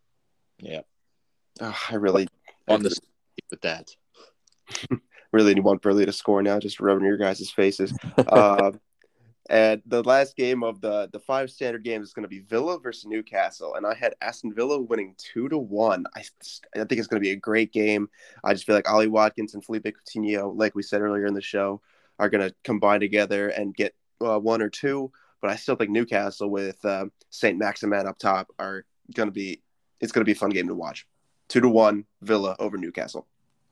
Yeah, 0.59 0.83
oh, 1.61 1.77
I 1.91 1.95
really 1.95 2.29
on 2.67 2.83
the 2.83 2.97
with 3.51 3.63
that. 3.63 3.91
really 5.33 5.59
want 5.61 5.83
Burnley 5.83 6.07
to 6.07 6.13
score 6.13 6.43
now, 6.43 6.59
just 6.59 6.81
rubbing 6.81 7.07
your 7.07 7.17
guys' 7.17 7.51
faces. 7.51 7.93
uh, 8.19 8.73
and 9.49 9.83
the 9.87 10.03
last 10.03 10.37
game 10.37 10.63
of 10.63 10.81
the 10.81 11.09
the 11.13 11.21
five 11.21 11.51
standard 11.51 11.83
games 11.83 12.09
is 12.09 12.13
going 12.13 12.25
to 12.25 12.29
be 12.29 12.41
Villa 12.41 12.79
versus 12.79 13.07
Newcastle, 13.07 13.75
and 13.75 13.87
I 13.87 13.95
had 13.95 14.15
Aston 14.21 14.53
Villa 14.53 14.81
winning 14.81 15.15
two 15.17 15.49
to 15.49 15.59
one. 15.59 16.05
I, 16.15 16.25
I 16.75 16.85
think 16.85 16.99
it's 16.99 17.07
going 17.07 17.21
to 17.21 17.27
be 17.27 17.33
a 17.33 17.37
great 17.37 17.73
game. 17.73 18.09
I 18.45 18.53
just 18.53 18.67
feel 18.67 18.75
like 18.75 18.91
Ollie 18.91 19.09
Watkins 19.09 19.55
and 19.55 19.65
Philippe 19.65 19.93
Coutinho, 19.93 20.57
like 20.57 20.75
we 20.75 20.83
said 20.83 21.01
earlier 21.01 21.27
in 21.27 21.35
the 21.35 21.41
show, 21.41 21.81
are 22.19 22.29
going 22.29 22.47
to 22.47 22.55
combine 22.63 23.01
together 23.01 23.49
and 23.49 23.75
get 23.75 23.95
uh, 24.21 24.39
one 24.39 24.61
or 24.61 24.69
two. 24.69 25.11
But 25.41 25.51
I 25.51 25.57
still 25.57 25.77
think 25.77 25.91
Newcastle 25.91 26.51
with 26.51 26.85
uh, 26.85 27.07
Saint 27.31 27.59
Maximin 27.59 28.07
up 28.07 28.19
top 28.19 28.49
are 28.59 28.85
going 29.15 29.29
to 29.29 29.33
be. 29.33 29.63
It's 30.01 30.13
going 30.13 30.21
to 30.21 30.29
be 30.29 30.33
a 30.33 30.41
fun 30.41 30.51
game 30.51 30.69
to 30.69 30.75
watch. 30.75 31.07
Two 31.49 31.61
to 31.61 31.69
one, 31.69 32.05
Villa 32.23 32.55
over 32.59 32.77
Newcastle. 32.77 33.27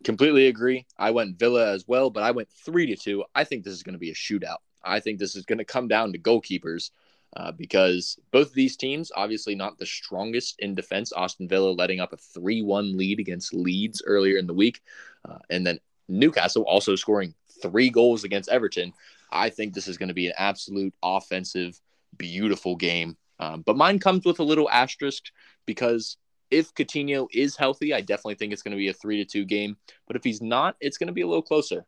Completely 0.04 0.46
agree. 0.46 0.86
I 0.98 1.10
went 1.10 1.38
Villa 1.38 1.72
as 1.72 1.84
well, 1.86 2.10
but 2.10 2.22
I 2.22 2.30
went 2.30 2.48
three 2.64 2.86
to 2.86 2.96
two. 2.96 3.24
I 3.34 3.44
think 3.44 3.64
this 3.64 3.74
is 3.74 3.82
going 3.82 3.92
to 3.92 3.98
be 3.98 4.10
a 4.10 4.14
shootout. 4.14 4.56
I 4.86 5.00
think 5.00 5.18
this 5.18 5.36
is 5.36 5.44
going 5.44 5.58
to 5.58 5.64
come 5.64 5.88
down 5.88 6.12
to 6.12 6.18
goalkeepers 6.18 6.90
uh, 7.36 7.52
because 7.52 8.18
both 8.30 8.48
of 8.48 8.54
these 8.54 8.76
teams, 8.76 9.12
obviously 9.14 9.54
not 9.54 9.78
the 9.78 9.86
strongest 9.86 10.56
in 10.60 10.74
defense. 10.74 11.12
Aston 11.16 11.48
Villa 11.48 11.70
letting 11.70 12.00
up 12.00 12.12
a 12.12 12.16
3 12.16 12.62
1 12.62 12.96
lead 12.96 13.20
against 13.20 13.52
Leeds 13.52 14.02
earlier 14.06 14.38
in 14.38 14.46
the 14.46 14.54
week. 14.54 14.80
Uh, 15.28 15.38
and 15.50 15.66
then 15.66 15.78
Newcastle 16.08 16.62
also 16.62 16.96
scoring 16.96 17.34
three 17.62 17.90
goals 17.90 18.24
against 18.24 18.48
Everton. 18.48 18.92
I 19.30 19.50
think 19.50 19.74
this 19.74 19.88
is 19.88 19.98
going 19.98 20.08
to 20.08 20.14
be 20.14 20.28
an 20.28 20.34
absolute 20.38 20.94
offensive, 21.02 21.80
beautiful 22.16 22.76
game. 22.76 23.16
Um, 23.38 23.62
but 23.62 23.76
mine 23.76 23.98
comes 23.98 24.24
with 24.24 24.38
a 24.38 24.44
little 24.44 24.70
asterisk 24.70 25.24
because 25.66 26.16
if 26.50 26.74
Coutinho 26.74 27.26
is 27.32 27.56
healthy, 27.56 27.92
I 27.92 28.00
definitely 28.00 28.36
think 28.36 28.52
it's 28.52 28.62
going 28.62 28.72
to 28.72 28.78
be 28.78 28.88
a 28.88 28.92
three 28.92 29.18
to 29.18 29.24
two 29.24 29.44
game. 29.44 29.76
But 30.06 30.16
if 30.16 30.24
he's 30.24 30.40
not, 30.40 30.76
it's 30.80 30.96
going 30.96 31.08
to 31.08 31.12
be 31.12 31.22
a 31.22 31.26
little 31.26 31.42
closer. 31.42 31.84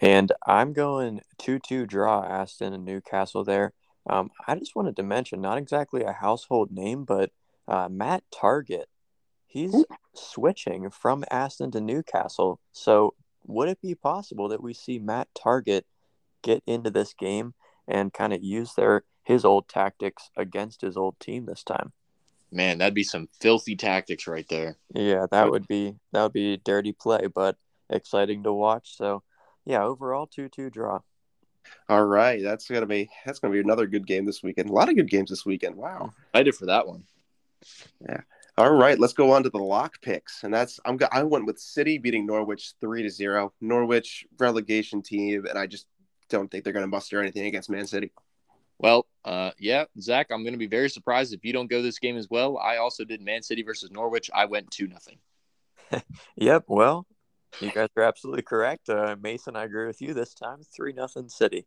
And 0.00 0.32
I'm 0.46 0.72
going 0.72 1.22
2 1.38 1.58
2 1.58 1.86
draw 1.86 2.24
Aston 2.24 2.72
and 2.72 2.84
Newcastle 2.84 3.44
there. 3.44 3.72
Um, 4.08 4.30
I 4.46 4.54
just 4.54 4.76
wanted 4.76 4.96
to 4.96 5.02
mention, 5.02 5.40
not 5.40 5.58
exactly 5.58 6.02
a 6.02 6.12
household 6.12 6.70
name, 6.70 7.04
but 7.04 7.30
uh, 7.66 7.88
Matt 7.90 8.22
Targett. 8.32 8.84
He's 9.46 9.74
Ooh. 9.74 9.86
switching 10.14 10.90
from 10.90 11.24
Aston 11.30 11.70
to 11.72 11.80
Newcastle. 11.80 12.60
So, 12.72 13.14
would 13.46 13.68
it 13.68 13.80
be 13.80 13.94
possible 13.94 14.48
that 14.48 14.62
we 14.62 14.74
see 14.74 14.98
Matt 14.98 15.28
Targett 15.34 15.82
get 16.42 16.62
into 16.66 16.90
this 16.90 17.14
game 17.14 17.54
and 17.88 18.12
kind 18.12 18.32
of 18.32 18.42
use 18.42 18.74
their 18.74 19.04
his 19.24 19.44
old 19.44 19.68
tactics 19.68 20.30
against 20.36 20.82
his 20.82 20.96
old 20.96 21.18
team 21.18 21.46
this 21.46 21.64
time? 21.64 21.92
Man, 22.52 22.78
that'd 22.78 22.94
be 22.94 23.02
some 23.02 23.28
filthy 23.40 23.74
tactics 23.74 24.26
right 24.26 24.46
there. 24.48 24.76
Yeah, 24.94 25.26
that 25.30 25.50
would 25.50 25.66
be 25.66 25.94
that 26.12 26.22
would 26.22 26.32
be 26.32 26.58
dirty 26.58 26.92
play, 26.92 27.26
but 27.32 27.56
exciting 27.90 28.42
to 28.44 28.52
watch. 28.52 28.96
So, 28.96 29.22
yeah, 29.66 29.82
overall 29.84 30.26
two 30.26 30.48
two 30.48 30.70
draw. 30.70 31.00
All 31.88 32.04
right, 32.04 32.42
that's 32.42 32.68
gonna 32.68 32.86
be 32.86 33.10
that's 33.24 33.38
gonna 33.38 33.52
be 33.52 33.60
another 33.60 33.86
good 33.86 34.06
game 34.06 34.24
this 34.24 34.42
weekend. 34.42 34.70
A 34.70 34.72
lot 34.72 34.88
of 34.88 34.96
good 34.96 35.10
games 35.10 35.30
this 35.30 35.44
weekend. 35.44 35.74
Wow, 35.74 36.12
I 36.32 36.42
did 36.42 36.54
for 36.54 36.66
that 36.66 36.86
one. 36.86 37.04
Yeah. 38.08 38.20
All 38.58 38.72
right, 38.72 38.98
let's 38.98 39.12
go 39.12 39.32
on 39.32 39.42
to 39.42 39.50
the 39.50 39.58
lock 39.58 40.00
picks, 40.00 40.42
and 40.42 40.54
that's 40.54 40.80
I'm 40.84 40.98
I 41.12 41.24
went 41.24 41.46
with 41.46 41.58
City 41.58 41.98
beating 41.98 42.24
Norwich 42.24 42.72
three 42.80 43.02
to 43.02 43.10
zero. 43.10 43.52
Norwich 43.60 44.24
relegation 44.38 45.02
team, 45.02 45.44
and 45.46 45.58
I 45.58 45.66
just 45.66 45.86
don't 46.30 46.50
think 46.50 46.64
they're 46.64 46.72
gonna 46.72 46.86
muster 46.86 47.20
anything 47.20 47.46
against 47.46 47.68
Man 47.68 47.86
City. 47.86 48.12
Well, 48.78 49.06
uh, 49.24 49.52
yeah, 49.58 49.84
Zach, 50.00 50.28
I'm 50.30 50.42
going 50.42 50.52
to 50.52 50.58
be 50.58 50.66
very 50.66 50.90
surprised 50.90 51.32
if 51.32 51.44
you 51.44 51.52
don't 51.52 51.70
go 51.70 51.80
this 51.80 51.98
game 51.98 52.18
as 52.18 52.28
well. 52.28 52.58
I 52.58 52.76
also 52.76 53.04
did 53.04 53.22
Man 53.22 53.42
City 53.42 53.62
versus 53.62 53.90
Norwich. 53.90 54.30
I 54.34 54.44
went 54.44 54.70
two 54.70 54.86
nothing. 54.86 55.18
yep. 56.36 56.64
Well, 56.68 57.06
you 57.60 57.70
guys 57.70 57.88
are 57.96 58.02
absolutely 58.02 58.42
correct. 58.42 58.88
Uh, 58.88 59.16
Mason, 59.20 59.56
I 59.56 59.64
agree 59.64 59.86
with 59.86 60.00
you 60.02 60.14
this 60.14 60.34
time. 60.34 60.60
Three 60.74 60.92
nothing 60.92 61.28
City. 61.28 61.66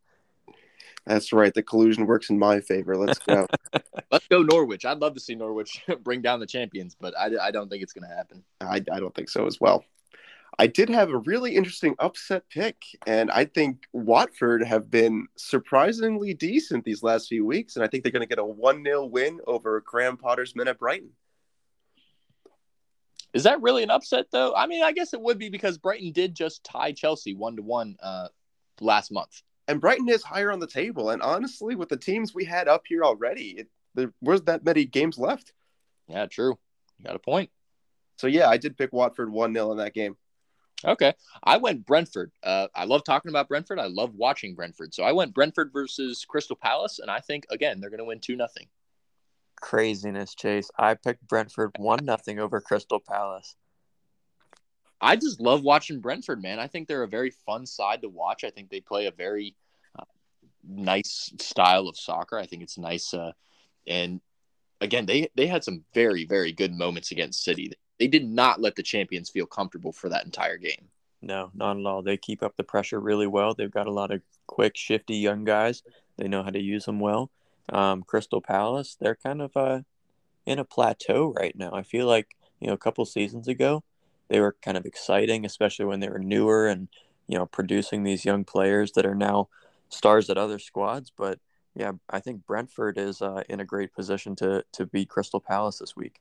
That's 1.05 1.33
right. 1.33 1.53
The 1.53 1.63
collusion 1.63 2.05
works 2.05 2.29
in 2.29 2.37
my 2.37 2.59
favor. 2.59 2.95
Let's 2.97 3.19
go. 3.19 3.47
Let's 4.11 4.27
go 4.27 4.43
Norwich. 4.43 4.85
I'd 4.85 4.99
love 4.99 5.13
to 5.15 5.19
see 5.19 5.35
Norwich 5.35 5.83
bring 6.03 6.21
down 6.21 6.39
the 6.39 6.45
champions, 6.45 6.95
but 6.99 7.17
I, 7.17 7.31
I 7.41 7.51
don't 7.51 7.69
think 7.69 7.83
it's 7.83 7.93
going 7.93 8.07
to 8.07 8.15
happen. 8.15 8.43
I, 8.61 8.83
I 8.91 8.99
don't 8.99 9.13
think 9.13 9.29
so 9.29 9.45
as 9.45 9.59
well. 9.59 9.83
I 10.57 10.67
did 10.67 10.89
have 10.89 11.09
a 11.09 11.17
really 11.19 11.55
interesting 11.55 11.95
upset 11.99 12.43
pick, 12.49 12.75
and 13.07 13.31
I 13.31 13.45
think 13.45 13.83
Watford 13.93 14.61
have 14.63 14.91
been 14.91 15.27
surprisingly 15.37 16.33
decent 16.33 16.83
these 16.83 17.01
last 17.01 17.29
few 17.29 17.45
weeks, 17.45 17.75
and 17.75 17.85
I 17.85 17.87
think 17.87 18.03
they're 18.03 18.11
going 18.11 18.27
to 18.27 18.27
get 18.27 18.39
a 18.39 18.45
1 18.45 18.83
0 18.83 19.05
win 19.05 19.39
over 19.47 19.81
Graham 19.81 20.17
Potter's 20.17 20.55
men 20.55 20.67
at 20.67 20.77
Brighton. 20.77 21.11
Is 23.33 23.43
that 23.43 23.61
really 23.61 23.83
an 23.83 23.91
upset, 23.91 24.27
though? 24.31 24.53
I 24.55 24.67
mean, 24.67 24.83
I 24.83 24.91
guess 24.91 25.13
it 25.13 25.21
would 25.21 25.37
be 25.37 25.49
because 25.49 25.77
Brighton 25.77 26.11
did 26.11 26.35
just 26.35 26.63
tie 26.63 26.91
Chelsea 26.91 27.33
one 27.33 27.55
to 27.57 27.61
one 27.61 27.95
last 28.81 29.11
month. 29.11 29.41
And 29.67 29.79
Brighton 29.79 30.09
is 30.09 30.23
higher 30.23 30.51
on 30.51 30.59
the 30.59 30.67
table. 30.67 31.11
And 31.11 31.21
honestly, 31.21 31.75
with 31.75 31.89
the 31.89 31.97
teams 31.97 32.33
we 32.33 32.43
had 32.43 32.67
up 32.67 32.83
here 32.87 33.03
already, 33.03 33.51
it, 33.51 33.67
there 33.93 34.11
was 34.19 34.41
that 34.43 34.65
many 34.65 34.85
games 34.85 35.19
left. 35.19 35.53
Yeah, 36.07 36.25
true. 36.25 36.57
You 36.97 37.05
got 37.05 37.15
a 37.15 37.19
point. 37.19 37.51
So, 38.17 38.25
yeah, 38.25 38.49
I 38.49 38.57
did 38.57 38.77
pick 38.77 38.91
Watford 38.91 39.31
1 39.31 39.53
0 39.53 39.71
in 39.71 39.77
that 39.77 39.93
game. 39.93 40.17
Okay. 40.83 41.13
I 41.43 41.57
went 41.57 41.85
Brentford. 41.85 42.31
Uh, 42.41 42.67
I 42.73 42.85
love 42.85 43.03
talking 43.03 43.29
about 43.29 43.47
Brentford. 43.47 43.79
I 43.79 43.87
love 43.87 44.15
watching 44.15 44.55
Brentford. 44.55 44.93
So 44.93 45.03
I 45.03 45.11
went 45.11 45.33
Brentford 45.33 45.71
versus 45.73 46.25
Crystal 46.27 46.55
Palace, 46.55 46.99
and 46.99 47.11
I 47.11 47.19
think 47.19 47.45
again 47.49 47.79
they're 47.79 47.89
going 47.89 47.99
to 47.99 48.05
win 48.05 48.19
two 48.19 48.35
nothing. 48.35 48.67
Craziness, 49.61 50.35
Chase. 50.35 50.69
I 50.77 50.95
picked 50.95 51.27
Brentford 51.27 51.71
one 51.77 52.03
nothing 52.03 52.39
over 52.39 52.61
Crystal 52.61 52.99
Palace. 52.99 53.55
I 55.01 55.15
just 55.15 55.39
love 55.39 55.63
watching 55.63 56.01
Brentford, 56.01 56.41
man. 56.41 56.59
I 56.59 56.67
think 56.67 56.87
they're 56.87 57.03
a 57.03 57.07
very 57.07 57.31
fun 57.45 57.65
side 57.65 58.01
to 58.01 58.09
watch. 58.09 58.43
I 58.43 58.49
think 58.49 58.69
they 58.69 58.81
play 58.81 59.05
a 59.05 59.11
very 59.11 59.55
uh, 59.97 60.03
nice 60.67 61.31
style 61.39 61.87
of 61.87 61.97
soccer. 61.97 62.37
I 62.37 62.45
think 62.45 62.63
it's 62.63 62.77
nice, 62.77 63.13
uh, 63.13 63.31
and 63.87 64.19
again, 64.81 65.05
they 65.05 65.29
they 65.35 65.47
had 65.47 65.63
some 65.63 65.85
very 65.93 66.25
very 66.25 66.51
good 66.51 66.73
moments 66.73 67.11
against 67.11 67.43
City 67.43 67.71
they 67.99 68.07
did 68.07 68.27
not 68.27 68.61
let 68.61 68.75
the 68.75 68.83
champions 68.83 69.29
feel 69.29 69.45
comfortable 69.45 69.91
for 69.91 70.09
that 70.09 70.25
entire 70.25 70.57
game. 70.57 70.87
No, 71.21 71.51
not 71.53 71.77
at 71.77 71.85
all. 71.85 72.01
They 72.01 72.15
keep 72.15 72.41
up 72.41 72.55
the 72.55 72.63
pressure 72.63 72.99
really 72.99 73.27
well. 73.27 73.53
They've 73.53 73.69
got 73.69 73.87
a 73.87 73.91
lot 73.91 74.11
of 74.11 74.21
quick, 74.47 74.77
shifty 74.77 75.17
young 75.17 75.43
guys. 75.43 75.83
They 76.17 76.29
know 76.29 76.41
how 76.41 76.49
to 76.49 76.61
use 76.61 76.85
them 76.85 77.01
well. 77.01 77.29
Um, 77.71 78.03
Crystal 78.03 78.41
Palace, 78.41 78.97
they're 78.99 79.15
kind 79.15 79.41
of 79.41 79.55
uh, 79.55 79.81
in 80.45 80.59
a 80.59 80.65
plateau 80.65 81.33
right 81.37 81.55
now. 81.55 81.71
I 81.73 81.83
feel 81.83 82.07
like 82.07 82.35
you 82.59 82.67
know 82.67 82.73
a 82.73 82.77
couple 82.77 83.05
seasons 83.05 83.47
ago 83.47 83.83
they 84.29 84.39
were 84.39 84.55
kind 84.61 84.77
of 84.77 84.85
exciting, 84.85 85.45
especially 85.45 85.85
when 85.85 85.99
they 85.99 86.09
were 86.09 86.19
newer 86.19 86.67
and 86.67 86.87
you 87.27 87.37
know 87.37 87.45
producing 87.45 88.03
these 88.03 88.25
young 88.25 88.43
players 88.43 88.93
that 88.93 89.05
are 89.05 89.15
now 89.15 89.49
stars 89.89 90.29
at 90.29 90.37
other 90.37 90.59
squads. 90.59 91.11
But 91.15 91.39
yeah, 91.75 91.93
I 92.09 92.19
think 92.19 92.45
Brentford 92.45 92.97
is 92.97 93.21
uh, 93.21 93.43
in 93.49 93.59
a 93.59 93.65
great 93.65 93.93
position 93.93 94.35
to 94.37 94.63
to 94.73 94.85
beat 94.85 95.09
Crystal 95.09 95.39
Palace 95.39 95.79
this 95.79 95.95
week. 95.95 96.19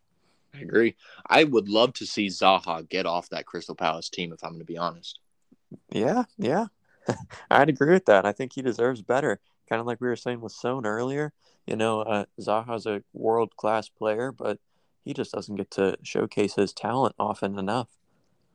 I 0.55 0.61
agree. 0.61 0.97
I 1.27 1.45
would 1.45 1.69
love 1.69 1.93
to 1.95 2.07
see 2.07 2.27
Zaha 2.29 2.89
get 2.89 3.07
off 3.07 3.29
that 3.31 3.47
Crystal 3.47 3.75
Palace 3.75 4.09
team, 4.09 4.33
if 4.33 4.43
I'm 4.43 4.51
going 4.51 4.61
to 4.61 4.65
be 4.65 4.79
honest. 4.79 5.21
Yeah, 5.91 6.25
yeah. 6.39 6.67
I'd 7.51 7.69
agree 7.69 7.93
with 7.93 8.07
that. 8.07 8.25
I 8.25 8.33
think 8.33 8.55
he 8.55 8.63
deserves 8.63 9.03
better. 9.03 9.41
Kind 9.69 9.81
of 9.81 9.87
like 9.87 10.01
we 10.01 10.09
were 10.09 10.17
saying 10.17 10.41
with 10.41 10.53
Son 10.53 10.87
earlier. 10.87 11.33
You 11.67 11.77
know, 11.77 12.01
uh, 12.01 12.25
Zaha's 12.41 12.87
a 12.87 13.03
world 13.13 13.57
class 13.57 13.89
player, 13.89 14.33
but 14.33 14.59
he 15.05 15.13
just 15.13 15.33
doesn't 15.33 15.57
get 15.57 15.71
to 15.73 15.97
showcase 16.03 16.55
his 16.55 16.73
talent 16.73 17.15
often 17.19 17.59
enough. 17.59 17.89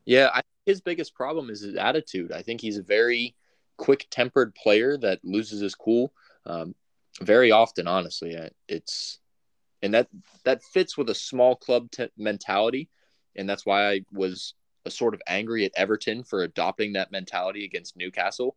Yeah, 0.04 0.30
I, 0.34 0.42
his 0.66 0.80
biggest 0.80 1.14
problem 1.14 1.50
is 1.50 1.60
his 1.60 1.76
attitude. 1.76 2.32
I 2.32 2.42
think 2.42 2.60
he's 2.60 2.78
a 2.78 2.82
very 2.82 3.34
quick 3.76 4.06
tempered 4.10 4.54
player 4.54 4.96
that 4.98 5.20
loses 5.24 5.60
his 5.60 5.74
cool 5.74 6.12
um, 6.46 6.74
very 7.20 7.50
often, 7.50 7.86
honestly. 7.86 8.36
It's 8.68 9.20
and 9.82 9.94
that 9.94 10.08
that 10.44 10.62
fits 10.62 10.96
with 10.96 11.10
a 11.10 11.14
small 11.14 11.56
club 11.56 11.90
t- 11.90 12.08
mentality, 12.16 12.88
and 13.36 13.48
that's 13.48 13.66
why 13.66 13.90
I 13.90 14.00
was 14.12 14.54
a 14.86 14.90
sort 14.90 15.14
of 15.14 15.22
angry 15.26 15.64
at 15.64 15.72
Everton 15.76 16.24
for 16.24 16.42
adopting 16.42 16.92
that 16.92 17.12
mentality 17.12 17.64
against 17.64 17.96
Newcastle. 17.96 18.56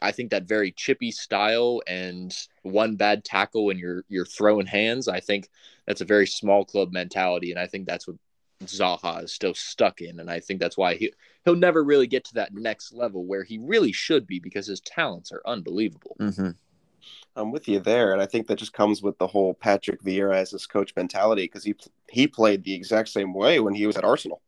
I 0.00 0.12
think 0.12 0.30
that 0.30 0.44
very 0.44 0.72
chippy 0.72 1.10
style 1.10 1.82
and 1.86 2.34
one 2.62 2.96
bad 2.96 3.24
tackle 3.24 3.70
and 3.70 3.78
you're 3.78 4.04
you're 4.08 4.26
throwing 4.26 4.66
hands. 4.66 5.08
I 5.08 5.20
think 5.20 5.48
that's 5.86 6.00
a 6.00 6.06
very 6.06 6.26
small 6.26 6.64
club 6.64 6.92
mentality, 6.92 7.50
and 7.50 7.60
I 7.60 7.66
think 7.66 7.86
that's 7.86 8.06
what 8.06 8.16
Zaha 8.64 9.24
is 9.24 9.32
still 9.32 9.54
stuck 9.54 10.00
in, 10.00 10.20
and 10.20 10.30
I 10.30 10.40
think 10.40 10.60
that's 10.60 10.76
why 10.76 10.94
he 10.94 11.12
he'll 11.44 11.56
never 11.56 11.82
really 11.82 12.06
get 12.06 12.24
to 12.26 12.34
that 12.34 12.54
next 12.54 12.92
level 12.92 13.24
where 13.24 13.44
he 13.44 13.58
really 13.58 13.92
should 13.92 14.26
be 14.26 14.38
because 14.38 14.66
his 14.66 14.80
talents 14.80 15.32
are 15.32 15.42
unbelievable. 15.44 16.16
Mm-hmm. 16.20 16.50
I'm 17.34 17.50
with 17.50 17.66
you 17.68 17.80
there, 17.80 18.12
and 18.12 18.20
I 18.20 18.26
think 18.26 18.46
that 18.46 18.58
just 18.58 18.72
comes 18.72 19.02
with 19.02 19.18
the 19.18 19.26
whole 19.26 19.54
Patrick 19.54 20.02
Vieira 20.02 20.36
as 20.36 20.50
his 20.50 20.66
coach 20.66 20.92
mentality 20.96 21.44
because 21.44 21.64
he 21.64 21.74
he 22.08 22.26
played 22.26 22.64
the 22.64 22.74
exact 22.74 23.08
same 23.08 23.34
way 23.34 23.60
when 23.60 23.74
he 23.74 23.86
was 23.86 23.96
at 23.96 24.04
Arsenal. 24.04 24.42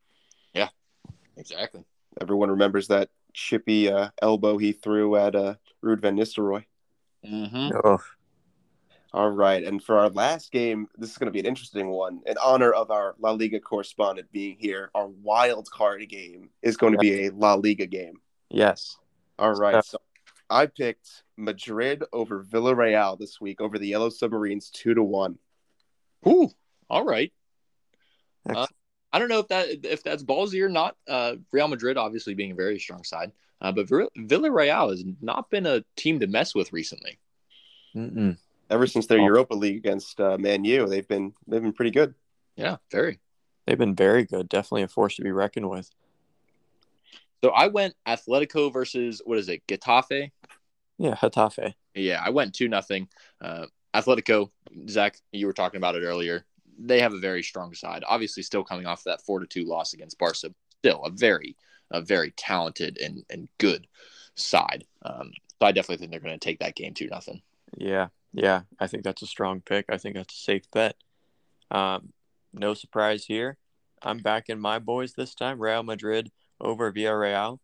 Yeah, 0.52 0.68
exactly. 1.36 1.84
Everyone 2.20 2.50
remembers 2.50 2.88
that 2.88 3.08
chippy 3.34 3.90
uh, 3.90 4.08
elbow 4.22 4.56
he 4.56 4.72
threw 4.72 5.16
at 5.16 5.34
uh, 5.34 5.56
Ruud 5.84 6.00
van 6.00 6.16
Nistelrooy. 6.16 6.64
Mm-hmm. 7.26 7.76
Oh. 7.84 7.98
All 9.12 9.30
right, 9.30 9.62
and 9.62 9.80
for 9.80 9.98
our 9.98 10.08
last 10.08 10.50
game, 10.50 10.88
this 10.98 11.10
is 11.10 11.18
going 11.18 11.26
to 11.26 11.32
be 11.32 11.38
an 11.38 11.46
interesting 11.46 11.88
one. 11.88 12.20
In 12.26 12.34
honor 12.42 12.72
of 12.72 12.90
our 12.90 13.14
La 13.20 13.30
Liga 13.30 13.60
correspondent 13.60 14.32
being 14.32 14.56
here, 14.58 14.90
our 14.92 15.06
wild 15.06 15.70
card 15.70 16.08
game 16.08 16.50
is 16.62 16.76
going 16.76 16.94
to 16.94 16.98
be 16.98 17.26
a 17.26 17.30
La 17.30 17.54
Liga 17.54 17.86
game. 17.86 18.14
Yes. 18.50 18.96
All 19.38 19.54
right. 19.54 19.84
So 19.84 19.98
I 20.50 20.66
picked 20.66 21.22
Madrid 21.36 22.02
over 22.12 22.42
Villarreal 22.42 23.16
this 23.16 23.40
week 23.40 23.60
over 23.60 23.78
the 23.78 23.86
Yellow 23.86 24.10
Submarines 24.10 24.70
two 24.70 24.94
to 24.94 25.02
one. 25.04 25.38
Ooh, 26.26 26.50
all 26.90 27.04
right. 27.04 27.32
Uh, 28.48 28.66
I 29.14 29.20
don't 29.20 29.28
know 29.28 29.38
if 29.38 29.46
that 29.46 29.68
if 29.84 30.02
that's 30.02 30.24
ballsy 30.24 30.60
or 30.60 30.68
not. 30.68 30.96
Uh, 31.06 31.36
Real 31.52 31.68
Madrid 31.68 31.96
obviously 31.96 32.34
being 32.34 32.50
a 32.50 32.56
very 32.56 32.80
strong 32.80 33.04
side, 33.04 33.30
uh, 33.60 33.70
but 33.70 33.86
Villarreal 33.86 34.90
has 34.90 35.04
not 35.22 35.50
been 35.50 35.66
a 35.66 35.84
team 35.94 36.18
to 36.18 36.26
mess 36.26 36.52
with 36.52 36.72
recently. 36.72 37.20
Mm-mm. 37.94 38.36
Ever 38.70 38.88
since 38.88 39.06
their 39.06 39.20
oh. 39.20 39.24
Europa 39.24 39.54
League 39.54 39.76
against 39.76 40.20
uh, 40.20 40.36
Man 40.36 40.64
U, 40.64 40.88
they've 40.88 41.06
been 41.06 41.32
they've 41.46 41.62
been 41.62 41.72
pretty 41.72 41.92
good. 41.92 42.12
Yeah, 42.56 42.78
very. 42.90 43.20
They've 43.66 43.78
been 43.78 43.94
very 43.94 44.24
good. 44.24 44.48
Definitely 44.48 44.82
a 44.82 44.88
force 44.88 45.14
to 45.14 45.22
be 45.22 45.30
reckoned 45.30 45.70
with. 45.70 45.88
So 47.44 47.50
I 47.50 47.68
went 47.68 47.94
Atletico 48.08 48.72
versus 48.72 49.22
what 49.24 49.38
is 49.38 49.48
it, 49.48 49.64
Getafe? 49.68 50.32
Yeah, 50.98 51.14
Getafe. 51.14 51.74
Yeah, 51.94 52.20
I 52.20 52.30
went 52.30 52.52
two 52.52 52.66
nothing. 52.66 53.08
Uh, 53.40 53.66
Atletico, 53.94 54.50
Zach, 54.88 55.18
you 55.30 55.46
were 55.46 55.52
talking 55.52 55.78
about 55.78 55.94
it 55.94 56.02
earlier. 56.02 56.44
They 56.78 57.00
have 57.00 57.12
a 57.12 57.18
very 57.18 57.42
strong 57.42 57.74
side. 57.74 58.04
Obviously, 58.06 58.42
still 58.42 58.64
coming 58.64 58.86
off 58.86 59.04
that 59.04 59.22
four 59.22 59.40
to 59.40 59.46
two 59.46 59.64
loss 59.64 59.92
against 59.92 60.18
Barca. 60.18 60.50
Still 60.80 61.02
a 61.04 61.10
very, 61.10 61.56
a 61.90 62.00
very 62.00 62.32
talented 62.32 62.98
and 62.98 63.24
and 63.30 63.48
good 63.58 63.86
side. 64.34 64.84
Um, 65.02 65.32
so 65.60 65.66
I 65.66 65.72
definitely 65.72 65.98
think 65.98 66.10
they're 66.10 66.20
going 66.20 66.38
to 66.38 66.44
take 66.44 66.58
that 66.60 66.74
game 66.74 66.94
two 66.94 67.08
nothing. 67.08 67.42
Yeah, 67.76 68.08
yeah, 68.32 68.62
I 68.78 68.86
think 68.86 69.04
that's 69.04 69.22
a 69.22 69.26
strong 69.26 69.60
pick. 69.60 69.86
I 69.88 69.98
think 69.98 70.16
that's 70.16 70.34
a 70.34 70.38
safe 70.38 70.70
bet. 70.70 70.96
Um, 71.70 72.12
no 72.52 72.74
surprise 72.74 73.24
here. 73.26 73.58
I'm 74.02 74.18
backing 74.18 74.60
my 74.60 74.78
boys 74.78 75.14
this 75.14 75.34
time. 75.34 75.60
Real 75.60 75.82
Madrid 75.82 76.30
over 76.60 76.92
Villarreal, 76.92 77.58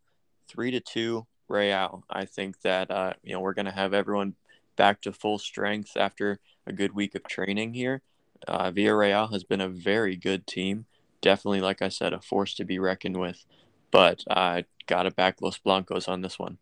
three 0.47 0.71
to 0.71 0.79
two. 0.79 1.27
Real. 1.47 2.03
I 2.09 2.25
think 2.25 2.61
that 2.61 2.89
uh, 2.89 3.13
you 3.23 3.33
know 3.33 3.41
we're 3.41 3.53
going 3.53 3.65
to 3.65 3.71
have 3.71 3.93
everyone 3.93 4.35
back 4.77 5.01
to 5.01 5.11
full 5.11 5.37
strength 5.37 5.97
after 5.97 6.39
a 6.65 6.73
good 6.73 6.93
week 6.93 7.13
of 7.15 7.23
training 7.23 7.73
here. 7.73 8.01
Uh, 8.47 8.71
Villarreal 8.71 9.31
has 9.31 9.43
been 9.43 9.61
a 9.61 9.69
very 9.69 10.15
good 10.15 10.47
team. 10.47 10.85
Definitely, 11.21 11.61
like 11.61 11.81
I 11.81 11.89
said, 11.89 12.13
a 12.13 12.21
force 12.21 12.53
to 12.55 12.65
be 12.65 12.79
reckoned 12.79 13.17
with. 13.17 13.45
But 13.91 14.23
I 14.29 14.59
uh, 14.59 14.61
got 14.87 15.03
to 15.03 15.11
back 15.11 15.41
Los 15.41 15.57
Blancos 15.57 16.07
on 16.07 16.21
this 16.21 16.39
one. 16.39 16.57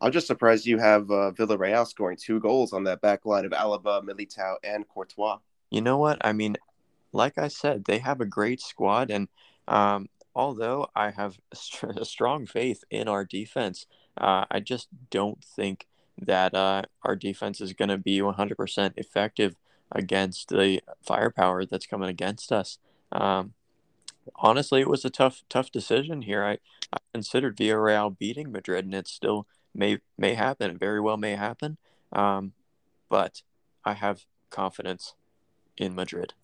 I'm 0.00 0.10
just 0.10 0.26
surprised 0.26 0.66
you 0.66 0.78
have 0.78 1.10
uh, 1.10 1.30
Villarreal 1.30 1.86
scoring 1.86 2.18
two 2.20 2.40
goals 2.40 2.72
on 2.72 2.84
that 2.84 3.00
back 3.00 3.24
line 3.24 3.44
of 3.44 3.52
Alaba, 3.52 4.02
Militao, 4.02 4.56
and 4.64 4.86
Courtois. 4.88 5.38
You 5.70 5.80
know 5.80 5.96
what? 5.96 6.18
I 6.22 6.32
mean, 6.32 6.56
like 7.12 7.38
I 7.38 7.48
said, 7.48 7.84
they 7.84 7.98
have 7.98 8.20
a 8.20 8.26
great 8.26 8.60
squad, 8.60 9.10
and 9.10 9.28
um, 9.68 10.08
although 10.34 10.88
I 10.96 11.10
have 11.10 11.38
a 11.96 12.04
strong 12.04 12.46
faith 12.46 12.82
in 12.90 13.06
our 13.08 13.24
defense, 13.24 13.86
uh, 14.18 14.44
I 14.50 14.60
just 14.60 14.88
don't 15.10 15.42
think 15.44 15.86
that 16.18 16.54
uh, 16.54 16.82
our 17.04 17.16
defense 17.16 17.60
is 17.60 17.72
going 17.72 17.88
to 17.88 17.98
be 17.98 18.18
100% 18.18 18.92
effective 18.96 19.56
against 19.94 20.48
the 20.48 20.80
firepower 21.02 21.64
that's 21.64 21.86
coming 21.86 22.08
against 22.08 22.50
us. 22.50 22.78
Um, 23.10 23.54
honestly, 24.36 24.80
it 24.80 24.88
was 24.88 25.04
a 25.04 25.10
tough, 25.10 25.42
tough 25.48 25.70
decision 25.70 26.22
here. 26.22 26.44
I, 26.44 26.58
I 26.92 26.98
considered 27.12 27.56
Villarreal 27.56 28.16
beating 28.16 28.50
Madrid, 28.50 28.84
and 28.84 28.94
it 28.94 29.08
still 29.08 29.46
may 29.74 29.98
may 30.18 30.34
happen. 30.34 30.70
It 30.70 30.78
very 30.78 31.00
well 31.00 31.16
may 31.16 31.36
happen. 31.36 31.78
Um, 32.12 32.52
but 33.08 33.42
I 33.84 33.94
have 33.94 34.24
confidence 34.50 35.14
in 35.76 35.94
Madrid. 35.94 36.34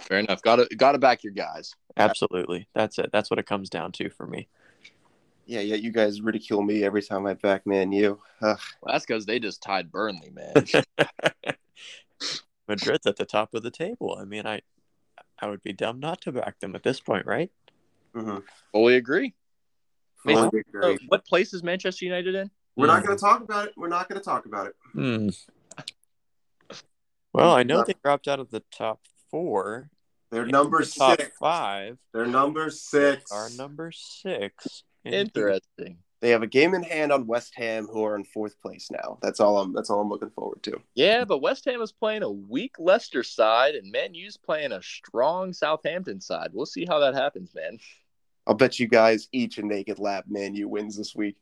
Fair 0.00 0.18
enough. 0.18 0.42
Got 0.42 0.56
to 0.56 0.76
got 0.76 0.92
to 0.92 0.98
back 0.98 1.22
your 1.22 1.32
guys. 1.32 1.74
Absolutely. 1.96 2.68
That's 2.74 2.98
it. 2.98 3.10
That's 3.12 3.30
what 3.30 3.38
it 3.38 3.46
comes 3.46 3.70
down 3.70 3.92
to 3.92 4.10
for 4.10 4.26
me. 4.26 4.48
Yeah, 5.46 5.60
yeah. 5.60 5.76
You 5.76 5.92
guys 5.92 6.20
ridicule 6.20 6.62
me 6.62 6.84
every 6.84 7.02
time 7.02 7.26
I 7.26 7.34
back 7.34 7.66
Man 7.66 7.92
U. 7.92 8.20
Well, 8.40 8.58
that's 8.86 9.06
because 9.06 9.26
they 9.26 9.38
just 9.38 9.62
tied 9.62 9.92
Burnley, 9.92 10.30
man. 10.30 10.66
Madrid's 12.68 13.06
at 13.06 13.16
the 13.16 13.24
top 13.24 13.54
of 13.54 13.62
the 13.62 13.70
table. 13.70 14.16
I 14.18 14.24
mean, 14.24 14.46
I 14.46 14.60
I 15.38 15.48
would 15.48 15.62
be 15.62 15.72
dumb 15.72 16.00
not 16.00 16.20
to 16.22 16.32
back 16.32 16.60
them 16.60 16.74
at 16.74 16.82
this 16.82 17.00
point, 17.00 17.26
right? 17.26 17.50
Mm-hmm. 18.14 18.38
Fully 18.72 18.96
agree. 18.96 19.34
Fully 20.22 20.60
agree. 20.60 20.98
what 21.08 21.26
place 21.26 21.52
is 21.52 21.62
Manchester 21.62 22.04
United 22.04 22.34
in? 22.34 22.50
We're 22.76 22.86
mm. 22.86 22.94
not 22.94 23.04
going 23.04 23.16
to 23.16 23.20
talk 23.20 23.42
about 23.42 23.68
it. 23.68 23.74
We're 23.76 23.88
not 23.88 24.08
going 24.08 24.20
to 24.20 24.24
talk 24.24 24.46
about 24.46 24.68
it. 24.68 24.74
Mm. 24.94 25.36
Well, 27.32 27.52
I 27.52 27.64
know 27.64 27.84
they 27.84 27.94
dropped 28.02 28.28
out 28.28 28.40
of 28.40 28.50
the 28.50 28.62
top 28.70 29.00
four. 29.30 29.90
They're 30.30 30.46
number 30.46 30.78
the 30.80 30.86
six. 30.86 31.36
Five. 31.38 31.98
They're 32.12 32.26
number 32.26 32.70
six. 32.70 33.30
They 33.30 33.36
are 33.36 33.50
number 33.56 33.90
six. 33.92 34.84
Interesting. 35.04 35.98
They 36.24 36.30
have 36.30 36.42
a 36.42 36.46
game 36.46 36.72
in 36.72 36.82
hand 36.82 37.12
on 37.12 37.26
West 37.26 37.52
Ham, 37.56 37.86
who 37.86 38.02
are 38.02 38.16
in 38.16 38.24
fourth 38.24 38.58
place 38.62 38.90
now. 38.90 39.18
That's 39.20 39.40
all 39.40 39.58
I'm. 39.58 39.74
That's 39.74 39.90
all 39.90 40.00
I'm 40.00 40.08
looking 40.08 40.30
forward 40.30 40.62
to. 40.62 40.80
Yeah, 40.94 41.26
but 41.26 41.42
West 41.42 41.66
Ham 41.66 41.82
is 41.82 41.92
playing 41.92 42.22
a 42.22 42.30
weak 42.30 42.76
Leicester 42.78 43.22
side, 43.22 43.74
and 43.74 43.92
Man 43.92 44.14
U's 44.14 44.38
playing 44.38 44.72
a 44.72 44.80
strong 44.80 45.52
Southampton 45.52 46.22
side. 46.22 46.48
We'll 46.54 46.64
see 46.64 46.86
how 46.86 47.00
that 47.00 47.12
happens, 47.12 47.54
man. 47.54 47.78
I'll 48.46 48.54
bet 48.54 48.80
you 48.80 48.88
guys 48.88 49.28
each 49.32 49.58
a 49.58 49.62
naked 49.66 49.98
lap 49.98 50.24
Man 50.26 50.54
U 50.54 50.66
wins 50.66 50.96
this 50.96 51.14
week. 51.14 51.36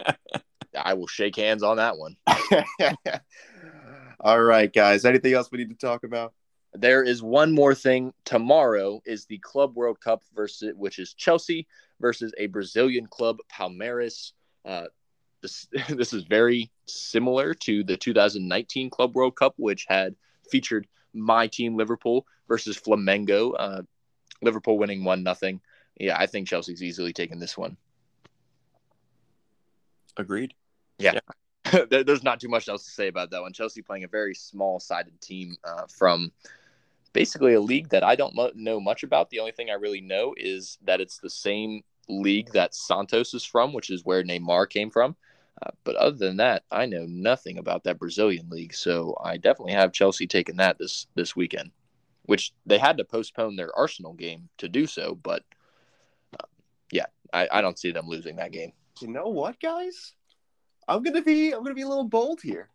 I 0.74 0.94
will 0.94 1.08
shake 1.08 1.36
hands 1.36 1.62
on 1.62 1.76
that 1.76 1.98
one. 1.98 2.16
all 4.20 4.42
right, 4.42 4.72
guys. 4.72 5.04
Anything 5.04 5.34
else 5.34 5.50
we 5.52 5.58
need 5.58 5.78
to 5.78 5.86
talk 5.86 6.04
about? 6.04 6.32
There 6.78 7.02
is 7.02 7.22
one 7.22 7.52
more 7.52 7.74
thing. 7.74 8.12
Tomorrow 8.24 9.00
is 9.04 9.26
the 9.26 9.38
Club 9.38 9.76
World 9.76 10.00
Cup 10.00 10.22
versus 10.34 10.74
which 10.76 10.98
is 10.98 11.14
Chelsea 11.14 11.66
versus 12.00 12.32
a 12.38 12.46
Brazilian 12.46 13.06
club, 13.06 13.38
Palmeiras. 13.52 14.32
Uh, 14.64 14.86
this 15.42 15.68
this 15.88 16.12
is 16.12 16.24
very 16.24 16.70
similar 16.86 17.54
to 17.54 17.84
the 17.84 17.96
2019 17.96 18.90
Club 18.90 19.14
World 19.14 19.36
Cup, 19.36 19.54
which 19.56 19.86
had 19.88 20.14
featured 20.50 20.86
my 21.14 21.46
team 21.46 21.76
Liverpool 21.76 22.26
versus 22.48 22.78
Flamengo. 22.78 23.54
Uh, 23.58 23.82
Liverpool 24.42 24.78
winning 24.78 25.04
one 25.04 25.22
nothing. 25.22 25.60
Yeah, 25.98 26.18
I 26.18 26.26
think 26.26 26.46
Chelsea's 26.46 26.82
easily 26.82 27.12
taking 27.12 27.38
this 27.38 27.56
one. 27.56 27.76
Agreed. 30.16 30.54
Yeah. 30.98 31.14
yeah. 31.14 31.84
There's 31.90 32.22
not 32.22 32.40
too 32.40 32.48
much 32.48 32.68
else 32.68 32.84
to 32.84 32.90
say 32.90 33.08
about 33.08 33.30
that 33.30 33.40
one. 33.40 33.52
Chelsea 33.52 33.82
playing 33.82 34.04
a 34.04 34.08
very 34.08 34.34
small 34.34 34.78
sided 34.78 35.20
team 35.20 35.56
uh, 35.64 35.86
from 35.88 36.32
basically 37.16 37.54
a 37.54 37.60
league 37.60 37.88
that 37.88 38.04
I 38.04 38.14
don't 38.14 38.34
mo- 38.34 38.52
know 38.54 38.78
much 38.78 39.02
about. 39.02 39.30
The 39.30 39.40
only 39.40 39.52
thing 39.52 39.70
I 39.70 39.74
really 39.74 40.02
know 40.02 40.34
is 40.36 40.76
that 40.84 41.00
it's 41.00 41.16
the 41.16 41.30
same 41.30 41.82
league 42.10 42.52
that 42.52 42.74
Santos 42.74 43.32
is 43.32 43.42
from, 43.42 43.72
which 43.72 43.88
is 43.88 44.04
where 44.04 44.22
Neymar 44.22 44.68
came 44.68 44.90
from. 44.90 45.16
Uh, 45.62 45.70
but 45.82 45.96
other 45.96 46.18
than 46.18 46.36
that, 46.36 46.64
I 46.70 46.84
know 46.84 47.06
nothing 47.08 47.56
about 47.56 47.84
that 47.84 47.98
Brazilian 47.98 48.50
league. 48.50 48.74
So 48.74 49.16
I 49.24 49.38
definitely 49.38 49.72
have 49.72 49.94
Chelsea 49.94 50.26
taking 50.26 50.56
that 50.56 50.76
this 50.76 51.06
this 51.14 51.34
weekend, 51.34 51.70
which 52.24 52.52
they 52.66 52.76
had 52.76 52.98
to 52.98 53.04
postpone 53.04 53.56
their 53.56 53.74
Arsenal 53.74 54.12
game 54.12 54.50
to 54.58 54.68
do 54.68 54.86
so. 54.86 55.14
But 55.14 55.42
uh, 56.38 56.44
yeah, 56.92 57.06
I, 57.32 57.48
I 57.50 57.60
don't 57.62 57.78
see 57.78 57.92
them 57.92 58.08
losing 58.08 58.36
that 58.36 58.52
game. 58.52 58.72
You 59.00 59.08
know 59.08 59.28
what, 59.28 59.58
guys? 59.58 60.12
I'm 60.86 61.02
gonna 61.02 61.22
be 61.22 61.52
I'm 61.52 61.62
gonna 61.62 61.74
be 61.74 61.80
a 61.80 61.88
little 61.88 62.04
bold 62.04 62.42
here. 62.42 62.68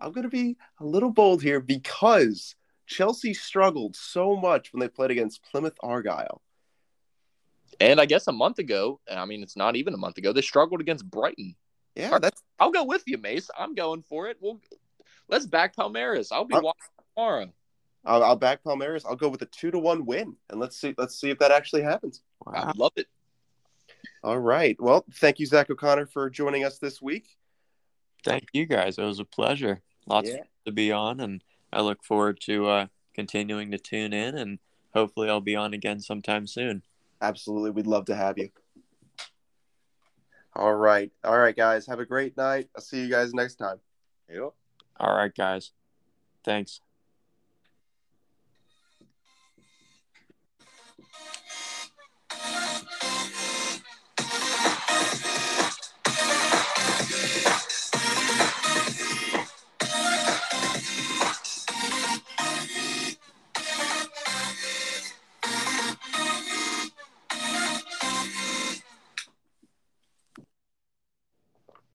I'm 0.00 0.10
gonna 0.10 0.28
be 0.28 0.56
a 0.80 0.84
little 0.84 1.12
bold 1.12 1.44
here 1.44 1.60
because 1.60 2.55
Chelsea 2.86 3.34
struggled 3.34 3.96
so 3.96 4.36
much 4.36 4.72
when 4.72 4.80
they 4.80 4.88
played 4.88 5.10
against 5.10 5.42
Plymouth 5.42 5.76
Argyle. 5.80 6.40
And 7.80 8.00
I 8.00 8.06
guess 8.06 8.26
a 8.26 8.32
month 8.32 8.58
ago, 8.58 9.00
I 9.10 9.24
mean, 9.26 9.42
it's 9.42 9.56
not 9.56 9.76
even 9.76 9.92
a 9.92 9.98
month 9.98 10.18
ago, 10.18 10.32
they 10.32 10.40
struggled 10.40 10.80
against 10.80 11.08
Brighton. 11.10 11.56
Yeah, 11.94 12.18
that's. 12.18 12.42
I'll 12.58 12.70
go 12.70 12.84
with 12.84 13.02
you, 13.06 13.18
Mase. 13.18 13.50
I'm 13.58 13.74
going 13.74 14.02
for 14.02 14.28
it. 14.28 14.36
We'll 14.40 14.60
let's 15.28 15.46
back 15.46 15.74
Palmeiras. 15.74 16.28
I'll 16.30 16.44
be 16.44 16.54
I'll, 16.54 16.62
watching 16.62 16.90
tomorrow. 17.14 17.52
I'll, 18.04 18.22
I'll, 18.22 18.36
back 18.36 18.62
Palmeiras. 18.62 19.04
I'll 19.06 19.16
go 19.16 19.28
with 19.28 19.42
a 19.42 19.46
two 19.46 19.70
to 19.70 19.78
one 19.78 20.04
win, 20.04 20.36
and 20.50 20.60
let's 20.60 20.76
see. 20.76 20.94
Let's 20.98 21.18
see 21.18 21.30
if 21.30 21.38
that 21.38 21.50
actually 21.50 21.82
happens. 21.82 22.22
Wow. 22.44 22.52
I 22.54 22.72
love 22.76 22.92
it. 22.96 23.06
All 24.22 24.38
right. 24.38 24.76
Well, 24.78 25.06
thank 25.14 25.38
you, 25.38 25.46
Zach 25.46 25.70
O'Connor, 25.70 26.06
for 26.06 26.28
joining 26.28 26.64
us 26.64 26.78
this 26.78 27.00
week. 27.00 27.36
Thank 28.24 28.48
you, 28.52 28.66
guys. 28.66 28.98
It 28.98 29.04
was 29.04 29.20
a 29.20 29.24
pleasure. 29.24 29.80
Lots 30.06 30.28
yeah. 30.28 30.42
to 30.66 30.72
be 30.72 30.92
on, 30.92 31.20
and 31.20 31.42
I 31.72 31.80
look 31.82 32.04
forward 32.04 32.40
to 32.42 32.68
uh, 32.68 32.86
continuing 33.14 33.70
to 33.70 33.78
tune 33.78 34.12
in, 34.12 34.36
and 34.36 34.58
hopefully, 34.94 35.28
I'll 35.28 35.40
be 35.40 35.56
on 35.56 35.74
again 35.74 36.00
sometime 36.00 36.46
soon. 36.46 36.82
Absolutely, 37.20 37.70
we'd 37.70 37.86
love 37.86 38.06
to 38.06 38.16
have 38.16 38.38
you. 38.38 38.50
All 40.54 40.74
right, 40.74 41.10
all 41.24 41.38
right, 41.38 41.56
guys. 41.56 41.86
Have 41.86 42.00
a 42.00 42.06
great 42.06 42.36
night. 42.36 42.68
I'll 42.74 42.82
see 42.82 43.00
you 43.00 43.10
guys 43.10 43.34
next 43.34 43.56
time. 43.56 43.78
Yep. 44.30 44.52
All 44.98 45.16
right, 45.16 45.34
guys. 45.34 45.72
Thanks. 46.44 46.80